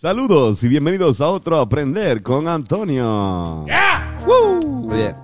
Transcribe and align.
Saludos 0.00 0.64
y 0.64 0.68
bienvenidos 0.68 1.20
a 1.20 1.26
otro 1.28 1.60
Aprender 1.60 2.22
con 2.22 2.48
Antonio. 2.48 3.66
Oye, 4.90 5.14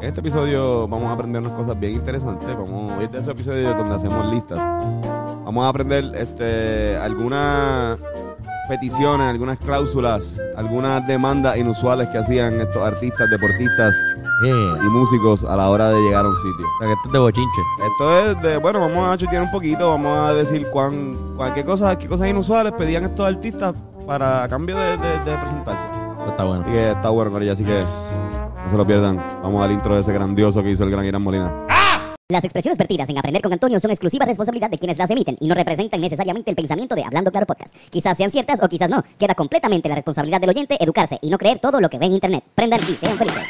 en 0.00 0.08
este 0.08 0.20
episodio 0.20 0.88
vamos 0.88 1.10
a 1.10 1.12
aprender 1.12 1.42
unas 1.42 1.52
cosas 1.52 1.78
bien 1.78 1.96
interesantes. 1.96 2.48
Vamos, 2.48 2.92
hoy 2.96 3.04
es 3.04 3.12
de 3.12 3.18
esos 3.18 3.32
episodios 3.32 3.76
donde 3.76 3.94
hacemos 3.94 4.26
listas. 4.32 4.58
Vamos 5.44 5.66
a 5.66 5.68
aprender 5.68 6.12
este, 6.14 6.96
algunas 6.96 7.98
peticiones, 8.70 9.28
algunas 9.28 9.58
cláusulas, 9.58 10.40
algunas 10.56 11.06
demandas 11.06 11.58
inusuales 11.58 12.08
que 12.08 12.16
hacían 12.16 12.58
estos 12.58 12.80
artistas, 12.82 13.28
deportistas 13.28 13.94
y 14.42 14.86
músicos 14.88 15.44
a 15.44 15.56
la 15.56 15.68
hora 15.68 15.90
de 15.90 16.00
llegar 16.00 16.24
a 16.24 16.28
un 16.30 16.36
sitio. 16.36 16.64
O 16.66 16.78
sea, 16.78 16.86
que 16.88 16.92
esto 16.94 17.08
es 17.08 17.12
de 17.12 17.18
bochinche. 17.18 17.60
Esto 17.86 18.18
es 18.20 18.42
de, 18.42 18.56
bueno, 18.56 18.80
vamos 18.80 19.10
a 19.10 19.18
chutear 19.18 19.42
un 19.42 19.50
poquito, 19.50 19.90
vamos 19.90 20.18
a 20.18 20.32
decir 20.32 20.66
cuán, 20.70 21.12
cuán- 21.36 21.52
qué, 21.52 21.66
cosas, 21.66 21.98
qué 21.98 22.08
cosas 22.08 22.28
inusuales 22.28 22.72
pedían 22.72 23.04
estos 23.04 23.26
artistas 23.26 23.74
para 24.06 24.44
a 24.44 24.48
cambio 24.48 24.76
de, 24.76 24.96
de- 24.96 25.18
de 25.30 25.38
presentarse. 25.38 25.86
Eso 26.20 26.28
está 26.30 26.44
bueno. 26.44 26.62
Así 26.62 26.70
que 26.72 26.90
está 26.90 27.10
bueno 27.10 27.30
con 27.32 27.42
ella, 27.42 27.52
así 27.52 27.64
que 27.64 27.78
no 27.78 28.70
se 28.70 28.76
lo 28.76 28.86
pierdan. 28.86 29.16
Vamos 29.42 29.62
al 29.64 29.72
intro 29.72 29.94
de 29.94 30.00
ese 30.00 30.12
grandioso 30.12 30.62
que 30.62 30.70
hizo 30.70 30.84
el 30.84 30.90
gran 30.90 31.04
Irán 31.04 31.22
Molina. 31.22 31.52
Las 32.28 32.42
expresiones 32.42 32.76
vertidas 32.76 33.08
en 33.08 33.18
Aprender 33.18 33.40
con 33.40 33.52
Antonio 33.52 33.78
son 33.78 33.92
exclusiva 33.92 34.26
responsabilidad 34.26 34.68
de 34.68 34.78
quienes 34.78 34.98
las 34.98 35.08
emiten 35.10 35.36
y 35.38 35.46
no 35.46 35.54
representan 35.54 36.00
necesariamente 36.00 36.50
el 36.50 36.56
pensamiento 36.56 36.96
de 36.96 37.04
Hablando 37.04 37.30
Claro 37.30 37.46
Podcast. 37.46 37.76
Quizás 37.90 38.16
sean 38.16 38.32
ciertas 38.32 38.60
o 38.62 38.68
quizás 38.68 38.90
no. 38.90 39.04
Queda 39.16 39.34
completamente 39.36 39.88
la 39.88 39.94
responsabilidad 39.94 40.40
del 40.40 40.50
oyente 40.50 40.76
educarse 40.82 41.18
y 41.22 41.30
no 41.30 41.38
creer 41.38 41.60
todo 41.60 41.80
lo 41.80 41.88
que 41.88 41.98
ve 42.00 42.06
en 42.06 42.14
Internet. 42.14 42.42
Prendan 42.56 42.80
y 42.80 42.94
sean 42.94 43.16
felices. 43.16 43.44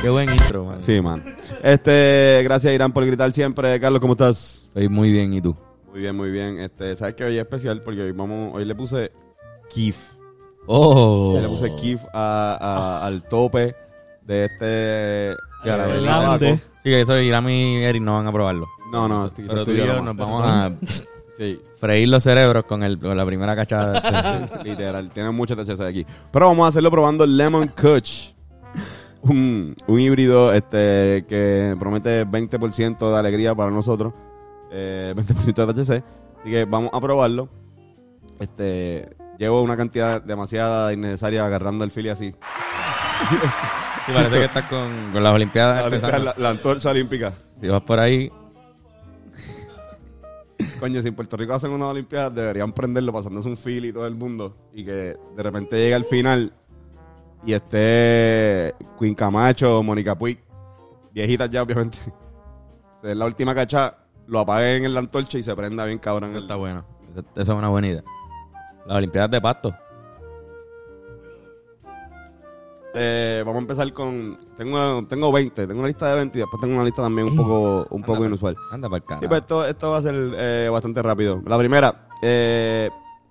Qué 0.00 0.08
buen 0.10 0.28
intro, 0.30 0.64
man. 0.64 0.82
Sí, 0.82 1.00
man. 1.00 1.22
Este, 1.62 2.40
gracias 2.44 2.72
Irán 2.74 2.92
por 2.92 3.04
gritar 3.06 3.30
siempre. 3.32 3.78
Carlos, 3.80 4.00
¿cómo 4.00 4.14
estás? 4.14 4.64
Estoy 4.68 4.88
muy 4.88 5.12
bien, 5.12 5.32
¿y 5.32 5.40
tú? 5.40 5.56
Muy 5.90 6.00
bien, 6.00 6.16
muy 6.16 6.30
bien. 6.30 6.58
Este, 6.58 6.96
sabes 6.96 7.14
que 7.14 7.24
hoy 7.24 7.36
es 7.36 7.42
especial 7.42 7.80
porque 7.82 8.02
hoy 8.02 8.12
vamos, 8.12 8.52
hoy 8.54 8.64
le 8.64 8.74
puse 8.74 9.12
Kif. 9.72 9.96
Oh. 10.66 11.38
Le 11.40 11.46
puse 11.48 11.74
Kif 11.80 12.00
a- 12.12 12.56
a- 12.60 13.06
al 13.06 13.22
tope 13.28 13.74
de 14.22 14.44
este. 14.46 15.36
Grande. 15.64 16.54
Sí, 16.82 16.90
que 16.90 17.00
eso 17.02 17.16
Irán 17.20 17.48
y 17.48 17.76
Eric 17.84 18.02
no 18.02 18.14
van 18.14 18.26
a 18.26 18.32
probarlo. 18.32 18.66
No, 18.90 19.06
no, 19.08 19.26
estoy, 19.26 19.44
Pero 19.46 19.64
tú 19.64 19.70
estoy 19.70 19.84
y 19.84 19.86
yo 19.88 20.02
nos 20.02 20.16
vamos 20.16 20.44
a 20.44 20.72
Sí, 21.38 21.60
freír 21.78 22.08
los 22.08 22.22
cerebros 22.24 22.64
con, 22.64 22.82
el, 22.82 22.98
con 22.98 23.16
la 23.16 23.24
primera 23.24 23.54
cachada. 23.56 24.00
de 24.00 24.44
este. 24.44 24.64
literal. 24.68 25.10
Tiene 25.10 25.30
mucha 25.30 25.54
THC 25.54 25.80
aquí. 25.80 26.06
Pero 26.32 26.46
vamos 26.48 26.64
a 26.66 26.68
hacerlo 26.68 26.90
probando 26.90 27.24
Lemon 27.26 27.68
Kush. 27.68 28.30
Un, 29.22 29.76
un 29.86 30.00
híbrido 30.00 30.52
este 30.52 31.24
que 31.28 31.76
promete 31.78 32.26
20% 32.26 33.12
de 33.12 33.18
alegría 33.18 33.54
para 33.54 33.70
nosotros. 33.70 34.12
Eh, 34.70 35.14
20% 35.16 35.66
de 35.66 35.74
THC. 35.84 36.04
Así 36.40 36.50
que 36.50 36.64
vamos 36.64 36.90
a 36.92 37.00
probarlo. 37.00 37.48
Este, 38.40 39.14
llevo 39.38 39.62
una 39.62 39.76
cantidad 39.76 40.20
demasiada 40.20 40.92
innecesaria 40.92 41.44
agarrando 41.46 41.84
el 41.84 41.90
fili 41.92 42.08
así. 42.08 42.34
Sí, 44.06 44.12
parece 44.12 44.38
que 44.38 44.44
estás 44.44 44.66
con, 44.66 45.10
con 45.12 45.22
las 45.22 45.32
Olimpiadas. 45.34 46.02
La, 46.02 46.18
la- 46.18 46.34
la 46.36 46.50
antorcha 46.50 46.90
olímpica. 46.90 47.32
Si 47.60 47.68
vas 47.68 47.82
por 47.82 48.00
ahí, 48.00 48.30
Coño, 50.80 51.00
si 51.00 51.08
en 51.08 51.14
Puerto 51.14 51.36
Rico 51.36 51.54
hacen 51.54 51.70
una 51.70 51.86
olimpiada, 51.86 52.30
deberían 52.30 52.72
prenderlo 52.72 53.12
pasándose 53.12 53.48
un 53.48 53.56
fili 53.56 53.88
y 53.88 53.92
todo 53.92 54.06
el 54.06 54.16
mundo. 54.16 54.56
Y 54.72 54.84
que 54.84 55.16
de 55.36 55.42
repente 55.42 55.76
llegue 55.76 55.94
al 55.94 56.04
final 56.04 56.52
y 57.44 57.52
esté 57.54 58.74
Queen 58.98 59.14
Camacho, 59.14 59.82
Mónica 59.82 60.16
Puig, 60.16 60.38
viejitas 61.12 61.50
ya, 61.50 61.62
obviamente. 61.62 61.98
Den 63.02 63.18
la 63.18 63.26
última 63.26 63.54
cacha, 63.54 63.96
lo 64.26 64.40
apaguen 64.40 64.84
en 64.84 64.94
la 64.94 65.00
antorcha 65.00 65.38
y 65.38 65.42
se 65.42 65.54
prenda 65.56 65.84
bien 65.84 65.98
cabrón. 65.98 66.30
el- 66.36 66.42
está 66.42 66.56
bueno. 66.56 66.84
Eso- 67.12 67.24
Esa 67.34 67.52
es 67.52 67.58
una 67.58 67.68
buena 67.68 67.88
idea. 67.88 68.04
Las 68.86 68.96
Olimpiadas 68.96 69.30
de 69.30 69.40
Pasto. 69.40 69.74
Eh, 72.94 73.42
vamos 73.46 73.56
a 73.56 73.62
empezar 73.62 73.90
con. 73.94 74.36
Tengo, 74.56 75.06
tengo 75.06 75.32
20, 75.32 75.66
tengo 75.66 75.78
una 75.80 75.88
lista 75.88 76.10
de 76.10 76.16
20 76.16 76.38
y 76.38 76.40
después 76.42 76.60
tengo 76.60 76.74
una 76.74 76.84
lista 76.84 77.00
también 77.00 77.26
un 77.28 77.36
poco, 77.36 77.86
un 77.88 78.02
poco 78.02 78.14
Anda, 78.16 78.26
inusual. 78.26 78.56
Anda 78.70 78.88
para 78.90 78.96
el 78.98 79.02
Sí, 79.02 79.06
carajo. 79.08 79.28
pues 79.28 79.40
esto, 79.40 79.64
esto 79.66 79.90
va 79.92 79.96
a 79.98 80.02
ser 80.02 80.14
eh, 80.36 80.68
bastante 80.70 81.00
rápido. 81.02 81.40
La 81.46 81.56
primera, 81.56 82.06
eh, 82.20 82.90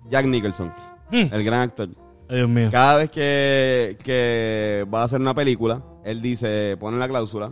Jack 0.09 0.25
Nicholson, 0.25 0.74
el 1.12 1.44
gran 1.44 1.62
actor. 1.62 1.90
Ay, 2.31 2.38
Dios 2.38 2.50
mío. 2.50 2.69
Cada 2.72 2.97
vez 2.97 3.09
que, 3.12 3.97
que 4.03 4.86
va 4.92 5.02
a 5.02 5.03
hacer 5.03 5.19
una 5.22 5.34
película, 5.36 5.84
él 6.06 6.22
dice, 6.22 6.78
pone 6.80 6.96
en 6.96 7.00
la 7.02 7.08
cláusula, 7.09 7.52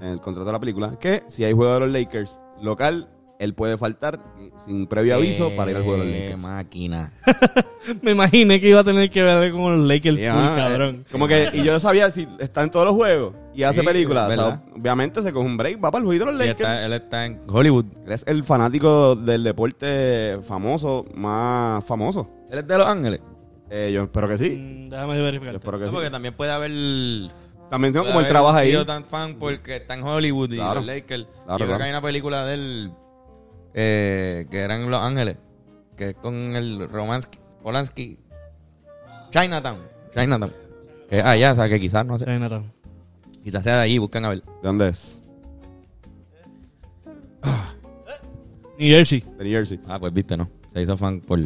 en 0.00 0.08
el 0.08 0.20
contrato 0.20 0.46
de 0.46 0.52
la 0.52 0.60
película, 0.60 0.98
que 1.00 1.22
si 1.26 1.44
hay 1.44 1.52
juego 1.52 1.74
de 1.74 1.80
los 1.80 1.90
Lakers 1.90 2.40
local, 2.62 3.08
él 3.40 3.54
puede 3.54 3.78
faltar 3.78 4.20
sin 4.66 4.86
previo 4.88 5.14
aviso 5.14 5.50
para 5.56 5.70
ir 5.70 5.76
al 5.76 5.82
juego 5.84 5.98
de 6.00 6.04
los 6.06 6.14
Eh, 6.14 6.20
Lakers. 6.24 6.42
máquina. 6.42 7.12
Me 8.02 8.10
imaginé 8.10 8.60
que 8.60 8.68
iba 8.68 8.80
a 8.80 8.84
tener 8.84 9.08
que 9.10 9.22
ver 9.22 9.52
con 9.52 9.78
los 9.78 9.88
Lakers, 9.88 10.18
Y, 10.18 10.24
full, 10.26 10.28
ah, 10.30 10.54
cabrón. 10.56 11.04
eh, 11.06 11.12
Como 11.12 11.26
que, 11.28 11.48
y 11.54 11.62
yo 11.62 11.78
sabía 11.80 12.10
si 12.10 12.26
está 12.40 12.64
en 12.64 12.70
todos 12.70 12.84
los 12.84 12.94
juegos 12.96 13.34
y 13.54 13.62
hace 13.62 13.80
Sí, 13.80 13.86
películas. 13.86 14.30
o 14.30 14.34
sea, 14.34 14.62
obviamente 14.76 15.22
se 15.22 15.32
coge 15.32 15.46
un 15.46 15.56
break, 15.56 15.76
va 15.82 15.90
para 15.92 16.00
el 16.00 16.06
juego 16.06 16.24
de 16.26 16.30
los 16.32 16.38
Lakers. 16.38 16.60
está- 16.60 16.84
él 16.84 16.92
está 16.92 17.24
en 17.26 17.40
Hollywood. 17.48 17.84
Él 18.06 18.12
es 18.12 18.24
el 18.26 18.42
fanático 18.44 19.14
del 19.16 19.44
deporte 19.44 20.38
famoso, 20.42 21.06
más 21.14 21.82
famoso. 21.84 22.28
Él 22.50 22.58
es 22.58 22.66
de 22.66 22.76
Los 22.76 22.86
Ángeles. 22.88 23.20
Eh, 23.70 23.90
yo 23.92 24.04
espero 24.04 24.28
que 24.28 24.38
sí. 24.38 24.50
Mm, 24.50 24.88
Déjame 24.88 25.20
verificar. 25.20 25.52
Yo 25.52 25.58
espero 25.58 25.78
que 25.78 25.84
No, 25.84 25.90
sí. 25.90 25.94
porque 25.96 26.10
también 26.10 26.34
puede 26.34 26.52
haber. 26.52 26.70
También 27.70 27.92
tengo 27.92 28.04
puede 28.04 28.12
como 28.12 28.20
él 28.20 28.24
haber 28.24 28.30
trabaja 28.32 28.58
ahí. 28.58 28.70
sido 28.70 28.86
tan 28.86 29.04
fan 29.04 29.36
porque 29.38 29.76
está 29.76 29.94
en 29.94 30.02
Hollywood 30.02 30.50
y 30.52 30.56
Claro. 30.56 30.76
los 30.80 30.86
Lakers. 30.86 31.24
Claro, 31.24 31.36
yo 31.36 31.44
claro. 31.46 31.64
creo 31.66 31.78
que 31.78 31.84
hay 31.84 31.90
una 31.90 32.02
película 32.02 32.44
de 32.46 32.54
él 32.54 32.92
eh, 33.74 34.46
que 34.50 34.58
era 34.60 34.74
en 34.76 34.90
Los 34.90 35.00
Ángeles, 35.02 35.36
que 35.96 36.08
es 36.10 36.14
con 36.14 36.34
el 36.56 36.88
Romansky, 36.88 37.38
Polanski, 37.62 38.18
Chinatown, 39.30 39.80
Chinatown. 40.14 40.52
Que 41.10 41.18
es 41.18 41.24
allá, 41.24 41.52
o 41.52 41.56
sea, 41.56 41.68
que 41.68 41.78
quizás, 41.78 42.06
no 42.06 42.16
sé, 42.18 42.24
Chinatown. 42.24 42.72
quizás 43.44 43.62
sea 43.64 43.76
de 43.76 43.82
allí, 43.82 43.98
buscan 43.98 44.24
a 44.24 44.30
ver. 44.30 44.42
¿De 44.42 44.50
dónde 44.62 44.88
es? 44.88 45.22
New 48.78 48.88
Jersey. 48.88 49.20
De 49.36 49.44
New 49.44 49.52
Jersey. 49.52 49.80
Ah, 49.88 49.98
pues 49.98 50.12
viste, 50.12 50.36
¿no? 50.36 50.48
Se 50.72 50.80
hizo 50.80 50.96
fan 50.96 51.20
por 51.20 51.38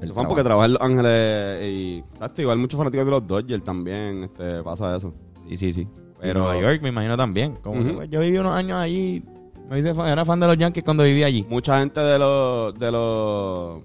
El 0.00 0.12
fan 0.12 0.26
porque 0.28 0.42
trabaja 0.42 0.66
en 0.66 0.72
Los 0.74 0.82
Ángeles 0.82 1.62
y 1.64 1.98
exacto, 2.12 2.40
igual 2.42 2.58
muchos 2.58 2.78
fanáticos 2.78 3.04
de 3.04 3.10
los 3.10 3.26
Dodgers 3.26 3.64
también 3.64 4.24
este, 4.24 4.62
pasa 4.62 4.96
eso. 4.96 5.12
Sí, 5.48 5.56
sí, 5.56 5.72
sí. 5.72 5.88
Pero- 6.20 6.40
Nueva 6.44 6.60
York 6.60 6.82
me 6.82 6.88
imagino 6.90 7.16
también. 7.16 7.56
Como 7.62 7.84
que, 7.84 7.92
pues, 7.92 8.10
yo 8.10 8.20
viví 8.20 8.38
unos 8.38 8.52
años 8.52 8.78
allí, 8.78 9.22
me 9.68 9.78
hice 9.78 9.94
fan- 9.94 10.08
era 10.08 10.24
fan 10.24 10.40
de 10.40 10.46
los 10.46 10.56
Yankees 10.58 10.84
cuando 10.84 11.02
vivía 11.04 11.26
allí. 11.26 11.46
Mucha 11.48 11.78
gente 11.80 12.00
de 12.00 12.18
los 12.18 12.74
de 12.78 12.90
los 12.92 13.82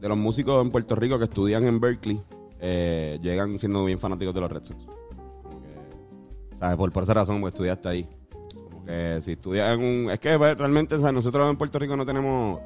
de 0.00 0.08
los 0.08 0.16
músicos 0.18 0.62
en 0.62 0.70
Puerto 0.70 0.94
Rico 0.94 1.18
que 1.18 1.24
estudian 1.24 1.64
en 1.66 1.80
Berkeley 1.80 2.20
eh, 2.60 3.18
llegan 3.22 3.58
siendo 3.58 3.84
bien 3.84 3.98
fanáticos 3.98 4.34
de 4.34 4.40
los 4.40 4.50
Red 4.50 4.64
Sox. 4.64 4.84
Que, 4.84 6.56
¿sabes? 6.58 6.76
Por, 6.76 6.92
por 6.92 7.02
esa 7.02 7.14
razón 7.14 7.40
pues, 7.40 7.54
estudiaste 7.54 7.88
ahí. 7.88 8.08
Como 8.54 8.84
que 8.84 9.20
si 9.22 9.32
estudias 9.32 9.74
en 9.74 9.80
un... 9.84 10.10
Es 10.10 10.18
que 10.20 10.36
pues, 10.38 10.56
realmente 10.56 10.96
¿sabes? 10.98 11.12
nosotros 11.14 11.50
en 11.50 11.56
Puerto 11.56 11.78
Rico 11.78 11.96
no 11.96 12.04
tenemos 12.06 12.60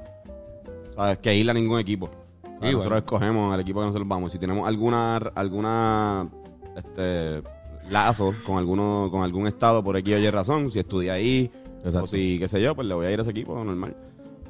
¿sabes? 0.95 1.19
que 1.19 1.35
ir 1.35 1.49
a 1.51 1.55
ningún 1.55 1.79
equipo. 1.81 2.11
¿Sabes? 2.61 2.71
Sí, 2.71 2.77
nosotros 2.77 2.99
escogemos 2.99 3.55
el 3.55 3.61
equipo 3.61 3.81
que 3.81 3.87
nosotros 3.87 4.09
vamos. 4.09 4.33
Si 4.33 4.39
tenemos 4.39 4.69
alguna 4.69 5.17
alguna 5.17 6.29
este 6.77 7.43
lazo 7.89 8.33
con 8.47 8.59
alguno 8.59 9.09
con 9.11 9.23
algún 9.23 9.47
estado 9.47 9.83
por 9.83 9.97
aquí 9.97 10.15
o 10.15 10.19
Y 10.19 10.31
razón, 10.31 10.71
si 10.71 10.79
estudia 10.79 11.15
ahí 11.15 11.51
Exacto. 11.79 12.05
o 12.05 12.07
si, 12.07 12.39
qué 12.39 12.49
sé 12.49 12.61
yo, 12.63 12.75
pues 12.75 12.87
le 12.87 12.95
voy 12.95 13.07
a 13.07 13.11
ir 13.11 13.19
a 13.19 13.23
ese 13.23 13.31
equipo 13.31 13.63
normal. 13.65 13.97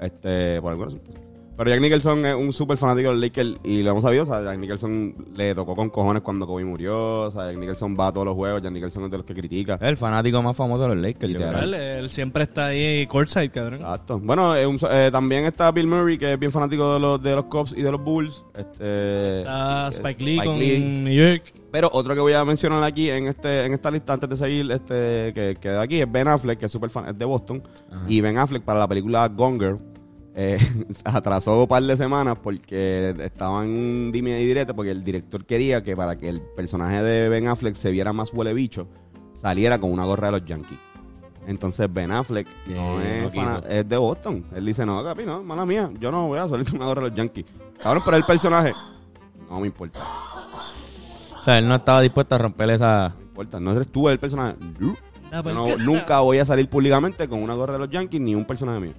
Este, 0.00 0.60
por 0.60 0.72
alguna 0.72 0.86
razón. 0.86 1.29
Pero 1.60 1.72
Jack 1.72 1.80
Nicholson 1.82 2.24
es 2.24 2.34
un 2.34 2.54
súper 2.54 2.78
fanático 2.78 3.10
de 3.10 3.14
los 3.16 3.22
Lakers 3.22 3.60
y 3.64 3.82
lo 3.82 3.90
hemos 3.90 4.02
sabido. 4.02 4.22
O 4.22 4.26
sea, 4.26 4.42
Jack 4.42 4.58
Nicholson 4.58 5.14
le 5.34 5.54
tocó 5.54 5.76
con 5.76 5.90
cojones 5.90 6.22
cuando 6.22 6.46
Kobe 6.46 6.64
murió. 6.64 7.24
O 7.24 7.30
sea, 7.30 7.50
Jack 7.50 7.58
Nicholson 7.58 7.94
va 8.00 8.06
a 8.06 8.12
todos 8.14 8.24
los 8.24 8.34
juegos. 8.34 8.62
Jack 8.62 8.72
Nicholson 8.72 9.04
es 9.04 9.10
de 9.10 9.16
los 9.18 9.26
que 9.26 9.34
critica. 9.34 9.74
Es 9.74 9.82
el 9.90 9.98
fanático 9.98 10.42
más 10.42 10.56
famoso 10.56 10.84
de 10.84 10.88
los 10.94 10.96
Lakers. 10.96 11.30
yo 11.34 11.38
Literal. 11.38 11.74
Él, 11.74 12.08
siempre 12.08 12.44
está 12.44 12.68
ahí 12.68 13.06
courtside, 13.08 13.50
cabrón. 13.50 13.80
Exacto. 13.82 14.18
Bueno, 14.18 14.56
eh, 14.56 14.66
un- 14.66 14.78
eh, 14.90 15.10
también 15.12 15.44
está 15.44 15.70
Bill 15.70 15.86
Murray, 15.86 16.16
que 16.16 16.32
es 16.32 16.38
bien 16.38 16.50
fanático 16.50 16.94
de 16.94 16.98
los, 17.00 17.22
de 17.22 17.36
los 17.36 17.44
Cubs 17.44 17.74
y 17.76 17.82
de 17.82 17.92
los 17.92 18.02
Bulls. 18.02 18.42
Este, 18.54 19.40
Está 19.40 19.88
eh, 19.88 19.90
Spike 19.90 20.24
Lee 20.24 20.36
Spike 20.38 20.46
con 20.50 20.58
Lee. 20.58 20.78
New 20.80 21.12
York. 21.12 21.52
Pero 21.70 21.90
otro 21.92 22.14
que 22.14 22.20
voy 22.20 22.32
a 22.32 22.42
mencionar 22.42 22.82
aquí 22.84 23.10
en 23.10 23.28
este 23.28 23.66
en 23.66 23.74
esta 23.74 23.90
lista 23.90 24.14
antes 24.14 24.30
de 24.30 24.36
seguir, 24.36 24.72
este 24.72 25.32
que 25.34 25.58
queda 25.60 25.82
aquí, 25.82 26.00
es 26.00 26.10
Ben 26.10 26.26
Affleck, 26.26 26.58
que 26.58 26.66
es 26.66 26.72
súper 26.72 26.88
fan, 26.88 27.06
es 27.10 27.18
de 27.18 27.24
Boston. 27.26 27.62
Ajá. 27.92 28.02
Y 28.08 28.22
Ben 28.22 28.38
Affleck 28.38 28.62
para 28.64 28.78
la 28.80 28.88
película 28.88 29.28
Gone 29.28 29.58
Girl 29.58 29.89
eh, 30.42 30.58
atrasó 31.04 31.60
un 31.60 31.66
par 31.68 31.82
de 31.82 31.96
semanas 31.98 32.38
porque 32.42 33.14
estaba 33.20 33.62
en 33.64 33.70
un 33.70 34.10
dime 34.12 34.40
y 34.40 34.46
directo 34.46 34.74
porque 34.74 34.90
el 34.90 35.04
director 35.04 35.44
quería 35.44 35.82
que 35.82 35.94
para 35.94 36.16
que 36.16 36.30
el 36.30 36.40
personaje 36.40 37.02
de 37.02 37.28
Ben 37.28 37.46
Affleck 37.46 37.74
se 37.74 37.90
viera 37.90 38.12
más 38.14 38.32
huele 38.32 38.54
bicho, 38.54 38.86
saliera 39.38 39.78
con 39.78 39.92
una 39.92 40.04
gorra 40.06 40.28
de 40.30 40.38
los 40.40 40.46
Yankees. 40.46 40.78
Entonces 41.46 41.92
Ben 41.92 42.10
Affleck 42.10 42.46
Que 42.66 42.74
no 42.74 43.00
es, 43.02 43.32
fana- 43.34 43.62
es 43.68 43.86
de 43.88 43.96
Boston. 43.98 44.44
Él 44.54 44.64
dice, 44.64 44.86
no, 44.86 45.02
capi, 45.04 45.24
no, 45.24 45.42
mala 45.42 45.66
mía, 45.66 45.90
yo 46.00 46.10
no 46.10 46.28
voy 46.28 46.38
a 46.38 46.48
salir 46.48 46.64
con 46.66 46.76
una 46.76 46.86
gorra 46.86 47.02
de 47.04 47.08
los 47.10 47.16
Yankees. 47.18 47.44
Cabrón, 47.82 48.02
pero 48.04 48.16
el 48.16 48.24
personaje, 48.24 48.72
no 49.50 49.60
me 49.60 49.66
importa. 49.66 50.00
O 51.38 51.42
sea, 51.42 51.58
él 51.58 51.66
no 51.68 51.74
estaba 51.74 52.00
dispuesto 52.00 52.34
a 52.34 52.38
romper 52.38 52.70
esa... 52.70 53.08
No 53.10 53.16
me 53.18 53.24
importa, 53.24 53.60
no 53.60 53.72
eres 53.72 53.88
tú 53.88 54.08
el 54.08 54.18
personaje. 54.18 54.56
Yo 54.78 54.94
no- 55.54 55.76
nunca 55.84 56.20
voy 56.20 56.38
a 56.38 56.44
salir 56.46 56.68
públicamente 56.68 57.28
con 57.28 57.42
una 57.42 57.54
gorra 57.54 57.74
de 57.74 57.78
los 57.80 57.90
Yankees 57.90 58.20
ni 58.20 58.34
un 58.34 58.44
personaje 58.44 58.80
mío. 58.80 58.92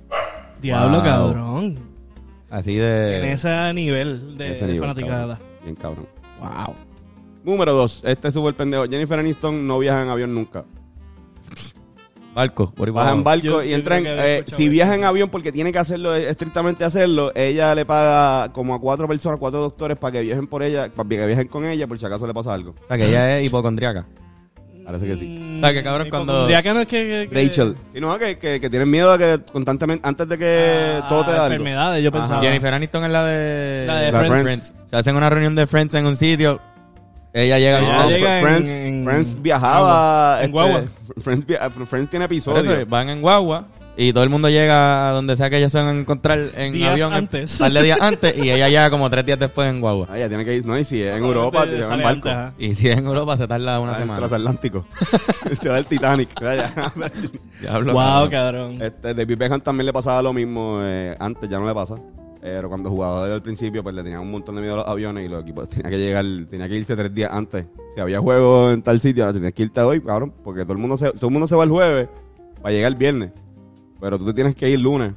Diablo, 0.62 0.98
Wow. 0.98 1.04
cabrón. 1.04 1.80
Así 2.50 2.72
En 2.78 2.82
de... 2.82 3.32
ese 3.34 3.74
nivel 3.74 4.38
de, 4.38 4.54
Ese 4.54 4.68
de 4.68 4.80
fanaticada. 4.80 5.38
cabrón. 5.38 5.48
Bien 5.64 5.76
cabrón. 5.76 6.08
Wow. 6.40 6.76
Número 7.44 7.74
dos, 7.74 8.04
este 8.06 8.28
es 8.28 8.34
súper 8.34 8.54
pendejo. 8.56 8.84
Jennifer 8.88 9.18
Aniston 9.20 9.66
no 9.66 9.80
viaja 9.80 10.04
en 10.04 10.10
avión 10.10 10.34
nunca. 10.36 10.64
Barco, 12.34 12.72
por 12.72 12.88
ahí 12.88 12.94
Baja 12.94 13.08
en 13.10 13.12
abajo. 13.14 13.24
barco 13.26 13.44
Yo- 13.46 13.64
y 13.64 13.70
yo 13.72 13.76
entra 13.76 13.98
en... 13.98 14.04
creo 14.04 14.16
que 14.16 14.22
había 14.22 14.38
eh, 14.40 14.44
si 14.48 14.70
viaja 14.70 14.96
en 14.96 15.04
avión 15.04 15.30
porque 15.30 15.52
tiene 15.52 15.72
que 15.74 15.80
hacerlo, 15.80 16.16
eh, 16.16 16.30
estrictamente 16.30 16.86
hacerlo, 16.86 17.32
ella 17.36 17.76
le 17.76 17.86
paga 17.86 18.54
como 18.54 18.74
a 18.74 18.80
cuatro 18.80 19.06
personas, 19.08 19.38
cuatro 19.38 19.60
doctores 19.60 19.98
para 19.98 20.14
que 20.14 20.22
viajen 20.22 20.48
por 20.48 20.64
ella, 20.64 20.90
para 20.96 21.10
que 21.10 21.26
viajen 21.28 21.48
con 21.50 21.66
ella 21.66 21.88
por 21.88 22.00
si 22.00 22.06
acaso 22.06 22.26
le 22.26 22.34
pasa 22.34 22.54
algo. 22.54 22.72
O 22.84 22.88
sea, 22.88 22.98
que 22.98 23.08
ella 23.10 23.38
es 23.40 23.48
hipocondríaca. 23.48 24.06
Parece 24.86 25.06
que 25.08 25.16
sí. 25.18 25.26
Mm, 25.40 25.58
O 25.58 25.60
sea, 25.62 25.74
que 25.74 25.84
cabrón, 25.84 26.10
cuando- 26.10 26.32
hipocondríaca 26.34 26.74
no 26.74 26.80
es 26.82 26.88
que, 26.88 26.98
que- 26.98 27.30
que- 27.34 27.48
Rachel. 27.48 27.76
Si 27.94 28.02
no, 28.02 28.18
que, 28.18 28.38
que, 28.38 28.60
que 28.60 28.70
tienen 28.70 28.90
miedo 28.90 29.12
a 29.12 29.18
que 29.18 29.40
constantemente, 29.52 30.08
antes 30.08 30.28
de 30.28 30.38
que 30.38 31.00
Ah, 31.02 31.06
todo 31.08 31.24
te 31.26 31.32
da 31.32 31.38
algo. 31.46 31.48
enfermedades, 31.54 32.04
yo 32.04 32.10
Ajá. 32.10 32.20
pensaba. 32.20 32.42
Jennifer 32.42 32.74
Aniston 32.74 33.04
es 33.06 33.12
la 33.12 33.26
de... 33.26 33.84
La 33.88 33.96
de 34.00 34.12
La 34.12 34.20
Friends. 34.20 34.42
Friends. 34.44 34.74
Se 34.88 34.96
hacen 34.96 35.16
una 35.16 35.30
reunión 35.30 35.56
de 35.56 35.68
Friends 35.68 35.94
en 35.94 36.06
un 36.06 36.18
sitio. 36.18 36.60
Ella 37.34 37.60
llega 37.60 37.80
Ella 37.80 37.98
No, 38.02 38.08
bien. 38.08 38.20
llega 38.20 38.40
en- 38.40 38.44
Friends, 38.46 38.70
en- 38.70 39.06
Friends 39.06 39.42
viajaba. 39.42 40.44
en 40.44 40.52
guagua. 40.52 40.84
Friends, 41.22 41.46
via- 41.46 41.70
Friends 41.70 42.10
tiene 42.10 42.26
Por 42.28 42.34
episodios. 42.34 42.68
eso, 42.80 42.86
van 42.88 43.10
en 43.10 43.22
guagua 43.22 43.68
y 43.98 44.14
todo 44.14 44.24
el 44.24 44.30
mundo 44.30 44.50
llega 44.50 45.10
a 45.10 45.12
donde 45.14 45.36
sea 45.38 45.50
que 45.50 45.58
ellos 45.58 45.72
se 45.72 45.78
van 45.80 45.88
a 45.96 46.00
encontrar 46.00 46.40
en 46.56 46.74
Días 46.74 46.92
avión. 46.92 47.14
antes. 47.14 47.58
Par 47.58 47.72
de 47.74 47.82
días 47.84 47.98
antes 48.02 48.38
y 48.38 48.50
ella 48.50 48.68
llega 48.70 48.90
como 48.90 49.10
tres 49.10 49.26
días 49.26 49.38
después 49.40 49.70
en 49.70 49.82
guagua. 49.82 50.08
Ah, 50.10 50.18
ella 50.18 50.28
tiene 50.30 50.46
que 50.46 50.56
ir, 50.56 50.66
no, 50.66 50.78
y 50.78 50.86
si 50.86 51.02
es 51.02 51.16
en 51.18 51.24
Europa, 51.24 51.64
te 51.66 51.72
llevan 51.78 52.00
en 52.00 52.04
barco. 52.04 52.30
antes. 52.30 52.54
Y 52.72 52.76
si 52.76 52.88
es 52.90 52.98
en 52.98 53.06
Europa 53.06 53.38
se 53.38 53.48
tarda 53.48 53.80
una 53.80 53.92
Ah, 53.92 53.96
el 53.96 54.02
semana. 54.02 54.20
transatlántico. 54.20 54.86
te 55.62 55.70
va 55.70 55.78
el 55.78 55.86
Titanic. 55.86 56.30
Diablo, 57.60 57.94
Wow, 57.94 58.30
cabrón. 58.30 58.30
cabrón. 58.30 58.82
este, 58.82 59.14
David 59.14 59.38
Beckham 59.38 59.62
también 59.62 59.86
le 59.86 59.94
pasaba 59.94 60.22
lo 60.22 60.34
mismo. 60.34 60.80
eh, 60.84 61.16
antes 61.20 61.50
ya 61.50 61.60
no 61.60 61.68
le 61.68 61.74
pasa. 61.74 61.96
Pero 62.42 62.70
cuando 62.70 62.90
jugaba 62.90 63.26
al 63.26 63.44
principio, 63.44 63.84
pues 63.84 63.94
le 63.94 64.02
tenían 64.02 64.22
un 64.22 64.32
montón 64.32 64.56
de 64.56 64.62
miedo 64.62 64.74
a 64.74 64.78
los 64.78 64.88
aviones 64.88 65.24
y 65.26 65.30
los 65.30 65.44
equipos 65.44 65.70
tenía 65.70 65.92
que 65.92 65.98
llegar, 66.00 66.26
tenía 66.50 66.68
que 66.68 66.76
irse 66.76 66.96
tres 66.96 67.14
días 67.14 67.30
antes. 67.32 67.66
Si 67.94 68.02
había 68.02 68.20
juego 68.20 68.72
en 68.72 68.82
tal 68.82 69.00
sitio, 69.00 69.32
tenías 69.32 69.54
que 69.54 69.62
irte 69.64 69.80
hoy, 69.82 70.02
cabrón, 70.02 70.34
porque 70.44 70.62
todo 70.64 70.74
el 70.74 70.80
mundo 70.80 70.98
se, 70.98 71.12
todo 71.12 71.28
el 71.28 71.34
mundo 71.34 71.48
se 71.48 71.56
va 71.56 71.66
el 71.66 71.70
jueves 71.70 72.08
para 72.60 72.74
llegar 72.74 72.92
el 72.94 72.98
viernes. 72.98 73.30
Pero 74.02 74.18
tú 74.20 74.26
te 74.26 74.34
tienes 74.34 74.56
que 74.56 74.70
ir 74.70 74.80
lunes 74.82 75.14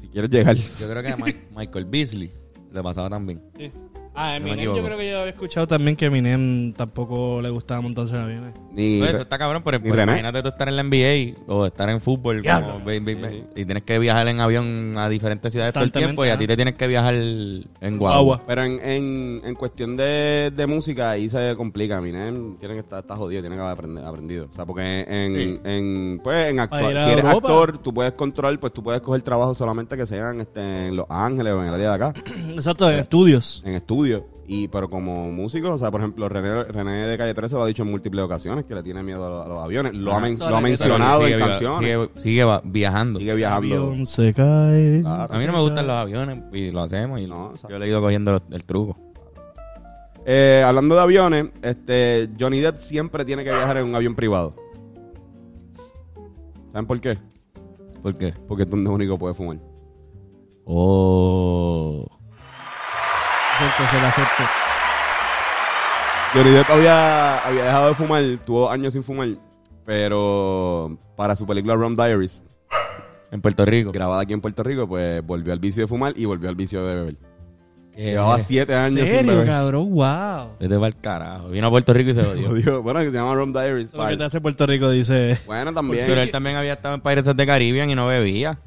si 0.00 0.06
quieres 0.08 0.30
llegar. 0.30 0.54
Yo 0.54 0.88
creo 0.88 1.02
que 1.02 1.08
a 1.08 1.16
Mi- 1.16 1.34
Michael 1.56 1.86
Beasley 1.86 2.30
le 2.72 2.82
pasaba 2.82 3.08
también. 3.10 3.42
Sí. 3.58 3.72
Ah, 4.14 4.38
No 4.40 4.48
Eminem, 4.48 4.74
yo 4.76 4.82
creo 4.84 4.98
que 4.98 5.08
yo 5.10 5.18
había 5.20 5.30
escuchado 5.30 5.66
también 5.68 5.96
que 5.96 6.06
Eminem 6.06 6.72
tampoco 6.72 7.40
le 7.40 7.48
gustaba 7.50 7.80
montarse 7.80 8.14
en 8.16 8.22
aviones. 8.22 8.54
Ni, 8.72 8.98
Pues 8.98 9.12
eso 9.12 9.22
está 9.22 9.38
cabrón, 9.38 9.62
pero 9.64 9.80
pues, 9.80 9.94
imagínate 9.94 10.42
tú 10.42 10.48
estar 10.48 10.68
en 10.68 10.76
la 10.76 10.82
NBA 10.82 11.42
o 11.46 11.64
estar 11.66 11.88
en 11.88 12.00
fútbol 12.00 12.42
como, 12.42 12.90
y 12.90 13.64
tienes 13.64 13.82
que 13.84 13.98
viajar 13.98 14.26
en 14.28 14.40
avión 14.40 14.94
a 14.98 15.08
diferentes 15.08 15.52
ciudades 15.52 15.72
todo 15.72 15.84
el 15.84 15.92
tiempo 15.92 16.24
y 16.24 16.28
a 16.28 16.38
ti 16.38 16.46
te 16.46 16.56
tienes 16.56 16.74
que 16.74 16.86
viajar 16.86 17.14
en 17.14 17.98
guagua. 17.98 18.42
Pero 18.46 18.64
en, 18.64 18.80
en, 18.84 19.42
en 19.44 19.54
cuestión 19.54 19.96
de, 19.96 20.52
de 20.54 20.66
música 20.66 21.10
ahí 21.10 21.28
se 21.28 21.54
complica. 21.56 22.00
Minem 22.00 22.56
tiene 22.56 22.74
que 22.74 22.80
estar, 22.80 23.00
está 23.00 23.16
jodido, 23.16 23.40
tiene 23.42 23.56
que 23.56 23.62
haber 23.62 23.78
aprende- 23.78 24.04
aprendido. 24.06 24.48
O 24.50 24.54
sea, 24.54 24.66
porque 24.66 25.04
en, 25.08 25.30
Sí. 25.34 25.60
en 25.64 26.20
pues 26.22 26.50
en 26.50 26.58
actua- 26.58 26.68
Para 26.80 26.90
ir 26.90 26.98
a 26.98 27.04
si 27.04 27.10
eres 27.12 27.24
Europa. 27.24 27.48
actor, 27.48 27.78
tú 27.78 27.94
puedes 27.94 28.12
controlar, 28.12 28.58
pues 28.58 28.72
tú 28.72 28.82
puedes 28.82 29.00
coger 29.00 29.22
trabajo 29.22 29.54
solamente 29.54 29.96
que 29.96 30.06
sean 30.06 30.40
este, 30.40 30.88
en 30.88 30.96
Los 30.96 31.06
Ángeles 31.08 31.52
o 31.52 31.62
en 31.62 31.68
el 31.68 31.74
área 31.74 31.88
de 31.90 31.94
acá, 31.94 32.14
Exacto, 32.50 32.90
en 32.90 32.98
estudios. 32.98 33.62
en 33.64 33.74
estudio. 34.04 34.26
Y 34.46 34.66
pero 34.66 34.90
como 34.90 35.30
músico, 35.30 35.74
o 35.74 35.78
sea, 35.78 35.90
por 35.92 36.00
ejemplo, 36.00 36.28
René, 36.28 36.64
René 36.64 37.06
de 37.06 37.16
Calle 37.16 37.34
13 37.34 37.54
lo 37.54 37.62
ha 37.62 37.66
dicho 37.66 37.84
en 37.84 37.90
múltiples 37.90 38.24
ocasiones 38.24 38.64
que 38.64 38.74
le 38.74 38.82
tiene 38.82 39.00
miedo 39.02 39.24
a 39.24 39.30
los, 39.30 39.46
a 39.46 39.48
los 39.48 39.58
aviones. 39.64 39.94
Lo, 39.94 40.12
ha, 40.12 40.18
men- 40.20 40.38
lo 40.38 40.44
ha 40.46 40.48
Pero 40.48 40.60
mencionado 40.60 41.22
sigue 41.22 41.34
en 41.34 41.38
canciones. 41.40 42.08
Sigue, 42.16 42.60
viajando. 42.64 43.18
Sigue 43.20 43.34
viajando. 43.36 43.76
Avión 43.76 44.06
se 44.06 44.34
cae. 44.34 45.00
Claro. 45.02 45.32
A 45.32 45.38
mí 45.38 45.46
no 45.46 45.52
me 45.52 45.60
gustan 45.60 45.86
los 45.86 45.94
aviones 45.94 46.42
y 46.52 46.70
lo 46.72 46.80
hacemos 46.80 47.20
y 47.20 47.26
No, 47.28 47.52
yo 47.68 47.78
le 47.78 47.86
he 47.86 47.88
ido 47.88 48.00
cogiendo 48.00 48.42
el 48.50 48.64
truco. 48.64 48.96
Eh, 50.26 50.64
hablando 50.66 50.96
de 50.96 51.00
aviones, 51.00 51.46
este 51.62 52.28
Johnny 52.38 52.58
Depp 52.58 52.78
siempre 52.80 53.24
tiene 53.24 53.44
que 53.44 53.50
viajar 53.50 53.76
en 53.76 53.86
un 53.86 53.94
avión 53.94 54.16
privado. 54.16 54.54
¿Saben 56.72 56.86
por 56.86 57.00
qué? 57.00 57.18
¿Por 58.02 58.16
qué? 58.18 58.34
Porque 58.48 58.64
es 58.64 58.70
donde 58.70 58.90
único 58.90 59.16
puede 59.18 59.34
fumar. 59.34 59.58
Oh. 60.64 62.06
Acepto, 63.60 63.88
se 63.90 64.00
lo 64.00 64.06
acepto. 64.06 64.42
Johnny 66.32 66.50
Depp 66.50 66.70
había, 66.70 67.38
había 67.40 67.64
dejado 67.64 67.88
de 67.88 67.94
fumar, 67.94 68.22
tuvo 68.46 68.70
años 68.70 68.92
sin 68.92 69.02
fumar, 69.02 69.28
pero 69.84 70.96
para 71.16 71.34
su 71.36 71.46
película 71.46 71.74
Rum 71.74 71.94
Diaries, 71.96 72.42
En 73.32 73.40
Puerto 73.40 73.64
Rico. 73.66 73.90
grabada 73.92 74.22
aquí 74.22 74.32
en 74.32 74.40
Puerto 74.40 74.62
Rico, 74.62 74.88
pues 74.88 75.24
volvió 75.26 75.52
al 75.52 75.58
vicio 75.58 75.82
de 75.82 75.88
fumar 75.88 76.14
y 76.16 76.24
volvió 76.24 76.48
al 76.48 76.54
vicio 76.54 76.84
de 76.86 76.94
beber. 76.94 77.14
¿Qué? 77.94 78.04
Llevaba 78.12 78.38
siete 78.38 78.74
años 78.74 79.00
sin 79.00 79.08
¿Serio, 79.08 79.32
beber. 79.32 79.46
cabrón? 79.48 79.90
Wow. 79.90 80.56
Vete 80.60 80.74
para 80.76 80.86
el 80.86 80.96
carajo. 80.96 81.48
Vino 81.48 81.66
a 81.66 81.70
Puerto 81.70 81.92
Rico 81.92 82.10
y 82.10 82.14
se 82.14 82.22
jodió. 82.24 82.48
Jodido. 82.50 82.82
Bueno, 82.82 83.00
que 83.00 83.06
se 83.06 83.12
llama 83.12 83.34
Rum 83.34 83.52
Diaries. 83.52 83.92
Lo 83.92 84.06
que 84.06 84.16
te 84.16 84.24
hace 84.24 84.40
Puerto 84.40 84.64
Rico 84.66 84.88
dice. 84.90 85.38
Bueno, 85.44 85.74
también. 85.74 86.06
Pero 86.06 86.20
él 86.22 86.30
también 86.30 86.56
había 86.56 86.74
estado 86.74 86.94
en 86.94 87.00
Pirates 87.00 87.26
of 87.26 87.36
the 87.36 87.44
Caribbean 87.44 87.90
y 87.90 87.94
no 87.96 88.06
bebía. 88.06 88.58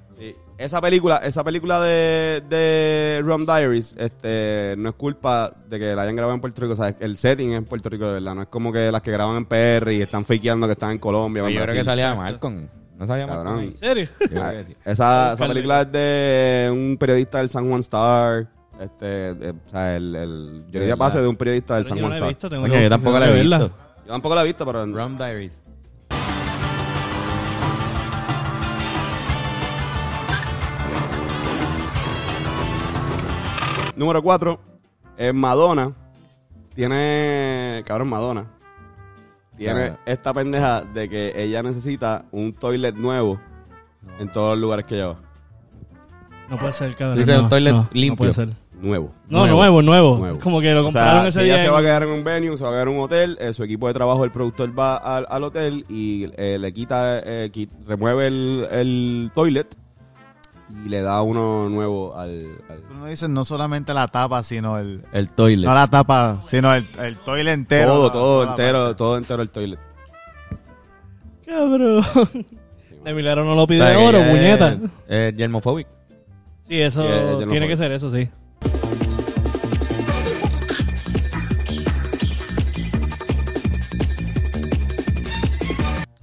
Esa 0.63 0.79
película, 0.79 1.17
esa 1.17 1.43
película 1.43 1.81
de, 1.81 2.41
de 2.49 3.21
Rum 3.23 3.45
Diaries, 3.45 3.95
este, 3.97 4.75
no 4.77 4.89
es 4.89 4.95
culpa 4.95 5.53
de 5.69 5.77
que 5.77 5.93
la 5.93 6.03
hayan 6.03 6.15
grabado 6.15 6.35
en 6.35 6.41
Puerto 6.41 6.61
Rico, 6.61 6.73
o 6.73 6.75
sea, 6.77 6.95
el 6.99 7.17
setting 7.17 7.51
es 7.51 7.57
en 7.57 7.65
Puerto 7.65 7.89
Rico 7.89 8.07
de 8.07 8.13
verdad, 8.13 8.33
no 8.33 8.43
es 8.43 8.47
como 8.47 8.71
que 8.71 8.89
las 8.91 9.01
que 9.01 9.11
graban 9.11 9.35
en 9.35 9.45
PR 9.45 9.91
y 9.91 10.01
están 10.01 10.23
fakeando 10.23 10.65
que 10.67 10.73
están 10.73 10.91
en 10.91 10.99
Colombia. 10.99 11.43
o 11.43 11.47
en 11.47 11.53
Yo 11.55 11.61
creo 11.63 11.75
que 11.75 11.83
salía. 11.83 12.15
No 12.15 13.05
salía 13.07 13.25
Cabrón. 13.27 13.43
Malcolm. 13.55 13.63
¿En 13.67 13.73
serio? 13.73 14.07
Yo 14.31 14.41
Ah. 14.41 14.53
Esa, 14.85 15.33
esa 15.33 15.47
película 15.47 15.81
es 15.81 15.91
de 15.91 16.69
un 16.71 16.95
periodista 16.97 17.39
del 17.39 17.49
San 17.49 17.67
Juan 17.67 17.81
Star. 17.81 18.47
Este, 18.79 19.29
eh, 19.31 19.53
o 19.67 19.69
sea, 19.69 19.95
el, 19.97 20.15
el 20.15 20.63
Depp 20.71 20.73
verdad. 20.89 21.07
hace 21.07 21.21
de 21.21 21.27
un 21.27 21.35
periodista 21.35 21.75
del 21.75 21.83
Pero 21.83 21.95
San 21.95 21.97
yo 21.97 22.01
no 22.03 22.07
Juan 22.07 22.19
la 22.21 22.27
he 22.27 22.31
Star. 22.31 22.35
visto. 22.37 22.49
Tengo 22.49 22.61
Coño, 22.63 22.73
que- 22.75 22.83
yo 22.83 22.89
tampoco 22.89 23.19
la 23.19 23.29
he 23.29 23.41
visto. 23.41 23.71
Yo 24.05 24.11
tampoco 24.11 24.35
la 24.35 24.41
he 24.41 24.45
visto, 24.45 24.65
pero 24.65 24.85
Rum 24.85 25.17
Diaries. 25.17 25.61
Número 33.95 34.21
4, 34.21 34.59
es 35.17 35.33
Madonna. 35.33 35.91
Tiene. 36.75 37.83
Cabrón, 37.85 38.09
Madonna. 38.09 38.45
Tiene 39.57 39.93
esta 40.05 40.33
pendeja 40.33 40.81
de 40.81 41.07
que 41.07 41.31
ella 41.35 41.61
necesita 41.61 42.25
un 42.31 42.53
toilet 42.53 42.95
nuevo 42.95 43.39
en 44.19 44.31
todos 44.31 44.51
los 44.51 44.59
lugares 44.59 44.85
que 44.85 44.95
lleva. 44.95 45.17
No 46.49 46.57
puede 46.57 46.73
ser, 46.73 46.95
cabrón. 46.95 47.19
Dice 47.19 47.35
no, 47.37 47.43
un 47.43 47.49
toilet 47.49 47.71
no, 47.73 47.87
limpio. 47.93 48.09
No 48.13 48.17
puede 48.17 48.33
ser. 48.33 48.49
Nuevo. 48.81 49.13
No, 49.29 49.45
nuevo, 49.47 49.81
nuevo. 49.81 50.17
Nuevo. 50.17 50.39
Como 50.39 50.59
que 50.59 50.73
lo 50.73 50.81
O 50.81 50.83
compraron 50.85 51.21
sea, 51.21 51.29
ese 51.29 51.43
día. 51.43 51.53
ella 51.55 51.63
se 51.65 51.69
va 51.69 51.79
a 51.79 51.81
quedar 51.81 52.03
en 52.03 52.09
un 52.09 52.23
venue, 52.23 52.57
se 52.57 52.63
va 52.63 52.69
a 52.71 52.73
quedar 52.73 52.87
en 52.89 52.95
un 52.95 52.99
hotel, 53.03 53.37
eh, 53.39 53.53
su 53.53 53.63
equipo 53.63 53.87
de 53.87 53.93
trabajo, 53.93 54.25
el 54.25 54.31
productor 54.31 54.77
va 54.77 54.97
al, 54.97 55.25
al 55.29 55.43
hotel 55.43 55.85
y 55.87 56.27
eh, 56.35 56.57
le 56.59 56.73
quita, 56.73 57.19
eh, 57.19 57.49
qui- 57.53 57.69
remueve 57.87 58.27
el, 58.27 58.67
el 58.71 59.31
toilet 59.33 59.73
y 60.85 60.89
le 60.89 61.01
da 61.01 61.21
uno 61.21 61.69
nuevo 61.69 62.15
al... 62.17 62.47
al- 62.69 62.81
Tú 62.83 62.93
no 62.93 63.05
dices 63.05 63.29
no 63.29 63.45
solamente 63.45 63.93
la 63.93 64.07
tapa, 64.07 64.43
sino 64.43 64.77
el... 64.79 65.03
El 65.13 65.29
toilet. 65.29 65.67
No 65.67 65.73
la 65.75 65.87
tapa, 65.87 66.39
sino 66.45 66.73
el, 66.73 66.87
el 66.99 67.17
toilet 67.19 67.53
entero. 67.53 67.87
todo, 67.87 68.11
todo 68.11 68.43
entero, 68.49 68.79
parte. 68.85 68.97
todo 68.97 69.17
entero 69.17 69.41
el 69.41 69.49
toilet. 69.49 69.79
Cabrón. 71.45 72.03
De 73.03 73.13
milagro 73.13 73.43
no 73.43 73.53
lo 73.55 73.63
O 73.63 73.67
pide 73.67 73.79
sea, 73.79 73.91
que 73.91 73.97
oro, 73.97 74.17
ella 74.19 74.31
puñeta. 74.31 74.77
Es, 75.07 75.35
germophobic. 75.35 75.87
Sí, 76.63 76.79
eso 76.81 77.03
tiene 77.49 77.67
que 77.67 77.75
ser 77.77 77.91
eso, 77.91 78.09
sí. 78.09 78.29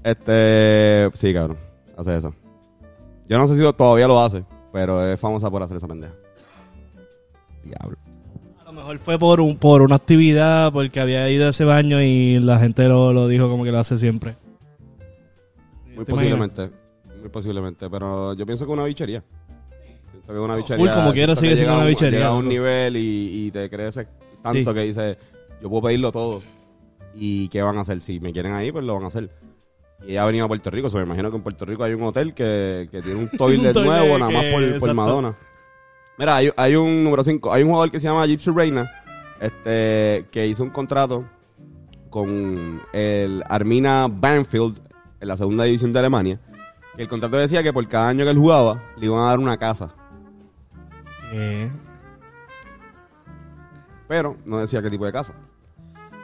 Este, 0.02 1.10
sí, 1.14 1.34
cabrón, 1.34 1.58
hace 1.96 2.16
eso. 2.16 2.34
Yo 3.30 3.38
no 3.38 3.46
sé 3.48 3.56
si 3.56 3.72
todavía 3.74 4.06
lo 4.08 4.20
hace, 4.20 4.44
pero 4.72 5.06
es 5.10 5.18
famosa 5.18 5.48
por 5.50 5.62
hacer 5.62 5.76
esa 5.78 5.86
pendeja. 5.88 6.12
Diablo. 7.64 7.96
A 8.60 8.64
lo 8.64 8.72
mejor 8.72 8.98
fue 8.98 9.18
por 9.18 9.40
un 9.40 9.56
por 9.56 9.82
una 9.82 9.94
actividad, 9.96 10.72
porque 10.72 11.00
había 11.00 11.30
ido 11.30 11.46
a 11.46 11.50
ese 11.50 11.64
baño 11.64 12.02
y 12.02 12.38
la 12.40 12.58
gente 12.58 12.86
lo, 12.88 13.12
lo 13.12 13.28
dijo 13.28 13.48
como 13.48 13.62
que 13.64 13.70
lo 13.72 13.78
hace 13.78 13.96
siempre. 13.98 14.34
Muy 15.94 16.04
¿Te 16.04 16.12
posiblemente, 16.12 16.70
muy 17.20 17.28
posiblemente, 17.30 17.88
pero 17.88 18.34
yo 18.34 18.44
pienso 18.46 18.64
que 18.66 18.72
es 18.72 18.74
una 18.74 18.84
bichería. 18.84 19.22
Siento 20.10 20.26
que 20.28 20.32
es 20.34 20.38
una 20.44 20.56
bichería. 20.56 20.84
Full 20.84 20.94
como 21.00 21.12
quiera 21.12 21.36
sigue 21.36 21.56
siendo 21.56 21.72
llega 21.72 21.74
una 21.76 21.84
un- 21.84 21.90
bichería, 21.90 22.18
Llega 22.18 22.30
a 22.30 22.34
un 22.36 22.44
loco. 22.44 22.52
nivel 22.52 22.96
y, 22.96 23.46
y 23.46 23.50
te 23.52 23.70
crees 23.70 23.94
tanto 24.42 24.70
Sí. 24.70 24.74
que 24.74 24.82
dices, 24.82 25.16
yo 25.62 25.68
puedo 25.68 25.82
pedirlo 25.82 26.10
todo. 26.10 26.42
¿Y 27.14 27.48
qué 27.48 27.62
van 27.62 27.76
a 27.76 27.80
hacer? 27.82 28.00
Si 28.00 28.18
me 28.20 28.32
quieren 28.32 28.52
ahí, 28.54 28.72
pues 28.72 28.84
lo 28.84 28.94
van 28.94 29.04
a 29.04 29.08
hacer. 29.08 29.30
Y 30.06 30.12
ella 30.12 30.24
venía 30.24 30.44
a 30.44 30.48
Puerto 30.48 30.70
Rico. 30.70 30.88
so 30.90 30.96
me 30.98 31.04
imagino 31.04 31.30
que 31.30 31.36
en 31.36 31.42
Puerto 31.42 31.64
Rico 31.64 31.84
hay 31.84 31.92
un 31.94 32.02
hotel 32.02 32.32
que, 32.34 32.88
que 32.90 33.02
tiene 33.02 33.18
un 33.20 33.28
toilet 33.36 33.72
toilet 33.72 33.86
nuevo, 34.00 34.18
nada 34.18 34.30
que- 34.30 34.36
más 34.36 34.44
por, 34.46 34.52
por 34.60 34.62
exacto. 34.64 34.94
Madonna. 34.94 35.34
Mira, 36.18 36.36
hay, 36.36 36.50
hay 36.56 36.76
un 36.76 37.04
número 37.04 37.24
5. 37.24 37.52
Hay 37.52 37.62
un 37.62 37.68
jugador 37.70 37.90
que 37.90 37.98
se 38.00 38.06
llama 38.08 38.26
Gypsy 38.26 38.50
Reina. 38.50 38.90
Este, 39.40 40.26
que 40.30 40.46
hizo 40.46 40.62
un 40.62 40.68
contrato 40.70 41.24
con 42.10 42.82
el 42.92 43.42
Armina 43.48 44.06
Banfield 44.10 44.78
en 45.20 45.28
la 45.28 45.36
segunda 45.38 45.64
división 45.64 45.92
de 45.92 45.98
Alemania. 45.98 46.40
Que 46.96 47.02
el 47.02 47.08
contrato 47.08 47.38
decía 47.38 47.62
que 47.62 47.72
por 47.72 47.86
cada 47.88 48.08
año 48.08 48.24
que 48.24 48.30
él 48.30 48.36
jugaba, 48.38 48.82
le 48.98 49.06
iban 49.06 49.20
a 49.20 49.26
dar 49.28 49.38
una 49.38 49.56
casa. 49.56 49.94
¿Qué? 51.30 51.70
Pero 54.08 54.36
no 54.44 54.58
decía 54.58 54.82
qué 54.82 54.90
tipo 54.90 55.06
de 55.06 55.12
casa. 55.12 55.32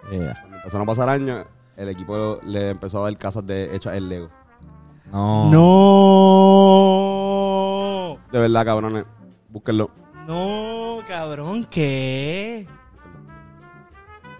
Cuando 0.08 0.56
empezaron 0.56 0.82
a 0.82 0.86
pasar 0.86 1.08
años, 1.08 1.46
el 1.76 1.88
equipo 1.88 2.40
le 2.44 2.70
empezó 2.70 2.98
a 2.98 3.02
dar 3.10 3.18
casas 3.18 3.46
de 3.46 3.74
hechas 3.74 3.94
en 3.96 4.08
Lego. 4.08 4.30
No. 5.12 5.50
No. 5.50 6.86
De 8.32 8.38
verdad, 8.40 8.64
cabrones. 8.64 9.04
Búsquenlo. 9.48 9.90
No, 10.26 10.98
cabrón, 11.06 11.66
¿qué? 11.70 12.66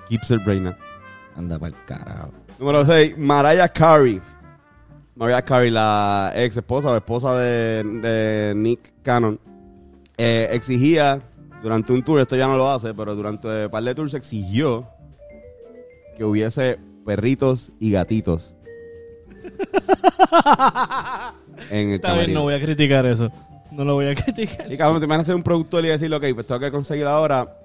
Gibson 0.09 0.45
Reina. 0.45 0.77
Anda 1.37 1.59
para 1.59 1.77
el 1.77 1.85
carajo. 1.85 2.33
Número 2.59 2.85
6, 2.85 3.19
Mariah 3.19 3.69
Carey. 3.69 4.21
Mariah 5.15 5.43
Carey, 5.43 5.71
la 5.71 6.33
ex 6.35 6.57
esposa 6.57 6.91
o 6.91 6.97
esposa 6.97 7.39
de, 7.39 7.85
de 7.85 8.55
Nick 8.57 8.93
Cannon, 9.03 9.39
eh, 10.17 10.49
exigía 10.53 11.23
durante 11.63 11.93
un 11.93 12.03
tour, 12.03 12.21
esto 12.21 12.37
ya 12.37 12.47
no 12.47 12.57
lo 12.57 12.71
hace, 12.71 12.95
pero 12.95 13.15
durante 13.15 13.65
un 13.65 13.71
par 13.71 13.83
de 13.83 13.95
tours 13.95 14.15
exigió 14.15 14.89
que 16.17 16.25
hubiese 16.25 16.79
perritos 17.07 17.73
y 17.81 17.93
gatitos. 17.93 18.55
en 21.71 21.89
el 21.91 21.95
Está 21.97 22.15
bien, 22.15 22.35
no 22.35 22.43
voy 22.43 22.55
a 22.55 22.61
criticar 22.61 23.07
eso. 23.07 23.31
No 23.71 23.85
lo 23.85 23.95
voy 23.95 24.07
a 24.07 24.15
criticar. 24.15 24.71
Y 24.73 24.77
cabrón, 24.77 25.01
te 25.01 25.07
van 25.07 25.21
a 25.21 25.23
hacer 25.23 25.35
un 25.35 25.43
productor 25.43 25.85
y 25.85 25.89
decirle, 25.89 26.17
ok, 26.17 26.25
pues 26.35 26.47
tengo 26.47 26.61
que 26.61 26.71
conseguir 26.71 27.07
ahora 27.07 27.59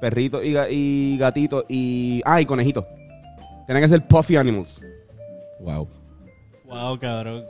perritos 0.00 0.44
y, 0.44 0.52
ga- 0.52 0.68
y 0.70 1.18
gatitos 1.18 1.64
y... 1.68 2.22
Ah, 2.24 2.40
y 2.40 2.46
conejitos. 2.46 2.84
Tienen 3.66 3.82
que 3.82 3.88
ser 3.88 4.06
puffy 4.06 4.36
animals. 4.36 4.80
Wow. 5.60 5.88
Wow, 6.64 6.98
cabrón. 6.98 7.44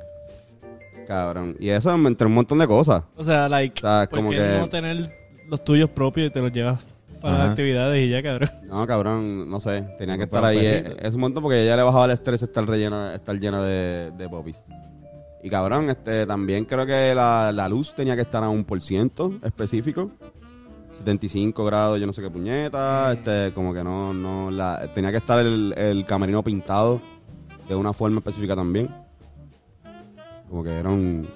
Cabrón. 1.07 1.57
Y 1.61 1.71
eso 1.71 1.93
entre 1.95 2.27
un 2.27 2.35
montón 2.35 2.59
de 2.59 2.67
cosas. 2.67 3.03
O 3.17 3.25
sea, 3.25 3.49
like, 3.49 3.79
O 3.79 3.83
sea, 3.89 4.07
¿por 4.09 4.19
como 4.19 4.31
qué 4.31 4.37
que- 4.37 4.59
no 4.59 4.69
tener 4.69 5.11
los 5.49 5.63
tuyos 5.65 5.91
propios 5.91 6.29
y 6.29 6.31
te 6.31 6.41
los 6.41 6.53
llevas 6.53 6.85
para 7.21 7.35
Ajá. 7.35 7.43
las 7.45 7.51
actividades 7.51 8.07
y 8.07 8.09
ya, 8.11 8.23
cabrón? 8.23 8.49
No, 8.65 8.87
cabrón, 8.87 9.49
no 9.51 9.61
sé. 9.61 9.83
Tenía 9.99 10.15
que 10.15 10.21
No, 10.21 10.25
estar 10.25 10.45
ahí. 10.45 10.59
perritos. 10.59 10.99
Es, 11.01 11.09
es 11.09 11.15
un 11.15 11.21
montón 11.21 11.43
porque 11.43 11.65
ya 11.67 11.77
le 11.77 11.83
bajaba 11.83 12.05
el 12.07 12.11
estrés 12.13 12.43
estar 12.43 12.67
rellena, 12.67 13.15
estar 13.15 13.37
llena 13.39 13.63
de, 13.63 14.11
de 14.17 14.29
popis. 14.29 14.65
Y 15.43 15.49
cabrón, 15.49 15.89
este, 15.91 16.27
también 16.27 16.65
creo 16.67 16.85
que 16.85 17.15
la, 17.15 17.51
la 17.53 17.69
luz 17.69 17.95
tenía 17.95 18.15
que 18.17 18.23
estar 18.23 18.43
a 18.45 18.49
un 18.49 18.65
por 18.65 18.81
ciento 18.83 19.33
específico. 19.43 20.11
75 20.99 21.65
grados, 21.65 21.99
yo 21.99 22.07
no 22.07 22.13
sé 22.13 22.21
qué 22.21 22.31
puñeta. 22.31 23.13
Este, 23.13 23.53
como 23.55 23.73
que 23.73 23.83
no, 23.83 24.13
no, 24.13 24.51
la, 24.51 24.87
tenía 24.95 25.11
que 25.11 25.17
estar 25.17 25.39
el, 25.39 25.73
el 25.77 26.05
camerino 26.05 26.43
pintado 26.45 27.01
de 27.69 27.75
una 27.75 27.93
forma 27.95 28.19
específica 28.19 28.55
también. 28.55 28.89
Como 30.49 30.63
que 30.65 30.71
era 30.79 30.91
un. 30.91 31.27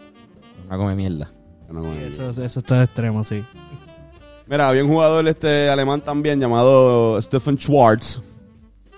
Una 0.66 0.76
come 0.76 0.94
mierda. 0.94 1.30
una 1.68 1.80
cosa- 1.80 2.02
Eso, 2.02 2.30
eso 2.42 2.58
está 2.60 2.82
extremo, 2.82 3.22
sí. 3.24 3.42
Mira, 4.46 4.68
había 4.68 4.84
un 4.84 4.90
jugador 4.90 5.26
este 5.26 5.70
alemán 5.70 6.02
también 6.02 6.38
llamado 6.38 7.20
Stefan 7.22 7.56
Schwartz. 7.56 8.20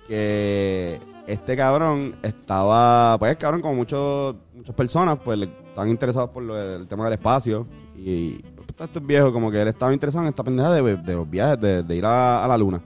Que 0.09 0.99
este 1.27 1.57
cabrón 1.57 2.17
estaba, 2.23 3.17
pues 3.19 3.37
cabrón, 3.37 3.61
como 3.61 3.75
muchos, 3.75 4.37
muchas 4.55 4.75
personas, 4.75 5.19
pues 5.25 5.49
estaban 5.69 5.91
interesados 5.91 6.31
por 6.31 6.43
lo 6.43 6.61
el 6.61 6.89
tema 6.89 7.05
del 7.05 7.15
espacio. 7.15 7.67
Y 7.97 8.43
pues, 8.55 8.89
este 8.89 9.01
viejo, 9.01 9.33
como 9.33 9.51
que 9.51 9.63
él 9.63 9.69
estaba 9.69 9.93
interesado 9.93 10.25
en 10.25 10.31
esta 10.31 10.43
pendeja 10.43 10.73
de, 10.73 10.97
de 10.97 11.15
los 11.15 11.29
viajes, 11.29 11.61
de, 11.61 11.83
de 11.83 11.97
ir 11.97 12.05
a, 12.05 12.45
a 12.45 12.49
la 12.49 12.59
luna. 12.59 12.81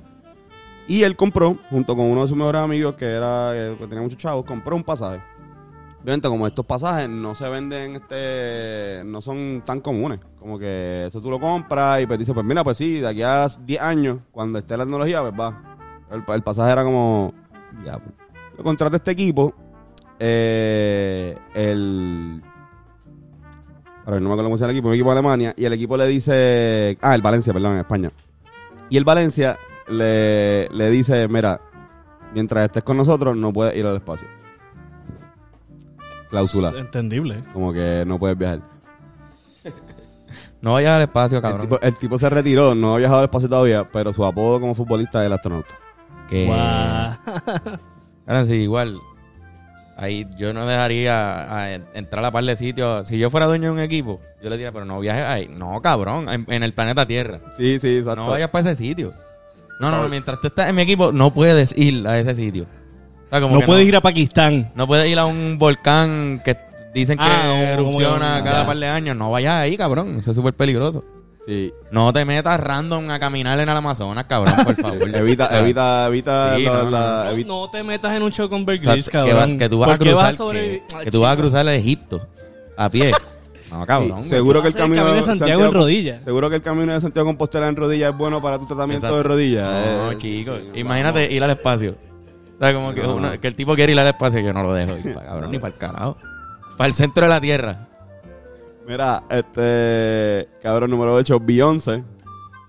Y 0.87 1.03
él 1.03 1.17
compró, 1.17 1.57
junto 1.71 1.97
con 1.97 2.07
uno 2.07 2.23
de 2.23 2.29
sus 2.29 2.37
mejores 2.37 2.61
amigos, 2.61 2.95
que 2.95 3.07
era 3.07 3.53
que 3.79 3.87
tenía 3.87 4.03
muchos 4.03 4.19
chavos, 4.19 4.45
compró 4.45 4.77
un 4.77 4.83
pasaje. 4.83 5.23
Obviamente, 6.03 6.29
como 6.29 6.47
estos 6.47 6.65
pasajes 6.65 7.09
no 7.11 7.35
se 7.35 7.49
venden, 7.51 7.97
este, 7.97 9.03
no 9.05 9.21
son 9.21 9.63
tan 9.67 9.81
comunes. 9.81 10.19
Como 10.39 10.59
que 10.59 11.05
eso 11.07 11.21
tú 11.21 11.31
lo 11.31 11.39
compras 11.39 12.01
y 12.03 12.07
pues 12.07 12.19
dices, 12.19 12.33
pues 12.33 12.47
mira, 12.47 12.65
pues 12.65 12.79
sí, 12.79 13.01
de 13.01 13.09
aquí 13.09 13.23
a 13.23 13.47
10 13.49 13.81
años, 13.83 14.19
cuando 14.33 14.59
esté 14.59 14.77
la 14.79 14.85
tecnología, 14.85 15.21
pues 15.21 15.35
va. 15.39 15.77
El, 16.11 16.25
el 16.27 16.43
pasaje 16.43 16.73
era 16.73 16.85
como, 16.85 17.35
Ya, 17.85 17.99
pues. 17.99 18.15
lo 18.57 18.65
contrata 18.65 18.97
este 18.97 19.11
equipo, 19.11 19.55
eh, 20.19 21.37
el... 21.55 22.43
A 24.07 24.11
ver, 24.13 24.23
no 24.23 24.29
me 24.31 24.33
acuerdo 24.35 24.45
cómo 24.49 24.57
se 24.57 24.63
llama 24.63 24.71
el 24.73 24.77
equipo, 24.79 24.89
un 24.89 24.95
equipo 24.95 25.11
de 25.11 25.19
Alemania, 25.19 25.55
y 25.57 25.65
el 25.67 25.73
equipo 25.75 25.97
le 25.99 26.07
dice... 26.07 26.97
Ah, 27.03 27.15
el 27.15 27.21
Valencia, 27.23 27.53
perdón, 27.53 27.75
en 27.75 27.81
España. 27.81 28.11
Y 28.89 28.97
el 28.97 29.05
Valencia 29.05 29.59
le, 29.87 30.69
le 30.71 30.91
dice, 30.91 31.29
mira, 31.29 31.61
mientras 32.35 32.65
estés 32.65 32.83
con 32.83 32.97
nosotros, 32.97 33.37
no 33.37 33.53
puedes 33.53 33.77
ir 33.77 33.85
al 33.87 33.97
espacio. 33.97 34.27
Cláusula. 36.31 36.73
Entendible. 36.77 37.43
Como 37.53 37.73
que 37.73 38.05
no 38.07 38.19
puedes 38.19 38.39
viajar. 38.39 38.61
No 40.63 40.75
vayas 40.75 40.97
al 40.97 41.03
espacio, 41.03 41.39
El 41.39 41.43
cabrón. 41.43 41.63
tipo, 41.63 41.81
el 41.81 41.95
tipo 41.97 42.19
se 42.19 42.29
retiró, 42.29 42.75
no 42.75 42.95
ha 42.95 42.99
viajado 42.99 43.21
al 43.21 43.25
espacio 43.25 43.49
todavía, 43.49 43.89
pero 43.91 44.13
su 44.13 44.23
apodo 44.23 44.61
como 44.61 44.75
futbolista 44.75 45.23
es 45.23 45.27
el 45.27 45.33
astronauta. 45.33 45.75
Que... 46.29 46.45
Guau. 46.45 46.59
Ahora 48.27 48.45
sí, 48.47 48.57
igual. 48.57 48.99
Ahí 49.97 50.27
yo 50.39 50.53
no 50.53 50.67
dejaría 50.67 51.55
a 51.57 51.73
entrar 51.95 52.23
a 52.27 52.31
par 52.31 52.45
de 52.45 52.57
sitios. 52.57 53.09
Si 53.09 53.19
yo 53.19 53.31
fuera 53.31 53.47
dueño 53.47 53.65
de 53.67 53.71
un 53.71 53.81
equipo, 53.81 54.21
yo 54.43 54.51
le 54.51 54.57
diría, 54.57 54.71
pero 54.71 54.85
no 54.85 55.01
viajes 55.01 55.25
ahí. 55.25 55.49
No, 55.49 55.81
cabrón, 55.81 56.29
en, 56.29 56.45
en 56.49 56.63
el 56.63 56.75
planeta 56.75 57.07
Tierra. 57.07 57.41
Sí, 57.57 57.79
sí, 57.81 57.97
exacto. 57.99 58.23
No 58.23 58.29
vayas 58.31 58.51
para 58.51 58.71
ese 58.71 58.83
sitio. 58.85 59.15
No, 59.81 59.91
no, 59.91 60.03
no, 60.03 60.09
mientras 60.11 60.41
tú 60.43 60.49
estás 60.49 60.69
en 60.69 60.77
mi 60.77 60.83
equipo, 60.83 61.11
no 61.11 61.33
puedes 61.33 61.77
ir 61.77 62.07
a 62.07 62.19
ese 62.19 62.35
sitio. 62.35 62.67
O 63.31 63.33
sea, 63.33 63.41
como 63.41 63.55
No 63.55 63.61
que 63.61 63.67
puedes 63.67 63.87
ir 63.87 63.95
a 63.97 64.01
Pakistán. 64.01 64.73
No 64.75 64.87
puedes 64.87 65.09
ir 65.11 65.19
a 65.19 65.25
un 65.27 65.57
volcán 65.59 66.43
que 66.45 66.57
dicen 66.93 67.17
que 67.17 67.25
Ah, 67.25 67.73
erupciona 67.73 68.43
cada 68.43 68.63
ya. 68.63 68.67
par 68.67 68.77
de 68.77 68.89
años. 68.89 69.17
No 69.17 69.31
vayas 69.31 69.55
ahí, 69.55 69.77
cabrón. 69.77 70.17
Eso 70.19 70.31
es 70.33 70.37
súper 70.37 70.55
peligroso. 70.55 71.05
Sí. 71.47 71.73
No 71.91 72.13
te 72.13 72.25
metas 72.25 72.61
random 72.61 73.09
a 73.11 73.19
caminar 73.19 73.59
en 73.61 73.69
el 73.69 73.77
Amazonas, 73.77 74.25
cabrón, 74.25 74.55
por 74.65 74.75
favor. 74.81 75.09
Evita, 75.17 75.59
evita, 75.59 76.07
evita, 76.09 76.57
Sí, 76.57 76.65
la- 76.65 76.73
no, 76.73 76.83
no, 76.85 76.91
la- 76.91 77.25
no. 77.25 77.31
evita- 77.31 77.49
No 77.49 77.71
te 77.71 77.83
metas 77.83 78.17
en 78.17 78.23
un 78.23 78.31
show 78.33 78.49
con 78.49 78.67
Bear 78.67 78.79
o 78.79 78.83
sea, 78.83 78.93
Grylls, 78.93 79.07
que, 79.09 79.13
cabrón. 79.13 79.37
vas- 79.37 79.55
que 79.55 79.69
tú 79.69 79.79
vas 79.79 79.89
a 79.89 79.93
¿Por 79.93 79.99
qué 79.99 80.11
cruzar, 80.11 80.25
vas 80.27 80.53
que, 80.53 80.83
que 81.05 81.11
tú 81.11 81.21
vas 81.21 81.33
a 81.33 81.37
cruzar 81.37 81.61
el 81.67 81.75
Egipto 81.75 82.27
a 82.77 82.91
pie. 82.91 83.13
No, 83.71 83.87
cabrón. 83.87 84.25
Sí, 84.25 84.31
seguro 84.31 84.63
que 84.63 84.67
el 84.69 84.75
camino, 84.75 85.13
de 85.13 85.23
Santiago 85.23 85.65
en 85.65 85.73
rodillas. 85.73 86.23
Seguro 86.25 86.51
que 86.51 86.57
el 86.57 86.63
camino 86.63 86.93
de 86.93 87.01
Santiago 87.01 87.29
Compostela 87.29 87.69
en 87.69 87.77
rodillas 87.77 88.11
es 88.11 88.19
bueno 88.19 88.43
para 88.43 88.59
tu 88.59 88.67
tratamiento 88.67 89.07
Exacto. 89.07 89.17
de 89.19 89.23
rodillas. 89.23 89.87
No, 89.87 90.11
eh. 90.11 90.19
chicos. 90.19 90.59
Sí, 90.75 90.81
Imagínate 90.81 91.21
vamos. 91.21 91.35
ir 91.37 91.45
al 91.45 91.51
espacio. 91.51 91.95
O 92.61 92.65
sea, 92.65 92.75
como 92.75 92.93
que, 92.93 93.03
No. 93.03 93.15
uno- 93.15 93.41
que 93.41 93.49
el 93.49 93.55
tipo 93.55 93.75
quiere 93.75 93.93
ir 93.93 93.99
al 94.01 94.07
espacio 94.09 94.39
y 94.41 94.45
yo 94.45 94.53
no 94.53 94.63
lo 94.63 94.75
dejo 94.75 94.95
ir, 94.99 95.15
cabrón, 95.15 95.51
ni 95.51 95.59
para 95.59 95.73
el 95.73 95.79
carajo. 95.79 96.17
Para 96.77 96.89
el 96.89 96.95
centro 96.95 97.23
de 97.25 97.31
la 97.31 97.41
Tierra. 97.41 97.89
Mira, 98.87 99.23
este. 99.31 100.49
Cabrón 100.63 100.91
número 100.91 101.15
8, 101.15 101.39
Beyoncé. 101.41 102.03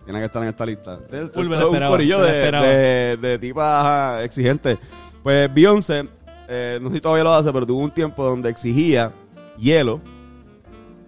Tiene 0.06 0.20
que 0.20 0.26
estar 0.26 0.42
en 0.44 0.50
esta 0.50 0.66
lista. 0.66 0.94
Este 1.04 1.24
es 1.24 1.32
Full, 1.32 1.48
me 1.48 1.64
un 1.66 1.88
corillo 1.88 2.22
de, 2.22 2.52
de, 2.52 3.18
de 3.18 3.40
tipas 3.40 4.24
exigentes. 4.24 4.78
Pues 5.24 5.54
Beyoncé, 5.54 6.08
eh, 6.48 6.80
no 6.82 6.90
sé 6.90 6.96
si 6.96 7.02
todavía 7.02 7.24
lo 7.24 7.34
hace, 7.34 7.52
pero 7.52 7.66
tuvo 7.68 7.80
un 7.82 7.92
tiempo 7.92 8.24
donde 8.24 8.50
exigía 8.50 9.12
hielo. 9.58 10.00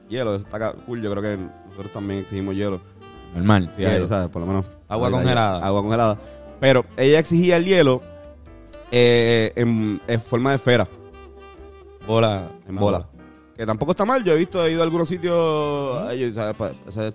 Hielo, 0.10 0.36
eso 0.36 0.46
está 0.46 0.74
cool. 0.86 1.02
Yo 1.02 1.10
creo 1.12 1.24
que 1.24 1.38
nosotros 1.70 1.92
también 1.94 2.20
exigimos 2.22 2.56
hielo. 2.56 2.82
Normal. 3.34 3.72
Sí, 3.78 3.86
o 3.86 4.08
sea, 4.08 4.28
por 4.28 4.42
lo 4.42 4.48
menos. 4.48 4.66
Agua 4.88 5.10
congelada. 5.10 5.66
Agua 5.66 5.82
congelada. 5.82 6.18
Pero 6.60 6.86
ella 6.98 7.20
exigía 7.20 7.58
el 7.58 7.66
hielo 7.66 8.02
eh, 8.95 9.51
en, 9.55 10.00
en 10.07 10.21
forma 10.21 10.51
de 10.51 10.57
esfera, 10.57 10.88
bola. 12.07 12.47
en 12.67 12.75
bola. 12.75 13.07
Que 13.57 13.65
tampoco 13.65 13.91
está 13.91 14.05
mal. 14.05 14.23
Yo 14.23 14.33
he 14.33 14.38
visto, 14.38 14.63
he 14.65 14.71
ido 14.71 14.81
a 14.81 14.83
algunos 14.83 15.09
sitios. 15.09 16.03
ay, 16.07 16.25
o 16.25 16.33
sea, 16.33 16.53
pa- 16.53 16.71
o 16.88 16.91
sea, 16.91 17.12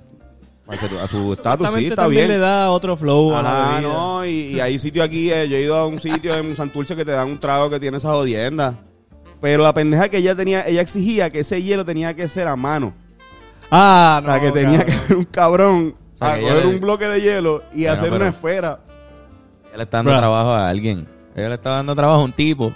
para 0.67 0.89
su- 0.89 0.99
a 0.99 1.09
su 1.09 1.33
estatus, 1.33 1.69
sí, 1.77 1.85
está 1.87 2.03
también 2.03 2.27
bien. 2.29 2.41
le 2.41 2.45
da 2.47 2.71
otro 2.71 2.97
flow 2.97 3.35
a 3.35 3.43
la 3.43 3.53
bebida. 3.53 3.81
no, 3.93 4.25
y, 4.27 4.31
y 4.57 4.61
hay 4.61 4.79
sitios 4.79 5.05
aquí, 5.07 5.31
eh, 5.31 5.49
yo 5.49 5.57
he 5.57 5.63
ido 5.63 5.77
a 5.77 5.87
un 5.87 6.01
sitio 6.01 6.35
en 6.37 6.55
Santurce 6.57 6.95
que 6.97 7.05
te 7.05 7.13
dan 7.13 7.29
un 7.31 7.39
trago 7.41 7.71
que 7.71 7.81
tiene 7.81 7.97
esa 7.99 8.11
jodienda. 8.11 8.75
Pero 9.41 9.63
la 9.63 9.73
pendeja 9.73 10.09
que 10.09 10.17
ella 10.19 10.35
tenía, 10.35 10.67
ella 10.67 10.81
exigía 10.81 11.31
que 11.31 11.41
ese 11.41 11.63
hielo 11.63 11.85
tenía 11.85 12.15
que 12.15 12.27
ser 12.29 12.49
a 12.49 12.57
mano. 12.57 12.93
Ah, 13.71 14.19
O 14.21 14.27
sea, 14.27 14.37
no, 14.37 14.41
que 14.43 14.51
tenía 14.51 14.79
cabrón. 14.79 14.87
que 15.01 15.07
ser 15.07 15.17
un 15.17 15.25
cabrón 15.25 15.95
O 16.15 16.19
sea, 16.19 16.35
a 16.35 16.41
coger 16.41 16.65
le- 16.67 16.75
un 16.75 16.81
bloque 16.81 17.05
de 17.07 17.21
hielo 17.21 17.63
y 17.73 17.83
Bueno, 17.83 17.93
hacer 17.93 18.13
una 18.13 18.29
esfera. 18.29 18.81
Le 19.77 19.83
está 19.83 19.99
dando 19.99 20.17
trabajo 20.17 20.51
a 20.51 20.69
alguien. 20.69 21.07
Ella 21.39 21.49
le 21.49 21.55
está 21.55 21.71
dando 21.71 21.95
trabajo 21.95 22.21
a 22.21 22.25
un 22.25 22.33
tipo 22.33 22.73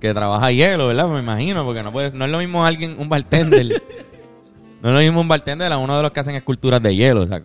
que 0.00 0.12
trabaja 0.14 0.50
hielo, 0.50 0.88
¿verdad? 0.88 1.08
Me 1.08 1.20
imagino, 1.20 1.64
porque 1.64 1.82
no 1.82 1.90
puede, 1.92 2.10
no 2.12 2.24
es 2.24 2.30
lo 2.30 2.38
mismo 2.38 2.64
alguien, 2.64 2.96
un 2.98 3.08
bartender. 3.08 3.66
no 4.82 4.88
es 4.90 4.94
lo 4.94 5.00
mismo 5.00 5.20
un 5.20 5.28
bartender 5.28 5.72
a 5.72 5.78
uno 5.78 5.96
de 5.96 6.02
los 6.02 6.10
que 6.12 6.20
hacen 6.20 6.34
esculturas 6.34 6.82
de 6.82 6.94
hielo, 6.94 7.22
o 7.22 7.26
sea. 7.26 7.42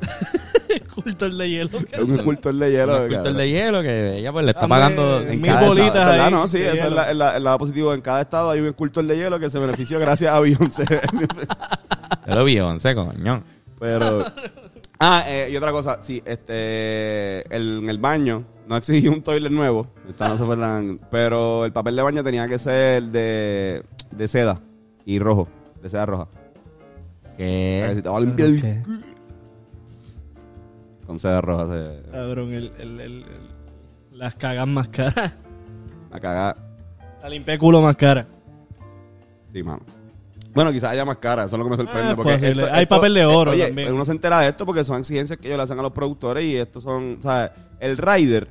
escultor 0.68 1.32
de 1.32 1.50
hielo. 1.50 1.70
Es 1.90 1.98
un 2.00 2.16
escultor 2.18 2.54
de 2.54 2.70
hielo. 2.70 2.96
Un 2.96 3.02
escultor 3.10 3.32
de 3.34 3.50
hielo 3.50 3.82
que 3.82 4.16
ella 4.18 4.32
pues 4.32 4.44
le 4.44 4.50
está 4.52 4.68
pagando. 4.68 5.18
mil 5.20 5.28
En 5.28 5.34
en 5.34 5.42
cada 5.42 5.66
bolitas 5.66 5.86
estado, 5.86 6.10
¿verdad? 6.10 6.26
ahí 6.26 6.32
No, 6.32 6.48
sí, 6.48 6.60
eso 6.62 6.84
es 6.84 6.92
la- 6.92 7.10
el, 7.10 7.18
la- 7.18 7.36
el 7.36 7.44
lado 7.44 7.58
positivo. 7.58 7.94
En 7.94 8.00
cada 8.00 8.20
estado 8.20 8.50
hay 8.50 8.60
un 8.60 8.66
escultor 8.68 9.04
de 9.04 9.16
hielo 9.16 9.38
que 9.38 9.50
se 9.50 9.58
benefició 9.58 9.98
gracias 9.98 10.32
a 10.32 10.40
Beyoncé. 10.40 10.84
Yo 12.28 12.34
lo 12.44 12.66
once, 12.68 12.94
coño. 12.94 13.42
Pero. 13.78 14.24
Ah, 15.00 15.24
eh, 15.26 15.48
y 15.52 15.56
otra 15.56 15.72
cosa, 15.72 15.98
sí, 16.00 16.22
este. 16.24 17.40
el- 17.54 17.78
en 17.82 17.90
el 17.90 17.98
baño 17.98 18.44
no 18.66 18.76
exigí 18.76 19.08
un 19.08 19.22
toilet 19.22 19.50
nuevo. 19.52 19.86
Esta 20.08 20.28
no 20.28 20.38
se 20.38 20.44
fue 20.44 20.56
tan- 20.56 20.98
pero 21.10 21.64
el 21.64 21.72
papel 21.72 21.96
de 21.96 22.02
baño 22.02 22.24
tenía 22.24 22.46
que 22.48 22.58
ser 22.58 23.02
de, 23.04 23.82
de 24.10 24.28
seda 24.28 24.60
y 25.04 25.18
rojo, 25.18 25.48
de 25.82 25.88
seda 25.90 26.06
roja. 26.06 26.28
¿Qué? 27.36 27.80
Necesitaba 27.82 28.20
limpiar 28.20 28.48
el- 28.48 28.60
¿Qué? 28.60 28.82
con 31.06 31.18
seda 31.18 31.40
roja. 31.40 31.66
Se, 31.72 32.10
Cabrón, 32.10 32.52
el, 32.52 32.72
el, 32.78 33.00
el- 33.00 33.24
el- 33.24 33.54
las 34.12 34.34
cagas 34.36 34.66
más 34.68 34.88
caras. 34.88 35.32
a 36.12 36.20
cagar. 36.20 36.56
La 37.22 37.28
limpia 37.28 37.58
culo 37.58 37.82
más 37.82 37.96
cara. 37.96 38.26
Sí, 39.52 39.62
mano. 39.62 39.80
Bueno, 40.54 40.70
quizás 40.70 40.90
haya 40.92 41.04
más 41.04 41.16
cara, 41.16 41.44
eso 41.46 41.56
es 41.56 41.58
lo 41.58 41.64
que 41.64 41.70
me 41.72 41.76
sorprende. 41.76 42.12
Ah, 42.12 42.16
porque 42.16 42.34
posible. 42.34 42.64
Hay 42.70 42.86
papel 42.86 43.14
de 43.14 43.24
oro 43.24 43.50
oye, 43.50 43.66
también. 43.66 43.92
uno 43.92 44.04
se 44.04 44.12
entera 44.12 44.38
de 44.40 44.48
esto 44.50 44.64
porque 44.64 44.84
son 44.84 45.00
exigencias 45.00 45.36
que 45.38 45.48
ellos 45.48 45.56
le 45.56 45.64
hacen 45.64 45.78
a 45.80 45.82
los 45.82 45.90
productores 45.90 46.44
y 46.44 46.54
estos 46.56 46.84
son, 46.84 47.18
¿sabes? 47.20 47.50
El 47.84 47.98
rider, 47.98 48.48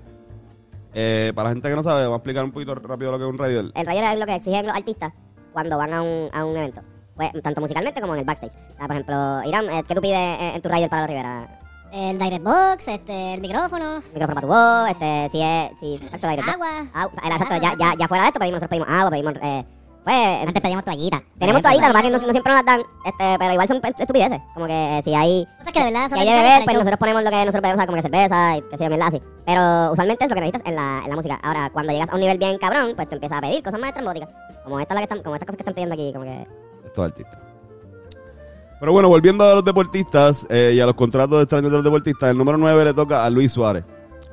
eh, 0.93 1.31
para 1.33 1.49
la 1.49 1.55
gente 1.55 1.67
que 1.67 1.75
no 1.75 1.81
sabe, 1.81 2.03
vamos 2.03 2.17
a 2.17 2.17
explicar 2.17 2.45
un 2.45 2.51
poquito 2.51 2.75
rápido 2.75 3.11
lo 3.11 3.17
que 3.17 3.23
es 3.23 3.29
un 3.31 3.39
rider. 3.39 3.71
El 3.73 3.87
rider 3.87 4.13
es 4.13 4.19
lo 4.19 4.27
que 4.27 4.35
exigen 4.35 4.67
los 4.67 4.75
artistas 4.75 5.11
cuando 5.51 5.75
van 5.75 5.91
a 5.91 6.03
un, 6.03 6.29
a 6.31 6.45
un 6.45 6.55
evento. 6.55 6.81
Pues, 7.15 7.31
tanto 7.41 7.59
musicalmente 7.59 7.99
como 7.99 8.13
en 8.13 8.19
el 8.19 8.25
backstage. 8.25 8.53
Por 8.77 8.91
ejemplo, 8.91 9.41
Irán, 9.43 9.67
eh, 9.71 9.83
¿qué 9.87 9.95
tú 9.95 10.01
pides 10.01 10.37
en, 10.39 10.61
tu 10.61 10.69
rider 10.69 10.87
para 10.87 11.01
la 11.01 11.07
Rivera? 11.07 11.59
El 11.91 12.19
direct 12.19 12.43
box, 12.43 12.87
este, 12.89 13.33
el 13.33 13.41
micrófono. 13.41 14.03
Micrófono 14.13 14.35
para 14.35 14.41
tu 14.41 14.47
voz, 14.53 14.89
este, 14.91 15.29
si 15.31 15.41
es, 15.41 15.79
si, 15.79 15.95
exacto, 15.95 16.27
direct 16.29 16.45
box. 16.45 16.55
Agua. 16.55 16.87
Agua, 16.93 17.21
el- 17.25 17.31
exacto, 17.31 17.55
ya, 17.59 17.75
ya, 17.75 17.95
ya 17.97 18.07
fuera 18.07 18.25
de 18.25 18.27
esto 18.27 18.39
pedimos, 18.39 18.61
nosotros 18.61 18.69
pedimos 18.69 18.87
agua, 18.87 19.09
pedimos, 19.09 19.33
eh, 19.41 19.65
pues, 20.03 20.47
Antes 20.47 20.61
pedíamos 20.61 20.83
toallita. 20.85 21.21
tenemos 21.39 21.59
Eso, 21.59 21.69
toallitas, 21.69 21.89
lo 21.89 21.93
que 21.93 21.99
pasa 21.99 22.07
es 22.07 22.11
que 22.13 22.19
no, 22.21 22.27
no 22.27 22.31
siempre 22.33 22.53
nos 22.53 22.63
las 22.63 22.65
dan, 22.65 22.81
este, 23.05 23.35
pero 23.39 23.53
igual 23.53 23.67
son 23.67 23.81
estupideces, 23.83 24.39
como 24.53 24.65
que 24.67 24.97
eh, 24.97 25.01
si 25.03 25.13
hay, 25.15 25.47
Cosas 25.59 25.73
que 25.73 25.79
de 25.79 25.85
verdad 25.85 26.09
son 26.09 26.19
hay 26.19 26.25
de 26.27 26.35
beber, 26.35 26.61
pues 26.65 26.75
nosotros 26.77 26.97
ponemos 26.99 27.23
lo 27.23 27.29
que 27.29 27.35
nosotros 27.45 27.61
bebemos, 27.61 27.75
o 27.75 27.79
sea, 27.79 27.85
como 27.87 27.95
que 27.95 28.01
cerveza 28.01 28.57
y 28.57 28.61
que 28.63 28.77
se 28.77 28.83
yo, 28.83 28.89
mierda 28.89 29.07
así. 29.07 29.21
Pero 29.45 29.91
usualmente 29.91 30.23
es 30.25 30.29
lo 30.29 30.35
que 30.35 30.41
necesitas 30.41 30.67
en 30.69 30.75
la, 30.75 31.01
en 31.03 31.09
la 31.09 31.15
música. 31.15 31.39
Ahora, 31.43 31.69
cuando 31.71 31.91
llegas 31.93 32.09
a 32.09 32.13
un 32.15 32.21
nivel 32.21 32.37
bien 32.37 32.57
cabrón, 32.57 32.93
pues 32.95 33.07
tú 33.09 33.15
empiezas 33.15 33.37
a 33.37 33.41
pedir 33.41 33.63
cosas 33.63 33.79
más 33.79 33.89
estrambóticas. 33.89 34.29
Como 34.63 34.79
esta, 34.79 34.93
la 34.93 34.99
que 35.01 35.03
están, 35.05 35.23
como 35.23 35.35
estas 35.35 35.47
cosas 35.47 35.57
que 35.57 35.61
están 35.61 35.73
pidiendo 35.73 35.93
aquí, 35.95 36.11
como 36.13 36.25
que... 36.25 36.47
Estos 36.85 37.05
artistas. 37.05 37.39
Pero 38.79 38.91
bueno, 38.91 39.07
volviendo 39.09 39.43
a 39.49 39.53
los 39.55 39.63
deportistas 39.65 40.45
eh, 40.49 40.73
y 40.75 40.79
a 40.81 40.85
los 40.85 40.95
contratos 40.95 41.41
extraños 41.41 41.71
de 41.71 41.77
los 41.77 41.83
deportistas, 41.83 42.29
el 42.29 42.37
número 42.37 42.57
9 42.57 42.85
le 42.85 42.93
toca 42.93 43.23
a 43.25 43.29
Luis 43.29 43.51
Suárez. 43.51 43.83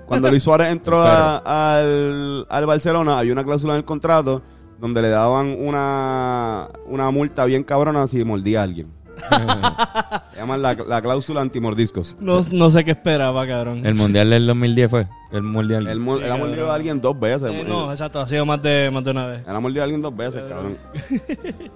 Cuando 0.06 0.28
Luis 0.30 0.42
Suárez 0.42 0.68
entró 0.70 1.00
a- 1.00 1.38
al, 1.78 2.46
al 2.48 2.66
Barcelona, 2.66 3.18
había 3.20 3.32
una 3.32 3.44
cláusula 3.44 3.74
en 3.74 3.78
el 3.78 3.84
contrato 3.84 4.42
donde 4.80 5.02
le 5.02 5.08
daban 5.10 5.54
una, 5.58 6.68
una 6.86 7.10
multa 7.10 7.44
bien 7.44 7.62
cabrona 7.64 8.06
si 8.08 8.24
mordía 8.24 8.60
a 8.60 8.62
alguien. 8.64 8.88
Se 10.32 10.38
llaman 10.38 10.62
la, 10.62 10.72
la 10.74 11.02
cláusula 11.02 11.42
antimordiscos. 11.42 12.16
No, 12.18 12.42
no 12.52 12.70
sé 12.70 12.82
qué 12.84 12.92
esperaba, 12.92 13.46
cabrón. 13.46 13.84
El 13.84 13.94
mundial 13.94 14.30
del 14.30 14.46
2010 14.46 14.90
fue. 14.90 15.06
El 15.30 15.42
mundial. 15.42 15.86
Él, 15.86 16.00
mo- 16.00 16.16
Sí, 16.16 16.24
él 16.24 16.30
ha 16.32 16.36
mordido 16.36 16.56
cabrón. 16.56 16.70
a 16.70 16.74
alguien 16.74 17.00
dos 17.02 17.20
veces. 17.20 17.52
Eh, 17.52 17.64
no, 17.68 17.90
exacto, 17.90 18.20
ha 18.20 18.26
sido 18.26 18.46
más 18.46 18.62
de, 18.62 18.90
más 18.90 19.04
de 19.04 19.10
una 19.10 19.26
vez. 19.26 19.40
Él 19.46 19.54
ha 19.54 19.60
mordido 19.60 19.82
a 19.82 19.84
alguien 19.84 20.00
dos 20.00 20.16
veces, 20.16 20.42
cabrón. 20.48 20.78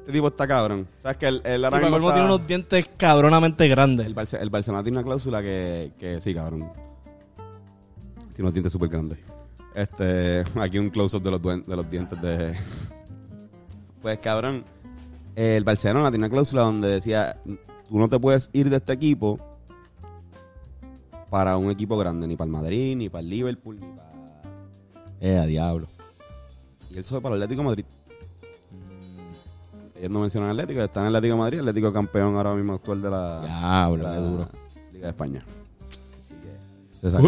Este 0.00 0.12
tipo 0.12 0.28
está 0.28 0.48
cabrón. 0.48 0.88
¿Sabes 1.02 1.18
que 1.18 1.28
él, 1.28 1.40
él 1.44 1.64
ahora 1.64 1.76
Y 1.76 1.80
para 1.80 1.82
mismo 1.82 1.94
colmo 1.96 2.08
está- 2.08 2.20
tiene 2.20 2.34
unos 2.34 2.46
dientes 2.48 2.90
cabronamente 2.96 3.68
grandes. 3.68 4.06
El, 4.06 4.14
Barce- 4.16 4.40
el 4.40 4.50
Barcelona 4.50 4.82
tiene 4.82 4.98
una 4.98 5.04
cláusula 5.04 5.40
que, 5.42 5.92
que 5.98 6.20
sí, 6.20 6.34
cabrón. 6.34 6.72
Tiene 8.34 8.40
unos 8.40 8.52
dientes 8.54 8.72
súper 8.72 8.88
grandes. 8.88 9.18
Este, 9.74 10.44
aquí 10.56 10.78
un 10.78 10.90
close-up 10.90 11.22
de 11.22 11.30
los, 11.30 11.42
de 11.42 11.76
los 11.76 11.90
dientes 11.90 12.20
de... 12.20 12.54
Pues, 14.02 14.18
cabrón, 14.18 14.64
el 15.36 15.62
Barcelona 15.62 16.08
tiene 16.10 16.24
una 16.24 16.32
cláusula 16.32 16.62
donde 16.62 16.88
decía, 16.88 17.36
tú 17.88 17.98
no 17.98 18.08
te 18.08 18.18
puedes 18.18 18.48
ir 18.54 18.70
de 18.70 18.76
este 18.76 18.94
equipo 18.94 19.38
para 21.28 21.58
un 21.58 21.70
equipo 21.70 21.98
grande, 21.98 22.26
ni 22.26 22.34
para 22.34 22.46
el 22.46 22.52
Madrid, 22.52 22.96
ni 22.96 23.10
para 23.10 23.20
el 23.22 23.28
Liverpool, 23.28 23.76
ni 23.76 23.86
para... 23.86 24.10
Eh, 25.20 25.36
a 25.38 25.44
diablo. 25.44 25.86
Y 26.90 26.96
él 26.96 27.04
fue 27.04 27.20
para 27.20 27.34
el 27.36 27.42
Atlético 27.42 27.60
de 27.62 27.68
Madrid. 27.68 27.84
Ellos 29.98 30.10
no 30.10 30.20
mencionan 30.20 30.48
Atlético, 30.50 30.80
está 30.82 31.00
en 31.00 31.06
el 31.08 31.16
Atlético 31.16 31.34
de 31.36 31.40
Madrid, 31.42 31.58
Atlético 31.58 31.92
campeón 31.92 32.36
ahora 32.36 32.54
mismo 32.54 32.72
actual 32.72 33.02
de 33.02 33.10
la, 33.10 33.40
Diablo, 33.42 34.02
la 34.02 34.14
qué 34.14 34.20
duro. 34.20 34.48
Liga 34.94 35.06
de 35.08 35.10
España. 35.10 35.44
Se 36.98 37.10
sacó- 37.10 37.22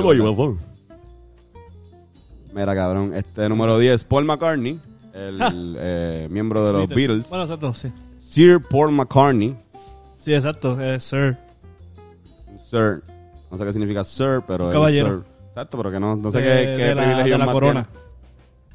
Mira, 2.53 2.75
cabrón, 2.75 3.13
este 3.15 3.49
número 3.49 3.79
10, 3.79 4.05
Paul 4.05 4.25
McCartney, 4.25 4.79
el 5.15 5.77
eh, 5.79 6.27
miembro 6.31 6.65
de 6.67 6.73
los. 6.73 6.89
Beatles. 6.89 7.29
Bueno, 7.29 7.45
exacto, 7.45 7.73
sí. 7.75 7.91
Sir 8.19 8.61
Paul 8.61 8.93
McCartney, 8.93 9.57
Sí, 10.15 10.33
exacto, 10.35 10.81
es 10.81 11.03
Sir. 11.03 11.37
Sir, 12.59 13.03
no 13.51 13.59
sé 13.59 13.65
qué 13.65 13.73
significa 13.73 14.05
Sir, 14.05 14.43
pero 14.47 14.65
Un 14.65 14.71
es 14.71 14.75
caballero. 14.75 15.09
Sir. 15.23 15.33
Exacto, 15.49 15.77
pero 15.79 15.91
que 15.91 16.01
no, 16.01 16.17
no 16.17 16.31
sé 16.33 16.41
De- 16.41 16.45
qué, 16.45 16.77
qué 16.77 16.85
de 16.85 16.95
la- 16.95 17.03
privilegio 17.03 17.33
de 17.39 17.39
la 17.45 17.53
corona. 17.53 17.83
tiene. 17.85 18.03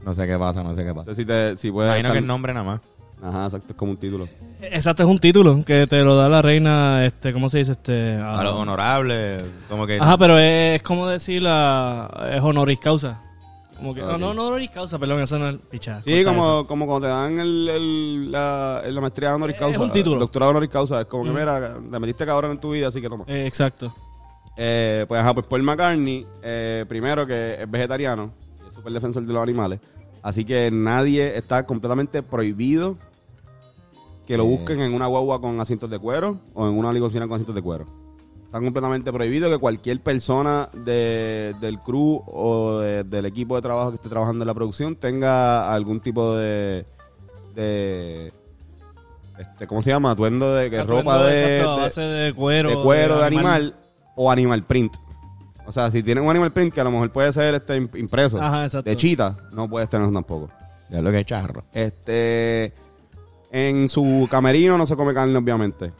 No 0.05 0.13
sé 0.13 0.27
qué 0.27 0.37
pasa, 0.37 0.63
no 0.63 0.73
sé 0.75 0.83
qué 0.85 0.93
pasa. 0.93 1.15
si, 1.15 1.25
te, 1.25 1.57
si 1.57 1.71
puedes 1.71 1.89
Imagino 1.89 2.09
que 2.09 2.17
estar- 2.19 2.21
el 2.23 2.27
nombre 2.27 2.53
nada 2.53 2.65
más. 2.65 2.81
Ajá, 3.21 3.45
exacto, 3.45 3.67
es 3.71 3.75
como 3.75 3.91
un 3.93 3.97
título. 3.97 4.27
Exacto, 4.61 5.01
es 5.03 5.09
un 5.09 5.17
título 5.17 5.63
que 5.65 5.87
te 5.87 6.03
lo 6.03 6.15
da 6.15 6.29
la 6.29 6.41
reina, 6.43 7.03
este, 7.05 7.33
¿cómo 7.33 7.49
se 7.49 7.57
dice? 7.59 7.71
Este, 7.71 8.15
ah, 8.21 8.39
A 8.39 8.43
los 8.43 8.53
honorables, 8.53 9.43
como 9.69 9.87
que... 9.87 9.99
Ajá, 9.99 10.17
pero 10.19 10.37
es, 10.37 10.75
es 10.75 10.83
como 10.83 11.07
decir 11.07 11.41
la, 11.41 12.29
es 12.31 12.41
honoris 12.43 12.77
causa. 12.79 13.19
Como 13.77 13.93
que, 13.93 14.01
Ok. 14.03 14.11
no, 14.11 14.17
no, 14.17 14.33
no 14.33 14.47
honoris 14.47 14.69
causa, 14.71 14.97
perdón, 14.99 15.21
eso 15.21 15.37
no 15.37 15.49
es 15.49 15.57
picha. 15.69 16.01
Sí, 16.03 16.23
como, 16.23 16.41
eso. 16.43 16.67
como 16.67 16.85
cuando 16.87 17.07
te 17.07 17.11
dan 17.13 17.39
el, 17.39 17.69
el- 17.69 18.31
la, 18.31 18.81
la 18.85 19.01
maestría 19.01 19.35
honoris 19.35 19.55
Es 19.55 19.59
causa. 19.61 19.79
un 19.81 19.91
título. 19.91 20.19
Doctorado 20.19 20.49
honoris 20.51 20.69
causa. 20.69 21.01
Es 21.01 21.05
como 21.07 21.23
que, 21.25 21.29
Mm. 21.31 21.35
mira, 21.35 21.77
te 21.91 21.99
metiste 21.99 22.25
cabrón 22.25 22.51
en 22.51 22.59
tu 22.59 22.71
vida, 22.71 22.87
así 22.87 23.01
que 23.01 23.07
toma. 23.09 23.23
Eh, 23.27 23.45
exacto. 23.45 23.93
Eh, 24.57 25.05
pues 25.07 25.21
ajá, 25.21 25.33
pues 25.35 25.45
Paul 25.45 25.61
McCartney, 25.63 26.25
eh, 26.41 26.85
primero 26.89 27.27
que 27.27 27.61
es 27.61 27.69
vegetariano, 27.69 28.31
y 28.65 28.67
es 28.69 28.73
súper 28.73 28.91
defensor 28.93 29.23
de 29.23 29.31
los 29.31 29.43
animales, 29.43 29.79
así 30.23 30.43
que 30.43 30.71
nadie 30.71 31.37
está 31.37 31.63
completamente 31.67 32.23
prohibido 32.23 32.97
que 34.25 34.35
lo 34.35 34.43
Eh. 34.43 34.47
busquen 34.47 34.81
en 34.81 34.93
una 34.95 35.05
guagua 35.05 35.39
con 35.39 35.59
asientos 35.59 35.89
de 35.91 35.99
cuero 35.99 36.39
o 36.55 36.67
en 36.67 36.75
una 36.77 36.91
limusina 36.91 37.25
con 37.27 37.33
asientos 37.35 37.53
de 37.55 37.61
cuero. 37.61 37.85
Está 38.47 38.59
completamente 38.61 39.11
prohibido 39.11 39.49
que 39.49 39.57
cualquier 39.57 40.01
persona 40.01 40.69
de- 40.73 41.53
del 41.59 41.79
crew 41.79 42.23
o 42.25 42.79
de- 42.79 43.03
del 43.03 43.25
equipo 43.25 43.55
de 43.57 43.61
trabajo 43.61 43.89
que 43.91 43.97
esté 43.97 44.07
trabajando 44.09 44.43
en 44.43 44.47
la 44.47 44.53
producción 44.53 44.95
tenga 44.95 45.71
algún 45.73 45.99
tipo 45.99 46.33
de... 46.35 46.85
de 47.53 48.31
este, 49.37 49.67
¿Cómo 49.67 49.81
se 49.81 49.89
llama? 49.91 50.11
Atuendo 50.11 50.55
de 50.55 50.69
que 50.69 50.81
ropa 50.83 51.23
de, 51.25 51.57
exacto, 51.57 51.75
de- 51.75 51.81
base 51.81 52.01
de 52.01 52.33
cuero. 52.33 52.69
de 52.69 52.75
cuero 52.83 53.17
de 53.19 53.25
animal, 53.25 53.75
o 54.15 54.31
animal 54.31 54.63
print. 54.63 54.95
O 55.65 55.71
sea, 55.73 55.91
si 55.91 56.01
tienen 56.01 56.23
un 56.23 56.29
animal 56.29 56.53
print 56.53 56.73
que 56.73 56.79
a 56.79 56.85
lo 56.85 56.91
mejor 56.91 57.11
puede 57.11 57.31
ser 57.33 57.53
este 57.53 57.77
im- 57.79 57.99
impreso 57.99 58.41
Ajá, 58.41 58.63
exacto. 58.65 58.89
de 58.89 58.95
chita, 58.95 59.35
no 59.51 59.69
puedes 59.69 59.89
tenerlo 59.89 60.13
tampoco. 60.13 60.49
Ya 60.89 61.01
lo 61.01 61.11
que 61.11 61.19
es 61.19 61.25
charro. 61.25 61.65
Este 61.73 62.73
en 63.51 63.89
su 63.89 64.25
camerino 64.31 64.77
no 64.77 64.85
se 64.85 64.95
come 64.95 65.13
carne 65.13 65.37
obviamente. 65.37 65.91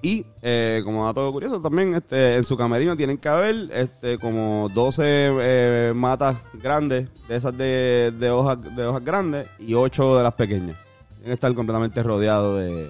Y 0.00 0.24
eh, 0.42 0.80
como 0.84 1.04
dato 1.06 1.30
curioso 1.32 1.60
también, 1.60 1.94
este, 1.94 2.36
en 2.36 2.44
su 2.44 2.56
camerino 2.56 2.96
tienen 2.96 3.18
que 3.18 3.28
haber 3.28 3.68
este, 3.72 4.16
como 4.18 4.68
12 4.72 5.02
eh, 5.04 5.92
matas 5.94 6.36
grandes, 6.54 7.08
de 7.28 7.36
esas 7.36 7.56
de, 7.58 8.12
de 8.16 8.30
hojas 8.30 8.58
de 8.76 8.86
hojas 8.86 9.04
grandes, 9.04 9.46
y 9.58 9.74
8 9.74 10.18
de 10.18 10.22
las 10.22 10.34
pequeñas. 10.34 10.76
Tienen 11.08 11.26
que 11.26 11.32
estar 11.32 11.52
completamente 11.54 12.00
rodeados 12.02 12.60
de, 12.60 12.88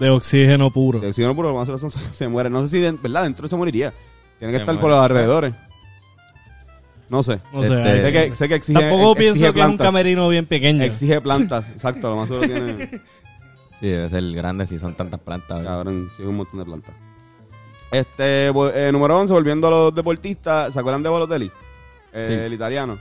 De 0.00 0.08
oxígeno 0.10 0.70
puro. 0.70 1.00
de 1.00 1.08
oxígeno 1.08 1.34
puro, 1.34 1.50
lo 1.50 1.56
más 1.56 1.68
se, 1.92 2.00
se 2.14 2.28
muere. 2.28 2.48
No 2.48 2.62
sé 2.62 2.68
si, 2.70 2.78
de, 2.80 2.92
¿verdad? 2.92 3.24
Dentro 3.24 3.46
se 3.46 3.56
moriría. 3.56 3.92
Tiene 4.38 4.52
que 4.52 4.58
Se 4.58 4.62
estar 4.62 4.74
muere. 4.74 4.80
por 4.80 4.90
los 4.90 5.00
alrededores. 5.04 5.54
No 7.10 7.22
sé. 7.22 7.40
No 7.52 7.62
sé, 7.62 7.68
Este, 7.74 8.02
sé, 8.02 8.12
que, 8.12 8.34
sé 8.34 8.48
que 8.48 8.54
exige, 8.54 8.78
Tampoco 8.80 9.12
exige 9.12 9.24
pienso 9.34 9.54
que 9.54 9.60
es 9.60 9.66
un 9.66 9.76
camerino 9.78 10.28
bien 10.28 10.46
pequeño. 10.46 10.82
Exige 10.82 11.20
plantas, 11.22 11.66
exacto. 11.70 12.10
Lo 12.10 12.16
más 12.16 12.28
seguro 12.28 12.46
tiene. 12.46 13.00
Sí, 13.80 13.88
debe 13.88 14.08
ser 14.08 14.32
grande 14.32 14.66
si 14.66 14.78
son 14.78 14.94
tantas 14.94 15.20
plantas. 15.20 15.58
¿verdad? 15.58 15.72
Cabrón, 15.76 16.10
sí, 16.16 16.22
un 16.22 16.36
montón 16.36 16.58
de 16.58 16.64
plantas. 16.64 16.94
Este, 17.90 18.48
eh, 18.48 18.90
número 18.92 19.18
11, 19.18 19.32
volviendo 19.32 19.68
a 19.68 19.70
los 19.70 19.94
deportistas, 19.94 20.72
¿se 20.72 20.78
acuerdan 20.80 21.02
de 21.02 21.08
Balotelli? 21.08 21.50
Eh, 22.12 22.26
Sí. 22.28 22.34
El 22.34 22.52
italiano. 22.52 22.98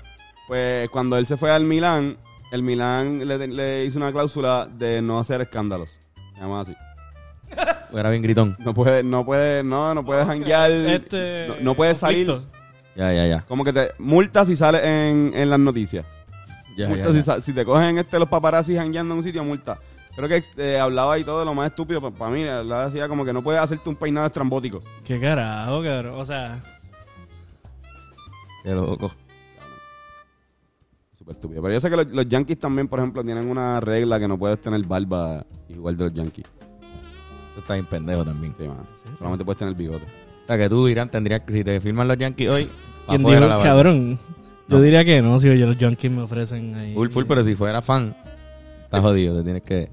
Pues 0.47 0.89
cuando 0.89 1.17
él 1.17 1.25
se 1.25 1.35
fue 1.35 1.51
al 1.51 1.65
Milán, 1.65 2.17
el 2.51 2.63
Milán 2.63 3.27
le, 3.27 3.47
le 3.47 3.85
hizo 3.85 3.97
una 3.99 4.11
cláusula 4.11 4.67
de 4.71 5.01
no 5.01 5.19
hacer 5.19 5.41
escándalos. 5.41 5.97
Se 6.35 6.41
llama 6.41 6.61
así. 6.61 6.75
Era 7.93 8.09
bien 8.09 8.21
gritón. 8.21 8.55
No 8.59 8.73
puede, 8.73 9.03
no 9.03 9.25
puede, 9.25 9.63
no, 9.63 9.93
no 9.93 10.05
puede 10.05 10.25
janguear. 10.25 10.71
Este, 10.71 11.47
no, 11.49 11.55
no 11.61 11.75
puede 11.75 11.95
salir. 11.95 12.27
Ya, 12.95 13.11
ya, 13.13 13.27
ya. 13.27 13.41
Como 13.47 13.63
que 13.63 13.73
te 13.73 13.91
multas 13.97 14.47
si 14.47 14.55
sales 14.55 14.81
en, 14.83 15.31
en 15.35 15.49
las 15.49 15.59
noticias. 15.59 16.05
Ya, 16.77 16.87
multa 16.87 17.09
ya, 17.11 17.13
si, 17.13 17.23
ya. 17.23 17.41
si 17.41 17.53
te 17.53 17.65
cogen 17.65 17.97
este 17.97 18.19
los 18.19 18.29
paparazzi 18.29 18.75
jangueando 18.75 19.13
en 19.13 19.17
un 19.19 19.23
sitio, 19.23 19.43
multa. 19.43 19.79
Creo 20.17 20.27
que 20.27 20.43
eh, 20.57 20.79
hablaba 20.79 21.19
y 21.19 21.23
todo 21.23 21.39
de 21.39 21.45
lo 21.45 21.53
más 21.53 21.69
estúpido. 21.69 22.01
Para 22.11 22.31
mí, 22.31 22.43
hablaba 22.43 22.87
decía 22.87 23.07
como 23.07 23.23
que 23.23 23.31
no 23.31 23.43
puedes 23.43 23.61
hacerte 23.61 23.87
un 23.87 23.95
peinado 23.95 24.25
estrambótico. 24.25 24.81
Qué 25.05 25.19
carajo, 25.19 25.83
cabrón. 25.83 26.19
O 26.19 26.25
sea, 26.25 26.59
Qué 28.63 28.73
loco. 28.73 29.11
Súper 31.17 31.35
estúpido. 31.35 31.61
Pero 31.61 31.73
yo 31.75 31.79
sé 31.79 31.89
que 31.91 31.95
los, 31.95 32.09
los 32.09 32.27
Yankees 32.27 32.57
también, 32.57 32.87
por 32.87 32.97
ejemplo, 32.99 33.23
tienen 33.23 33.47
una 33.47 33.79
regla 33.79 34.19
que 34.19 34.27
no 34.27 34.39
puedes 34.39 34.59
tener 34.59 34.83
barba 34.87 35.45
igual 35.69 35.95
de 35.95 36.05
los 36.05 36.13
Yankees. 36.15 36.45
Eso 37.51 37.59
está 37.59 37.75
bien 37.75 37.85
pendejo 37.85 38.25
también. 38.25 38.55
Sí. 38.57 38.65
Solamente 39.19 39.45
puedes 39.45 39.59
tener 39.59 39.75
bigote. 39.75 40.03
O 40.03 40.47
sea, 40.47 40.57
que 40.57 40.67
tú, 40.67 40.87
Irán, 40.87 41.09
tendrías 41.11 41.41
que, 41.41 41.53
si 41.53 41.63
te 41.63 41.79
firman 41.79 42.07
los 42.07 42.17
Yankees 42.17 42.49
hoy, 42.49 42.69
¿quién 43.07 43.23
dijo, 43.23 43.39
la 43.39 43.61
cabrón? 43.61 44.19
Yo 44.67 44.81
diría 44.81 45.05
que 45.05 45.21
no, 45.21 45.39
si 45.39 45.47
yo 45.57 45.67
los 45.67 45.77
Junkies 45.77 46.11
me 46.11 46.23
ofrecen 46.23 46.75
ahí. 46.75 46.93
Full, 46.93 47.09
full, 47.09 47.25
pero 47.25 47.43
si 47.43 47.55
fuera 47.55 47.81
fan, 47.81 48.17
estás 48.83 49.01
jodido, 49.01 49.37
te 49.37 49.43
tienes 49.43 49.63
que... 49.63 49.89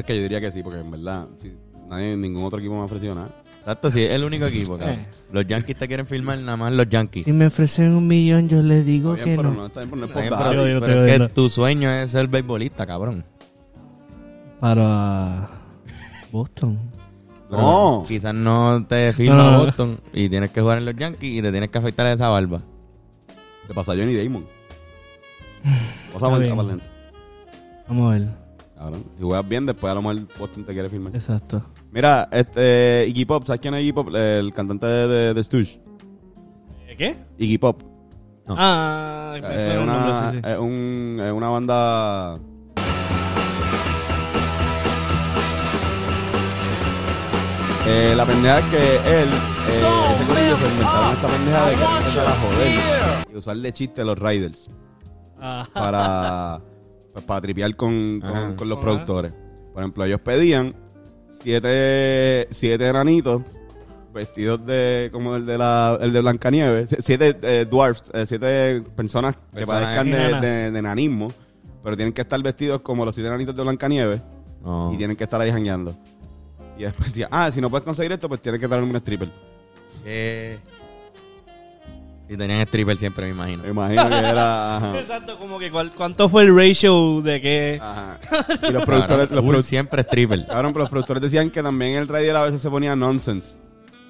Es 0.00 0.06
que 0.06 0.16
yo 0.16 0.22
diría 0.22 0.40
que 0.40 0.50
sí, 0.50 0.62
porque 0.62 0.80
en 0.80 0.90
verdad, 0.90 1.28
si 1.36 1.52
nadie, 1.88 2.16
ningún 2.16 2.44
otro 2.44 2.58
equipo 2.58 2.74
me 2.74 2.82
ha 2.82 2.84
ofrecido 2.84 3.14
nada. 3.14 3.30
Exacto, 3.60 3.90
si 3.90 4.02
es 4.02 4.10
el 4.12 4.24
único 4.24 4.46
equipo, 4.46 4.78
cabrón. 4.78 5.00
Eh. 5.00 5.06
Los 5.32 5.46
Yankees 5.46 5.76
te 5.76 5.86
quieren 5.86 6.06
firmar 6.06 6.38
nada 6.38 6.56
más 6.56 6.72
los 6.72 6.88
Yankees. 6.88 7.24
Si 7.24 7.32
me 7.32 7.46
ofrecen 7.46 7.92
un 7.94 8.06
millón, 8.06 8.48
yo 8.48 8.62
les 8.62 8.86
digo 8.86 9.12
Está 9.14 9.24
bien, 9.26 9.36
que 9.36 9.42
pero 9.42 9.54
no. 9.54 9.60
no, 9.60 9.66
está 9.66 9.80
bien, 9.80 9.90
pero 9.90 10.00
no 10.00 10.04
es 10.06 10.10
Está 10.10 10.14
por 10.14 10.22
bien, 10.22 10.30
dar. 10.40 10.50
pero, 10.50 10.62
Yo- 10.66 10.72
yo 10.72 10.80
pero 10.80 10.94
estoy 10.94 11.10
es 11.10 11.18
que 11.20 11.28
tu 11.34 11.50
sueño 11.50 11.90
es 11.92 12.10
ser 12.10 12.26
beisbolista, 12.28 12.86
cabrón. 12.86 13.24
Para 14.60 15.50
Boston. 16.32 16.78
No. 17.50 18.04
Quizás 18.06 18.32
no 18.34 18.86
te 18.88 19.12
firma 19.12 19.34
No, 19.36 19.42
no, 19.44 19.52
no. 19.58 19.64
Boston 19.66 20.00
y 20.12 20.28
tienes 20.28 20.50
que 20.52 20.60
jugar 20.60 20.78
en 20.78 20.84
los 20.86 20.94
Yankees 20.96 21.38
y 21.38 21.42
te 21.42 21.50
tienes 21.50 21.68
que 21.70 21.78
afeitar 21.78 22.06
esa 22.06 22.28
barba. 22.28 22.60
Le 23.68 23.74
pasó 23.74 23.92
a 23.92 23.96
Johnny 23.96 24.14
Damon. 24.14 24.46
Está 26.14 26.18
para 26.30 26.38
lento. 26.38 26.80
Vamos 27.88 28.08
a 28.08 28.18
ver. 28.18 28.28
Cabrón. 28.80 29.04
Si 29.18 29.22
juegas 29.22 29.46
bien, 29.46 29.66
después 29.66 29.90
a 29.90 29.94
lo 29.94 30.00
mejor 30.00 30.26
Boston 30.38 30.64
te 30.64 30.72
quiere 30.72 30.88
firmar. 30.88 31.14
Exacto. 31.14 31.62
Mira, 31.92 32.26
este, 32.32 33.04
Iggy 33.08 33.26
Pop, 33.26 33.44
¿sabes 33.44 33.60
quién 33.60 33.74
es 33.74 33.82
Iggy 33.82 33.92
Pop? 33.92 34.08
El 34.14 34.54
cantante 34.54 34.86
de, 34.86 35.06
de, 35.06 35.34
de 35.34 35.44
Stooge. 35.44 35.78
¿Qué? 36.96 37.14
Iggy 37.36 37.58
Pop. 37.58 37.82
No. 38.46 38.54
Ah, 38.58 39.36
me 39.40 39.72
el 39.74 39.78
una, 39.80 39.96
nombre, 39.98 40.14
sí, 40.32 40.40
sí. 40.42 40.50
es 40.50 40.58
un- 40.58 41.20
es 41.22 41.32
una 41.32 41.48
banda. 41.50 42.38
Eh, 47.86 48.14
la 48.14 48.24
pendeja 48.24 48.58
es 48.58 48.64
que 48.66 48.76
él, 49.22 49.28
eh, 49.28 50.14
ese 50.14 50.26
corillo 50.26 50.56
se 50.58 50.66
inventaron 50.68 51.12
esta 51.14 51.26
pendeja 51.28 51.66
de 51.66 51.72
empezar 51.72 52.26
a 52.26 52.30
joder 52.30 53.26
y 53.32 53.36
usar 53.36 53.56
de 53.56 53.72
chiste 53.72 54.02
a 54.02 54.04
los 54.04 54.18
Riders 54.18 54.68
Ah, 55.40 55.66
para, 55.72 56.60
pues, 57.12 57.24
para 57.24 57.40
tripear 57.40 57.74
con, 57.76 58.20
con- 58.56 58.68
los 58.68 58.78
Ajá. 58.78 58.84
productores. 58.84 59.32
Por 59.72 59.82
ejemplo, 59.82 60.04
ellos 60.04 60.20
pedían 60.20 60.74
siete, 61.30 62.48
siete 62.50 62.88
enanitos 62.88 63.42
vestidos 64.12 64.66
de 64.66 65.08
como 65.12 65.36
el 65.36 65.46
de 65.46 65.56
la 65.56 65.96
el 66.00 66.12
de 66.12 66.20
Blancanieves, 66.20 66.96
siete 66.98 67.36
eh, 67.42 67.66
dwarfs, 67.70 68.10
eh, 68.12 68.24
siete 68.26 68.82
personas 68.96 69.36
que 69.36 69.58
Personajes 69.60 69.86
padezcan 69.86 70.10
de, 70.10 70.16
enanas. 70.18 70.42
de- 70.42 70.70
de 70.72 70.78
enanismo, 70.78 71.32
pero 71.82 71.96
tienen 71.96 72.12
que 72.12 72.22
estar 72.22 72.42
vestidos 72.42 72.80
como 72.80 73.04
los 73.04 73.14
siete 73.14 73.28
enanitos 73.28 73.54
de 73.54 73.62
Blancanieves 73.62 74.20
No. 74.64 74.92
y 74.92 74.96
tienen 74.96 75.16
que 75.16 75.24
estar 75.24 75.40
ahí 75.40 75.52
jangueando. 75.52 75.94
Y 76.76 76.82
después 76.82 77.08
decía, 77.10 77.28
ah, 77.30 77.50
si 77.52 77.60
no 77.60 77.70
puedes 77.70 77.84
conseguir 77.84 78.10
esto, 78.12 78.28
pues 78.28 78.40
tienes 78.42 78.60
que 78.60 78.66
traerme 78.66 78.90
un 78.90 78.96
stripper. 78.96 79.30
¿Qué? 80.02 80.58
Y 82.32 82.36
tenían 82.36 82.60
stripper 82.60 82.96
siempre, 82.96 83.24
me 83.26 83.32
imagino. 83.32 83.64
Me 83.64 83.70
imagino 83.70 84.08
que 84.08 84.16
era... 84.18 84.76
ajá. 84.76 84.98
Exacto, 85.00 85.36
como 85.36 85.58
que 85.58 85.68
cuál- 85.70 85.90
cuánto 85.92 86.28
fue 86.28 86.44
el 86.44 86.56
ratio 86.56 87.20
de 87.22 87.40
que... 87.40 87.78
Ajá. 87.82 88.20
Y 88.68 88.72
los 88.72 88.84
productores, 88.84 89.28
Cabrón, 89.28 89.36
los 89.36 89.44
full 89.44 89.54
produ- 89.56 89.62
siempre 89.62 90.02
stripper. 90.02 90.46
Cabrón, 90.46 90.72
pero 90.72 90.84
los 90.84 90.90
productores 90.90 91.22
decían 91.22 91.50
que 91.50 91.60
también 91.60 91.96
el 91.96 92.06
Raider 92.06 92.36
a 92.36 92.44
veces 92.44 92.60
se 92.60 92.70
ponía 92.70 92.94
nonsense. 92.94 93.58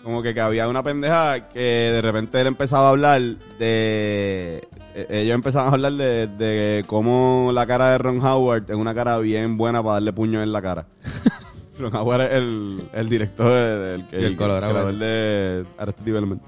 Como 0.02 0.22
que, 0.22 0.34
que 0.34 0.40
había 0.40 0.68
una 0.68 0.82
pendeja 0.82 1.48
que 1.48 1.60
de 1.60 2.02
repente 2.02 2.38
él 2.40 2.46
empezaba 2.46 2.88
a 2.88 2.90
hablar 2.90 3.20
de... 3.58 4.68
eh, 4.94 5.06
Ellos 5.08 5.34
empezaban 5.34 5.70
a 5.70 5.74
hablar 5.74 5.92
de, 5.92 6.26
de 6.26 6.84
cómo 6.86 7.50
la 7.54 7.66
cara 7.66 7.90
de 7.92 7.98
Ron 7.98 8.20
Howard 8.24 8.64
es 8.70 8.76
una 8.76 8.94
cara 8.94 9.16
bien 9.18 9.56
buena 9.56 9.82
para 9.82 9.94
darle 9.94 10.12
puño 10.12 10.42
en 10.42 10.52
la 10.52 10.60
cara. 10.60 10.86
Ron 11.78 11.94
Howard 11.96 12.20
es 12.22 12.32
el, 12.32 12.82
el 12.92 13.08
director, 13.08 13.50
el, 13.50 14.06
que, 14.08 14.20
Y 14.20 14.24
el 14.24 14.36
Colorado. 14.36 14.72
creador 14.72 14.94
de 14.94 15.64
Arrested 15.78 16.04
Development. 16.04 16.42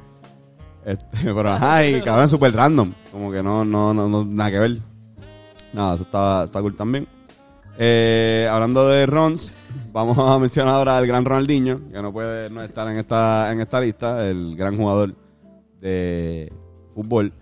Este, 0.84 1.06
pero 1.22 1.48
ajá, 1.50 1.86
y 1.86 2.00
cabrón, 2.02 2.28
súper 2.28 2.52
random. 2.54 2.92
Como 3.10 3.30
que 3.30 3.42
no, 3.42 3.64
no, 3.64 3.94
no, 3.94 4.08
no, 4.08 4.24
nada 4.24 4.50
que 4.50 4.58
ver. 4.58 4.78
Nada, 5.72 5.94
eso 5.94 6.04
está, 6.04 6.44
está 6.44 6.60
cool 6.60 6.76
también. 6.76 7.06
Eh, 7.78 8.48
hablando 8.50 8.88
de 8.88 9.06
Rons, 9.06 9.50
vamos 9.92 10.18
a 10.18 10.38
mencionar 10.38 10.74
ahora 10.74 10.98
al 10.98 11.06
gran 11.06 11.24
Ronaldinho, 11.24 11.80
que 11.90 12.02
no 12.02 12.12
puede 12.12 12.50
no 12.50 12.62
estar 12.62 12.88
en 12.88 12.98
esta, 12.98 13.50
en 13.52 13.60
esta 13.60 13.80
lista, 13.80 14.28
el 14.28 14.56
gran 14.56 14.76
jugador 14.76 15.14
de 15.80 16.52
fútbol. 16.94 17.32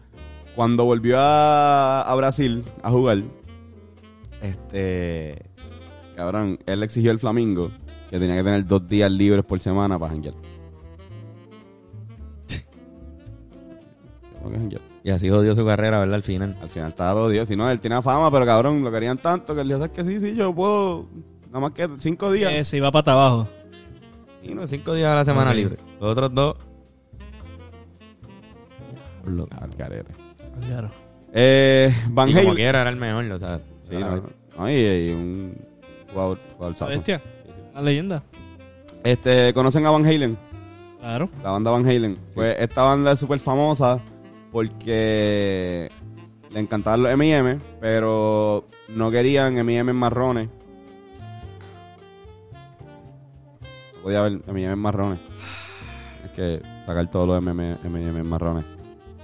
Cuando 0.54 0.84
volvió 0.84 1.18
a, 1.18 2.02
a 2.02 2.14
Brasil 2.14 2.64
a 2.82 2.90
jugar, 2.90 3.22
este 4.42 5.50
cabrón, 6.16 6.58
él 6.66 6.82
exigió 6.82 7.10
al 7.10 7.18
Flamingo 7.18 7.70
que 8.10 8.18
tenía 8.18 8.36
que 8.36 8.44
tener 8.44 8.66
dos 8.66 8.86
días 8.88 9.10
libres 9.10 9.44
por 9.44 9.60
semana 9.60 9.98
para 9.98 10.12
janguear. 10.12 10.34
Y 15.02 15.10
así 15.10 15.28
jodió 15.30 15.54
su 15.54 15.64
carrera, 15.64 15.98
¿verdad? 15.98 16.14
Al 16.16 16.22
final. 16.22 16.56
Al 16.60 16.68
final 16.70 16.88
estaba 16.88 17.12
todo 17.12 17.28
Dios. 17.28 17.48
Si 17.48 17.56
no, 17.56 17.70
él 17.70 17.80
tenía 17.80 18.02
fama, 18.02 18.30
pero 18.30 18.44
cabrón, 18.46 18.82
lo 18.82 18.90
querían 18.92 19.18
tanto 19.18 19.54
que 19.54 19.60
él 19.62 19.68
dijo, 19.68 19.80
¿sabes 19.80 19.92
que 19.92 20.04
Sí, 20.04 20.20
sí, 20.20 20.34
yo 20.36 20.54
puedo. 20.54 21.06
Nada 21.48 21.60
más 21.60 21.70
que 21.72 21.88
cinco 21.98 22.30
días. 22.32 22.52
que 22.52 22.64
se 22.64 22.76
iba 22.76 22.90
para 22.92 23.12
abajo. 23.12 23.48
Y 24.42 24.54
no, 24.54 24.66
cinco 24.66 24.94
días 24.94 25.08
a 25.10 25.14
la 25.16 25.24
semana 25.24 25.52
libre. 25.54 25.76
Los 26.00 26.12
otros 26.12 26.34
dos. 26.34 26.56
Lo-. 29.26 29.46
Claro. 30.66 30.90
Eh, 31.32 31.94
Van 32.10 32.28
Y 32.28 32.32
como 32.32 32.42
Halen. 32.42 32.54
quiera 32.56 32.80
era 32.80 32.90
el 32.90 32.96
mejor, 32.96 33.24
o 33.30 33.38
sea. 33.38 33.60
Sí, 33.88 33.96
no, 33.96 34.22
no, 34.58 34.70
y, 34.70 34.72
y 34.74 35.12
un 35.12 35.54
jugador, 36.12 36.38
jugador 36.54 36.72
¿La 36.72 36.78
sazo. 36.78 36.90
bestia? 36.90 37.22
La 37.74 37.82
leyenda. 37.82 38.22
Este, 39.04 39.52
¿Conocen 39.54 39.86
a 39.86 39.90
Van 39.90 40.04
Halen? 40.04 40.36
Claro. 41.00 41.28
La 41.42 41.50
banda 41.52 41.70
Van 41.70 41.86
Halen. 41.86 42.18
Pues 42.34 42.56
esta 42.58 42.82
banda 42.82 43.12
es 43.12 43.20
súper 43.20 43.38
famosa 43.40 43.98
porque 44.52 45.90
le 46.50 46.60
encantaban 46.60 47.02
los 47.02 47.12
M&M, 47.12 47.60
pero 47.80 48.64
no 48.88 49.10
querían 49.10 49.56
M&M 49.56 49.92
marrones. 49.92 50.48
No 53.96 54.02
podía 54.02 54.20
haber 54.20 54.42
M&M 54.46 54.76
marrones. 54.76 55.18
Es 56.24 56.30
que 56.32 56.62
sacar 56.86 57.10
todos 57.10 57.26
los 57.28 57.38
M&M 57.38 57.76
M&M 57.84 58.22
marrones. 58.24 58.64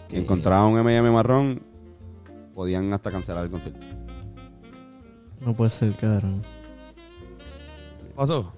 Si 0.09 0.15
¿Qué? 0.15 0.19
encontraban 0.21 0.73
un 0.73 0.79
M&M 0.81 1.11
marrón, 1.11 1.63
podían 2.55 2.93
hasta 2.93 3.11
cancelar 3.11 3.45
el 3.45 3.51
concierto. 3.51 3.85
No 5.41 5.55
puede 5.55 5.71
ser, 5.71 5.95
cabrón. 5.97 6.43
pasó? 8.15 8.53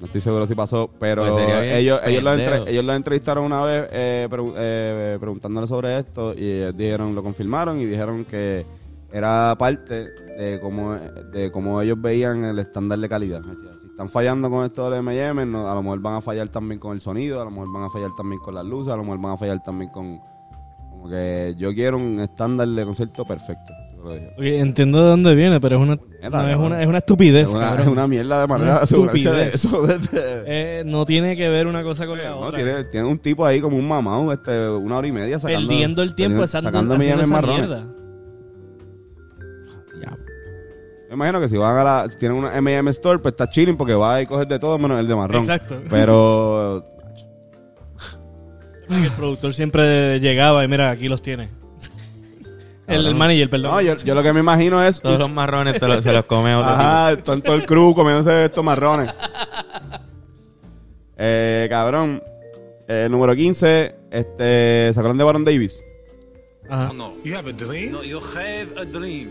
No 0.00 0.06
estoy 0.06 0.20
seguro 0.22 0.46
si 0.46 0.54
pasó, 0.54 0.90
pero 0.98 1.22
Pues 1.34 1.46
ellos, 1.76 2.00
ellos, 2.06 2.22
lo 2.22 2.32
entre- 2.32 2.70
ellos 2.72 2.84
lo 2.84 2.94
entrevistaron 2.94 3.44
una 3.44 3.62
vez 3.62 3.86
eh, 3.92 4.28
pregu- 4.30 4.54
eh, 4.56 5.18
preguntándole 5.20 5.66
sobre 5.66 5.98
esto 5.98 6.32
y 6.34 6.42
ellos 6.50 6.76
dijeron, 6.76 7.14
lo 7.14 7.22
confirmaron 7.22 7.78
y 7.78 7.84
dijeron 7.84 8.24
que 8.24 8.64
era 9.12 9.54
parte 9.58 10.06
de 10.38 10.58
cómo, 10.62 10.94
de 10.94 11.50
cómo 11.50 11.82
ellos 11.82 12.00
veían 12.00 12.44
el 12.44 12.58
estándar 12.60 12.98
de 12.98 13.08
calidad. 13.10 13.42
Si 13.42 13.88
están 13.90 14.08
fallando 14.08 14.48
con 14.48 14.64
esto 14.64 14.88
del 14.88 15.00
M&M, 15.00 15.44
no, 15.44 15.70
a 15.70 15.74
lo 15.74 15.82
mejor 15.82 16.00
van 16.00 16.14
a 16.14 16.20
fallar 16.22 16.48
también 16.48 16.80
con 16.80 16.94
el 16.94 17.02
sonido, 17.02 17.40
a 17.42 17.44
lo 17.44 17.50
mejor 17.50 17.70
van 17.70 17.82
a 17.82 17.90
fallar 17.90 18.10
también 18.16 18.40
con 18.40 18.54
las 18.54 18.64
luces, 18.64 18.94
a 18.94 18.96
lo 18.96 19.02
mejor 19.02 19.20
van 19.20 19.32
a 19.32 19.36
fallar 19.36 19.62
también 19.62 19.90
con... 19.90 20.18
Como 20.90 21.08
que 21.10 21.54
yo 21.58 21.74
quiero 21.74 21.98
un 21.98 22.20
estándar 22.20 22.68
de 22.68 22.84
concierto 22.86 23.24
perfecto. 23.26 23.72
Entiendo 24.38 25.02
de 25.02 25.10
dónde 25.10 25.34
viene, 25.34 25.60
pero 25.60 25.76
es 25.76 25.82
una, 25.82 25.96
no, 25.96 26.48
es 26.48 26.56
una, 26.56 26.80
es 26.82 26.86
una 26.86 26.98
estupidez. 26.98 27.48
Es 27.48 27.54
una, 27.54 27.74
es 27.80 27.86
una 27.86 28.06
mierda 28.08 28.40
de 28.40 28.46
manera 28.46 28.74
de 28.76 28.80
asegurarse 28.80 29.30
de 29.30 29.48
estupidez. 29.48 29.54
eso. 29.64 29.82
desde- 29.86 30.42
Eh, 30.46 30.82
no 30.86 31.04
tiene 31.04 31.36
que 31.36 31.48
ver 31.48 31.66
una 31.66 31.82
cosa 31.82 32.06
con 32.06 32.18
la 32.18 32.30
No, 32.30 32.38
otra. 32.40 32.56
tiene, 32.58 32.84
tiene 32.84 33.06
un 33.06 33.18
tipo 33.18 33.44
ahí 33.44 33.60
como 33.60 33.76
un 33.76 33.86
mamado, 33.86 34.32
este, 34.32 34.68
una 34.70 34.96
hora 34.98 35.06
y 35.06 35.12
media 35.12 35.38
sacando... 35.38 35.68
Perdiendo 35.68 36.02
el 36.02 36.14
tiempo 36.14 36.46
sacando, 36.46 36.70
sacando, 36.70 36.94
sacando 36.94 36.94
haciendo 36.94 37.22
millones 37.22 37.28
esa 37.28 37.34
marrones. 37.34 37.68
mierda. 37.68 37.94
Ya. 40.02 40.16
Me 41.08 41.14
imagino 41.14 41.40
que 41.40 41.48
si 41.48 41.56
van 41.56 41.76
a 41.76 41.84
la... 41.84 42.06
Si 42.10 42.16
tienen 42.16 42.38
una 42.38 42.56
M&M 42.56 42.90
Store, 42.92 43.18
pues 43.18 43.32
está 43.32 43.50
chilling 43.50 43.76
porque 43.76 43.94
va 43.94 44.22
y 44.22 44.26
coges 44.26 44.48
de 44.48 44.58
todo 44.58 44.78
menos 44.78 44.98
el 44.98 45.06
de 45.06 45.14
marrón. 45.14 45.40
Exacto. 45.42 45.78
Pero... 45.90 46.84
El 48.88 49.10
productor 49.12 49.54
siempre 49.54 50.18
llegaba 50.20 50.64
y 50.64 50.68
mira, 50.68 50.90
aquí 50.90 51.08
los 51.08 51.22
tiene. 51.22 51.48
El, 52.90 53.06
el 53.06 53.14
manager, 53.14 53.50
perdón. 53.50 53.70
No, 53.72 53.80
yo, 53.80 53.94
yo 53.94 54.14
lo 54.14 54.22
que 54.22 54.32
me 54.32 54.40
imagino 54.40 54.82
es... 54.84 55.00
Todos 55.00 55.18
los 55.18 55.30
marrones 55.30 55.78
te 55.80 55.88
lo- 55.88 56.00
se 56.02 56.12
los 56.12 56.24
come 56.24 56.54
otro 56.54 56.70
Ajá, 56.70 57.16
todo, 57.22 57.40
todo 57.40 57.56
el 57.56 57.66
crew 57.66 57.94
comiéndose 57.94 58.46
estos 58.46 58.64
marrones. 58.64 59.10
eh, 61.16 61.66
cabrón. 61.70 62.22
Eh, 62.88 63.08
número 63.10 63.34
15, 63.34 63.94
este... 64.10 64.90
¿Se 64.92 64.98
acuerdan 64.98 65.18
de 65.18 65.24
Baron 65.24 65.44
Davis? 65.44 65.78
Ajá. 66.68 66.92
No, 66.92 67.14
you 67.24 67.36
have 67.36 67.48
a 67.48 67.52
dream. 67.52 67.92
No, 67.92 68.02
you 68.02 68.18
have 68.18 68.68
a 68.80 68.84
dream. 68.84 69.30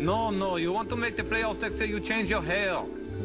no, 0.00 0.30
no, 0.30 0.58
you 0.58 0.72
want 0.72 0.88
to 0.88 0.96
make 0.96 1.16
the 1.16 1.22
playoffs 1.22 1.60
next 1.60 1.78
year, 1.78 1.88
you 1.88 2.00
change 2.00 2.28
your 2.28 2.42
hair. 2.42 2.76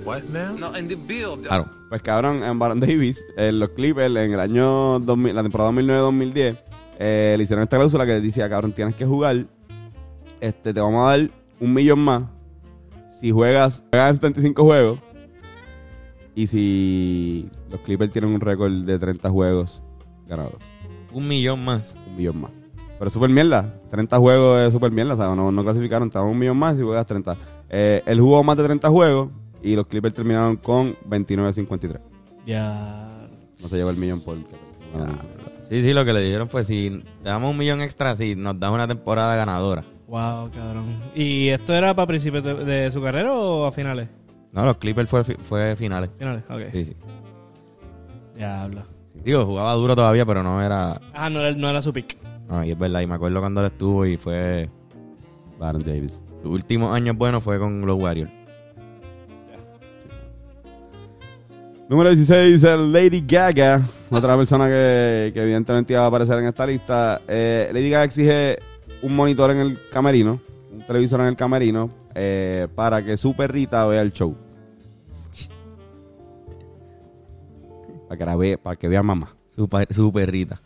What 0.03 0.23
now? 0.33 0.53
No, 0.57 0.75
in 0.77 0.89
the 0.89 0.95
build. 0.95 1.47
Claro. 1.47 1.69
Pues 1.87 2.01
cabrón, 2.01 2.43
en 2.43 2.59
Baron 2.59 2.79
Davis, 2.81 3.23
en 3.37 3.59
los 3.59 3.69
Clippers, 3.69 4.13
en 4.17 4.33
el 4.33 4.39
año 4.39 4.99
2000, 4.99 5.33
la 5.35 5.43
temporada 5.43 5.71
2009-2010, 5.71 6.57
eh, 6.99 7.35
le 7.37 7.43
hicieron 7.43 7.63
esta 7.63 7.77
cláusula 7.77 8.05
que 8.05 8.19
decía, 8.19 8.49
cabrón, 8.49 8.73
tienes 8.73 8.95
que 8.95 9.05
jugar, 9.05 9.45
este, 10.43 10.73
te 10.73 10.79
vamos 10.81 11.07
a 11.07 11.17
dar 11.17 11.29
un 11.59 11.73
millón 11.73 11.99
más 11.99 12.23
si 13.19 13.31
juegas, 13.31 13.83
juegas 13.89 14.15
75 14.15 14.63
juegos 14.63 14.99
y 16.35 16.47
si 16.47 17.49
los 17.71 17.79
Clippers 17.81 18.11
tienen 18.11 18.31
un 18.31 18.41
récord 18.41 18.71
de 18.83 18.99
30 18.99 19.29
juegos 19.29 19.81
ganados, 20.27 20.55
Un 21.13 21.27
millón 21.27 21.63
más. 21.63 21.95
un 22.07 22.17
millón 22.17 22.41
más. 22.41 22.51
Pero 22.97 23.07
es 23.07 23.13
super 23.13 23.29
mierda, 23.29 23.79
30 23.89 24.17
juegos 24.19 24.59
es 24.67 24.73
super 24.73 24.91
mierda, 24.91 25.13
o 25.13 25.17
sea, 25.17 25.35
no, 25.35 25.51
no 25.51 25.63
clasificaron, 25.63 26.09
te 26.09 26.17
damos 26.17 26.33
un 26.33 26.39
millón 26.39 26.57
más 26.57 26.75
si 26.75 26.81
juegas 26.83 27.05
30. 27.05 27.37
Eh, 27.69 28.03
él 28.05 28.19
jugó 28.19 28.43
más 28.43 28.57
de 28.57 28.63
30 28.65 28.89
juegos 28.89 29.29
y 29.61 29.75
los 29.77 29.87
Clippers 29.87 30.15
terminaron 30.15 30.57
con 30.57 30.95
29-53. 31.09 31.99
Ya. 32.45 33.27
No 33.61 33.69
se 33.69 33.77
lleva 33.77 33.91
el 33.91 33.97
millón 33.97 34.19
por... 34.19 34.37
Sí, 35.69 35.81
sí, 35.81 35.93
lo 35.93 36.03
que 36.03 36.11
le 36.11 36.19
dijeron 36.19 36.49
fue 36.49 36.65
si 36.65 37.03
te 37.23 37.29
damos 37.29 37.51
un 37.51 37.57
millón 37.57 37.81
extra, 37.81 38.15
si 38.17 38.35
nos 38.35 38.59
das 38.59 38.71
una 38.71 38.87
temporada 38.87 39.35
ganadora. 39.37 39.85
Wow, 40.13 40.51
cabrón. 40.51 41.01
¿Y 41.15 41.47
esto 41.49 41.73
era 41.73 41.95
para 41.95 42.05
principios 42.05 42.43
de, 42.43 42.53
de 42.53 42.91
su 42.91 43.01
carrera 43.01 43.33
o 43.33 43.65
a 43.65 43.71
finales? 43.71 44.09
No, 44.51 44.63
los 44.63 44.77
Clippers 44.77 45.09
fue, 45.09 45.23
fue 45.23 45.75
finales. 45.75 46.11
Finales, 46.15 46.43
ok. 46.47 46.61
Sí, 46.71 46.85
sí. 46.85 46.95
Diablo. 48.35 48.83
Digo, 49.25 49.43
jugaba 49.43 49.73
duro 49.73 49.95
todavía, 49.95 50.23
pero 50.23 50.43
no 50.43 50.61
era... 50.61 51.01
Ah, 51.15 51.31
no 51.31 51.39
era, 51.39 51.57
no 51.57 51.67
era 51.67 51.81
su 51.81 51.91
pick. 51.91 52.15
No, 52.47 52.63
y 52.63 52.69
es 52.69 52.77
verdad, 52.77 53.01
y 53.01 53.07
me 53.07 53.15
acuerdo 53.15 53.39
cuando 53.39 53.61
él 53.61 53.65
estuvo 53.65 54.05
y 54.05 54.17
fue... 54.17 54.69
Baron 55.57 55.81
Davis. 55.83 56.21
Sus 56.43 56.51
últimos 56.51 56.95
años 56.95 57.17
buenos 57.17 57.43
fue 57.43 57.57
con 57.57 57.83
los 57.83 57.99
Warriors. 57.99 58.31
Número 61.89 62.11
16, 62.11 62.63
el 62.63 62.93
Lady 62.93 63.23
Gaga. 63.25 63.81
Otra 64.11 64.37
persona 64.37 64.67
que, 64.67 65.31
que 65.33 65.41
evidentemente 65.41 65.93
iba 65.93 66.03
a 66.03 66.05
aparecer 66.05 66.37
en 66.37 66.45
esta 66.45 66.67
lista. 66.67 67.19
Eh, 67.27 67.71
Lady 67.73 67.89
Gaga 67.89 68.03
exige 68.03 68.59
un 69.03 69.15
monitor 69.15 69.51
en 69.51 69.57
el 69.57 69.79
camerino, 69.91 70.39
un 70.71 70.81
televisor 70.85 71.19
en 71.21 71.27
el 71.27 71.35
camerino, 71.35 71.89
eh, 72.15 72.67
para 72.75 73.03
que 73.03 73.17
su 73.17 73.35
perrita 73.35 73.85
vea 73.85 74.01
el 74.01 74.11
show. 74.13 74.35
Para 78.07 78.17
que, 78.17 78.25
la 78.25 78.35
vea, 78.35 78.57
para 78.57 78.75
que 78.75 78.87
vea 78.87 78.99
a 78.99 79.03
mamá. 79.03 79.35
Su, 79.55 79.67
pa- 79.67 79.85
su 79.89 80.11
perrita. 80.11 80.59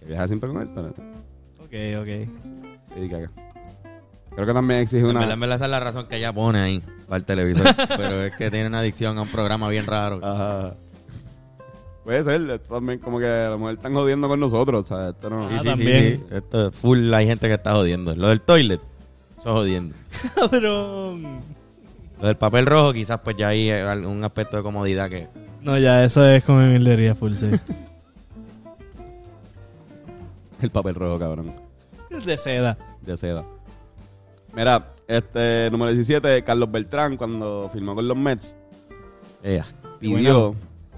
Que 0.00 0.06
viaja 0.06 0.26
siempre 0.26 0.48
con 0.50 0.62
él. 0.62 0.68
pero- 0.74 0.88
Ok, 1.60 2.00
ok. 2.00 3.28
Creo 4.34 4.46
que 4.46 4.52
también 4.52 4.80
exige 4.80 5.00
En 5.02 5.10
una... 5.10 5.20
verdad, 5.20 5.34
en 5.34 5.40
verdad 5.40 5.56
esa 5.56 5.64
es 5.66 5.70
la 5.70 5.80
razón 5.80 6.06
que 6.06 6.16
ella 6.16 6.32
pone 6.32 6.58
ahí 6.60 6.82
para 7.06 7.16
el 7.18 7.24
televisor. 7.24 7.66
pero 7.96 8.22
es 8.22 8.36
que 8.36 8.50
tiene 8.50 8.66
una 8.68 8.80
adicción 8.80 9.16
a 9.18 9.22
un 9.22 9.28
programa 9.28 9.68
bien 9.68 9.86
raro. 9.86 10.20
Ajá. 10.22 10.74
Puede 12.04 12.22
ser, 12.22 12.50
esto 12.50 12.74
también 12.74 12.98
como 12.98 13.18
que 13.18 13.26
a 13.26 13.48
lo 13.50 13.58
mejor 13.58 13.74
están 13.74 13.94
jodiendo 13.94 14.28
con 14.28 14.38
nosotros, 14.38 14.82
o 14.82 14.84
sea, 14.94 15.08
esto 15.10 15.30
no... 15.30 15.46
Ah, 15.48 15.58
Sí, 15.62 15.64
también. 15.68 16.24
sí. 16.28 16.34
Esto 16.36 16.68
es 16.68 16.74
full, 16.74 17.12
hay 17.14 17.26
gente 17.26 17.48
que 17.48 17.54
está 17.54 17.72
jodiendo. 17.74 18.14
Lo 18.14 18.28
del 18.28 18.42
toilet, 18.42 18.80
eso 19.38 19.48
es 19.48 19.54
jodiendo. 19.54 19.94
Cabrón. 20.34 21.40
Lo 22.20 22.26
del 22.26 22.36
papel 22.36 22.66
rojo, 22.66 22.92
quizás 22.92 23.20
pues 23.24 23.36
ya 23.38 23.48
hay 23.48 23.70
algún 23.70 24.22
aspecto 24.22 24.56
de 24.58 24.62
comodidad 24.62 25.08
que... 25.08 25.28
No, 25.62 25.78
ya, 25.78 26.04
eso 26.04 26.26
es 26.26 26.44
como 26.44 26.60
mierdería 26.60 27.14
full, 27.14 27.32
sí. 27.36 27.48
El 30.60 30.70
papel 30.70 30.94
rojo, 30.94 31.18
cabrón. 31.18 31.52
de 32.10 32.38
seda. 32.38 32.78
de 33.02 33.16
seda. 33.16 33.44
Mira, 34.54 34.88
este 35.08 35.68
número 35.70 35.92
17, 35.92 36.42
Carlos 36.44 36.70
Beltrán, 36.70 37.16
cuando 37.16 37.68
firmó 37.72 37.94
con 37.94 38.06
los 38.06 38.16
Mets, 38.16 38.54
Ea. 39.42 39.66
pidió 40.00 40.54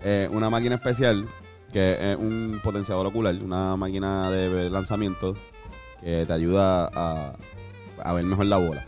eh, 0.08 0.28
una 0.30 0.48
máquina 0.50 0.76
especial 0.76 1.26
que 1.72 2.12
es 2.12 2.16
un 2.16 2.60
potenciador 2.62 3.06
ocular, 3.06 3.34
una 3.42 3.76
máquina 3.76 4.30
de 4.30 4.70
lanzamiento 4.70 5.34
que 6.00 6.24
te 6.24 6.32
ayuda 6.32 6.88
a, 6.94 7.32
a 8.04 8.12
ver 8.12 8.24
mejor 8.24 8.46
la 8.46 8.56
bola. 8.56 8.86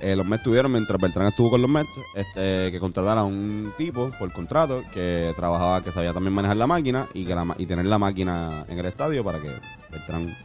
Eh, 0.00 0.14
los 0.14 0.26
Mets 0.26 0.42
tuvieron, 0.42 0.70
mientras 0.70 1.00
Beltrán 1.00 1.28
estuvo 1.28 1.48
con 1.50 1.62
los 1.62 1.70
Mets, 1.70 1.88
este, 2.14 2.70
que 2.70 2.78
contratar 2.78 3.16
a 3.16 3.24
un 3.24 3.72
tipo 3.78 4.10
por 4.18 4.30
contrato 4.34 4.82
que 4.92 5.32
trabajaba, 5.34 5.82
que 5.82 5.92
sabía 5.92 6.12
también 6.12 6.34
manejar 6.34 6.58
la 6.58 6.66
máquina 6.66 7.08
y, 7.14 7.24
que 7.24 7.34
la 7.34 7.54
y 7.56 7.64
tener 7.64 7.86
la 7.86 7.98
máquina 7.98 8.66
en 8.68 8.78
el 8.78 8.84
estadio 8.84 9.24
para 9.24 9.40
que 9.40 9.48
Beltrán 9.90 10.36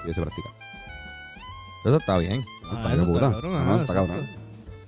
pudiese 0.00 0.20
practicar. 0.22 0.52
Eso 1.84 1.96
está 1.96 2.18
bien. 2.18 2.44
Ah, 2.66 2.74
Está 2.76 2.94
eso 2.94 3.04
puta. 3.04 3.32
cabrón, 3.32 3.80
está 3.80 3.94
cabrón. 3.94 4.39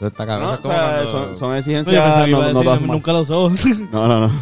Eso 0.02 0.08
está 0.08 0.26
cabrón. 0.26 0.58
No, 0.62 0.68
o 0.68 0.72
sea, 0.72 0.90
cuando, 0.96 1.10
son, 1.12 1.38
son 1.38 1.50
Oye, 1.50 1.58
exigencias. 1.60 2.16
a 2.16 2.26
no, 2.26 2.52
no 2.52 2.62
decir, 2.72 2.88
nunca 2.88 3.12
lo 3.12 3.20
usó. 3.20 3.50
No, 3.92 4.08
no, 4.08 4.20
no. 4.26 4.32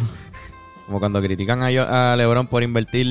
como 0.87 0.99
cuando 0.99 1.21
critican 1.21 1.61
a, 1.61 1.69
yo- 1.69 1.85
a 1.87 2.15
LeBron 2.15 2.47
por 2.47 2.63
invertir 2.63 3.05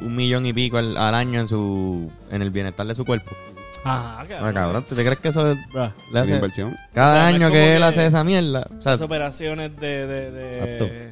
un 0.00 0.16
millón 0.16 0.46
y 0.46 0.52
pico 0.54 0.78
al, 0.78 0.96
al 0.96 1.14
año 1.14 1.40
en 1.40 1.46
su 1.48 2.10
en 2.30 2.40
el 2.40 2.50
bienestar 2.50 2.86
de 2.86 2.94
su 2.94 3.04
cuerpo. 3.04 3.32
Ajá, 3.84 4.24
No, 4.42 4.52
cabrón, 4.54 4.84
¿tú 4.88 4.94
te 4.94 5.02
crees 5.04 5.18
que 5.18 5.28
eso 5.28 5.50
es- 5.52 5.58
La 6.10 6.24
inversión. 6.26 6.74
cada 6.94 7.12
O 7.12 7.14
sea, 7.16 7.26
año 7.26 7.50
que 7.50 7.76
él 7.76 7.82
hace 7.82 8.06
esa 8.06 8.24
mierda? 8.24 8.66
O 8.78 8.80
sea, 8.80 8.92
Las 8.92 9.00
operaciones 9.02 9.76
de... 9.78 10.06
de, 10.06 10.30
de- 10.30 11.10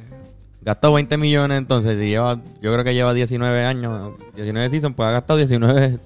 gastó 0.61 0.91
20 0.93 1.17
millones 1.17 1.57
entonces 1.57 2.01
y 2.01 2.09
lleva, 2.09 2.39
yo 2.61 2.73
creo 2.73 2.83
que 2.83 2.93
lleva 2.95 3.13
19 3.13 3.63
años, 3.65 4.13
19 4.35 4.69
seasons, 4.71 4.95
pues 4.95 5.07
ha 5.07 5.11
gastado 5.11 5.37
19, 5.37 5.97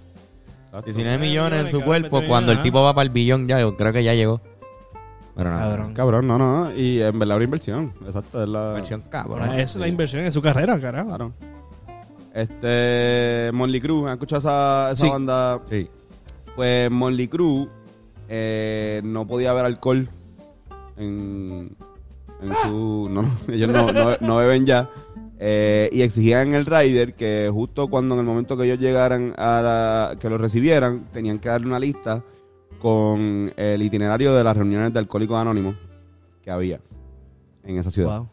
19 0.86 1.17
millones 1.17 1.62
en 1.62 1.69
su 1.69 1.80
cabrón, 1.80 2.02
cuerpo 2.02 2.17
20 2.17 2.28
cuando 2.30 2.52
el 2.52 2.62
tipo 2.62 2.84
va 2.84 2.93
para 2.93 3.04
el 3.04 3.10
billón 3.10 3.48
ya, 3.48 3.60
yo 3.60 3.76
creo 3.76 3.91
que 3.91 4.04
ya 4.04 4.13
llegó. 4.13 4.41
Pero 5.36 5.50
nada, 5.50 5.69
Cabrón. 5.76 5.93
Cabrón, 5.93 6.28
no, 6.28 6.38
no. 6.38 6.76
Y 6.76 7.02
en 7.02 7.17
verdad 7.17 7.38
una 7.38 7.46
inversión. 7.46 7.93
Exacto, 8.06 8.43
es 8.43 8.50
la. 8.50 8.67
inversión 8.69 9.04
cabrón. 9.10 9.39
Bueno, 9.39 9.54
esa 9.54 9.63
es 9.63 9.76
la 9.78 9.88
inversión 9.88 10.24
en 10.24 10.32
su 10.32 10.41
carrera, 10.41 10.80
carajo. 10.80 11.08
Claro. 11.10 11.34
Este. 12.34 13.52
Monly 13.54 13.82
Cruz, 13.82 14.08
¿has 14.08 14.13
escuchado 14.13 14.39
esa, 14.39 14.91
esa 14.91 14.96
Sí. 15.06 15.10
banda? 15.10 15.60
Sí. 15.69 15.88
Pues 16.56 16.89
Monly 16.91 17.28
Cruz 17.28 17.67
eh, 18.30 19.02
no 19.04 19.28
podía 19.28 19.52
haber 19.52 19.65
alcohol 19.65 20.08
en, 20.98 21.76
en 22.41 22.54
su. 22.63 23.08
No, 23.12 23.22
no, 23.24 23.30
ellos 23.54 23.69
no, 23.69 23.91
no, 23.91 24.17
no 24.19 24.36
beben 24.38 24.65
ya. 24.65 24.89
Eh, 25.46 25.89
y 25.91 26.04
exigían 26.04 26.50
en 26.50 26.54
el 26.54 26.65
rider 26.65 27.15
que 27.15 27.50
justo 27.52 27.88
cuando 27.89 28.15
en 28.15 28.22
el 28.22 28.26
momento 28.26 28.56
que 28.56 28.63
ellos 28.65 28.80
llegaran 28.80 29.34
a 29.38 29.62
la, 29.62 30.15
que 30.19 30.30
lo 30.30 30.38
recibieran, 30.38 31.06
tenían 31.12 31.39
que 31.39 31.50
darle 31.50 31.67
una 31.67 31.80
lista 31.80 32.24
con 32.84 33.54
el 33.56 33.82
itinerario 33.82 34.36
de 34.36 34.43
las 34.43 34.58
reuniones 34.58 34.91
de 34.91 35.00
Alcohólicos 35.00 35.38
Anónimos 35.39 35.76
que 36.43 36.52
había 36.52 36.82
en 37.63 37.78
esa 37.78 37.89
ciudad. 37.89 38.17
Wow. 38.19 38.30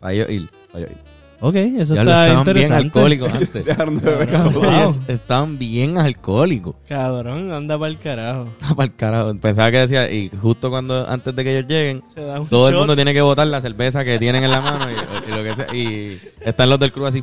Para 0.00 0.12
ellos 0.12 0.28
ir. 0.30 0.50
Vaya 0.72 0.88
ahí. 0.88 0.96
Ok, 1.40 1.54
eso 1.54 1.94
Ya 1.94 2.02
lo 2.02 2.10
está 2.10 2.26
estaban 2.26 2.54
bien 2.54 2.72
alcohólicos 2.72 3.32
antes. 3.34 3.64
Dejaron 3.64 4.00
de 4.00 4.04
beber. 4.04 4.28
Cabrón. 4.28 4.54
Wow. 4.54 4.64
Ellos 4.64 5.00
estaban 5.06 5.58
bien 5.58 5.96
alcohólicos. 5.96 6.74
Cabrón, 6.88 7.52
anda 7.52 7.78
para 7.78 7.90
el 7.90 7.98
carajo. 7.98 8.48
Para 8.74 8.84
el 8.84 8.96
carajo. 8.96 9.34
Pensaba 9.36 9.70
que 9.70 9.78
decía, 9.78 10.10
y 10.10 10.28
justo 10.30 10.70
cuando, 10.70 11.08
antes 11.08 11.36
de 11.36 11.44
que 11.44 11.56
ellos 11.58 11.68
lleguen, 11.70 12.02
Se 12.12 12.20
da 12.20 12.40
un 12.40 12.48
todo 12.48 12.68
el 12.68 12.74
mundo 12.74 12.96
tiene 12.96 13.14
que 13.14 13.22
botar 13.22 13.46
la 13.46 13.60
cerveza 13.60 14.04
que 14.04 14.18
tienen 14.18 14.42
en 14.42 14.50
la 14.50 14.60
mano 14.60 14.86
y, 14.90 14.94
y 14.94 15.36
lo 15.36 15.42
que 15.44 15.54
sea. 15.54 15.72
Y 15.72 16.20
están 16.40 16.68
los 16.68 16.80
del 16.80 16.90
club 16.90 17.06
así. 17.06 17.22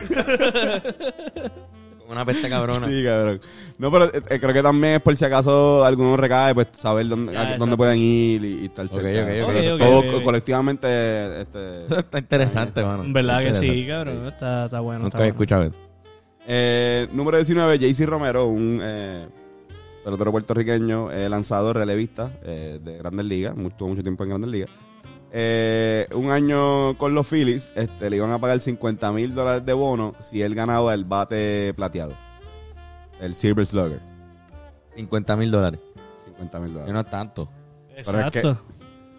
Una 2.10 2.24
peste 2.24 2.48
cabrona. 2.48 2.86
Sí, 2.88 3.04
cabrón. 3.04 3.40
No, 3.78 3.90
pero 3.90 4.06
eh, 4.14 4.38
creo 4.40 4.52
que 4.52 4.62
también 4.62 4.94
es 4.94 5.00
por 5.02 5.16
si 5.16 5.24
acaso 5.24 5.84
alguno 5.84 6.16
recae, 6.16 6.54
pues 6.54 6.68
saber 6.76 7.08
dónde, 7.08 7.32
Ya, 7.32 7.40
a 7.40 7.42
dónde 7.44 7.54
exacto. 7.54 7.76
pueden 7.76 7.98
ir 7.98 8.44
y, 8.44 8.60
y 8.62 8.64
estar 8.66 8.86
Ok, 8.86 8.92
cerca. 8.92 9.22
ok, 9.22 9.28
ok. 9.28 9.46
Pero 9.46 9.58
eso 9.58 9.74
Ok, 9.74 9.80
todo 9.80 10.16
ok. 10.18 10.22
colectivamente, 10.24 11.40
este... 11.42 11.86
Eso 11.86 11.96
está 11.98 12.18
interesante, 12.18 12.82
mano. 12.82 13.04
En 13.04 13.12
verdad 13.12 13.40
que 13.42 13.54
sí, 13.54 13.86
cabrón. 13.86 14.26
Está, 14.26 14.64
está 14.66 14.80
bueno. 14.80 15.04
Nunca 15.04 15.08
está 15.16 15.18
he 15.18 15.30
bueno. 15.30 15.34
escuchado 15.34 15.62
eso. 15.64 15.76
Eh, 16.46 17.06
número 17.12 17.36
19, 17.36 17.78
JC 17.78 18.06
Romero, 18.06 18.46
un 18.46 18.80
eh, 18.82 19.28
pelotero 20.04 20.32
puertorriqueño, 20.32 21.12
eh, 21.12 21.28
lanzador, 21.28 21.76
relevista 21.76 22.32
eh, 22.42 22.80
de 22.82 22.98
Grandes 22.98 23.26
Ligas, 23.26 23.54
mu- 23.56 23.70
tuvo 23.70 23.90
mucho 23.90 24.02
tiempo 24.02 24.24
en 24.24 24.30
Grandes 24.30 24.50
Ligas. 24.50 24.70
Eh, 25.32 26.08
un 26.12 26.30
año 26.30 26.96
con 26.98 27.14
los 27.14 27.26
Phillies, 27.28 27.70
este, 27.76 28.10
le 28.10 28.16
iban 28.16 28.32
a 28.32 28.38
pagar 28.40 28.58
50 28.60 29.12
mil 29.12 29.34
dólares 29.34 29.64
de 29.64 29.72
bono 29.72 30.14
si 30.20 30.42
él 30.42 30.54
ganaba 30.54 30.92
el 30.94 31.04
bate 31.04 31.72
plateado, 31.74 32.14
el 33.20 33.34
Silver 33.34 33.66
Slugger. 33.66 34.00
50 34.96 35.36
mil 35.36 35.50
dólares. 35.50 35.80
50 36.26 36.60
mil 36.60 36.72
dólares. 36.74 36.94
no 36.94 37.04
tanto. 37.04 37.48
Exacto. 37.96 38.58